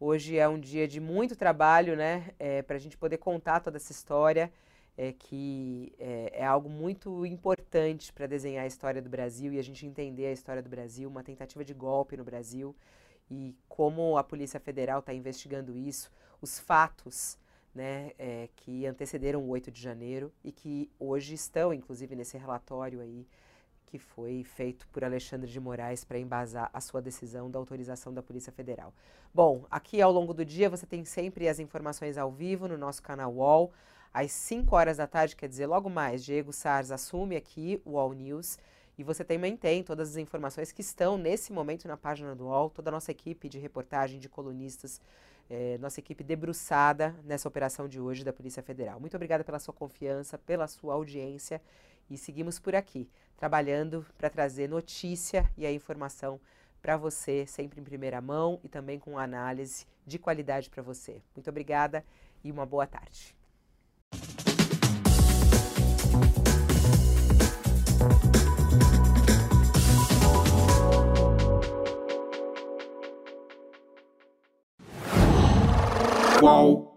[0.00, 2.30] hoje é um dia de muito trabalho, né?
[2.38, 4.50] É, para a gente poder contar toda essa história,
[4.96, 9.62] é, que é, é algo muito importante para desenhar a história do Brasil e a
[9.62, 12.74] gente entender a história do Brasil, uma tentativa de golpe no Brasil
[13.30, 16.10] e como a Polícia Federal está investigando isso,
[16.40, 17.38] os fatos
[17.74, 23.00] né, é, que antecederam o 8 de janeiro e que hoje estão, inclusive, nesse relatório
[23.00, 23.26] aí
[23.86, 28.22] que foi feito por Alexandre de Moraes para embasar a sua decisão da autorização da
[28.22, 28.92] Polícia Federal.
[29.32, 33.02] Bom, aqui ao longo do dia você tem sempre as informações ao vivo no nosso
[33.02, 33.72] canal UOL.
[34.12, 38.12] Às 5 horas da tarde, quer dizer, logo mais, Diego Sars assume aqui o UOL
[38.12, 38.58] News
[38.96, 42.70] e você também tem todas as informações que estão nesse momento na página do UOL,
[42.70, 45.00] toda a nossa equipe de reportagem, de colunistas,
[45.50, 49.00] é, nossa equipe debruçada nessa operação de hoje da Polícia Federal.
[49.00, 51.60] Muito obrigada pela sua confiança, pela sua audiência
[52.08, 56.40] e seguimos por aqui, trabalhando para trazer notícia e a informação
[56.80, 61.22] para você, sempre em primeira mão e também com análise de qualidade para você.
[61.34, 62.04] Muito obrigada
[62.42, 63.34] e uma boa tarde.
[76.44, 76.93] Qual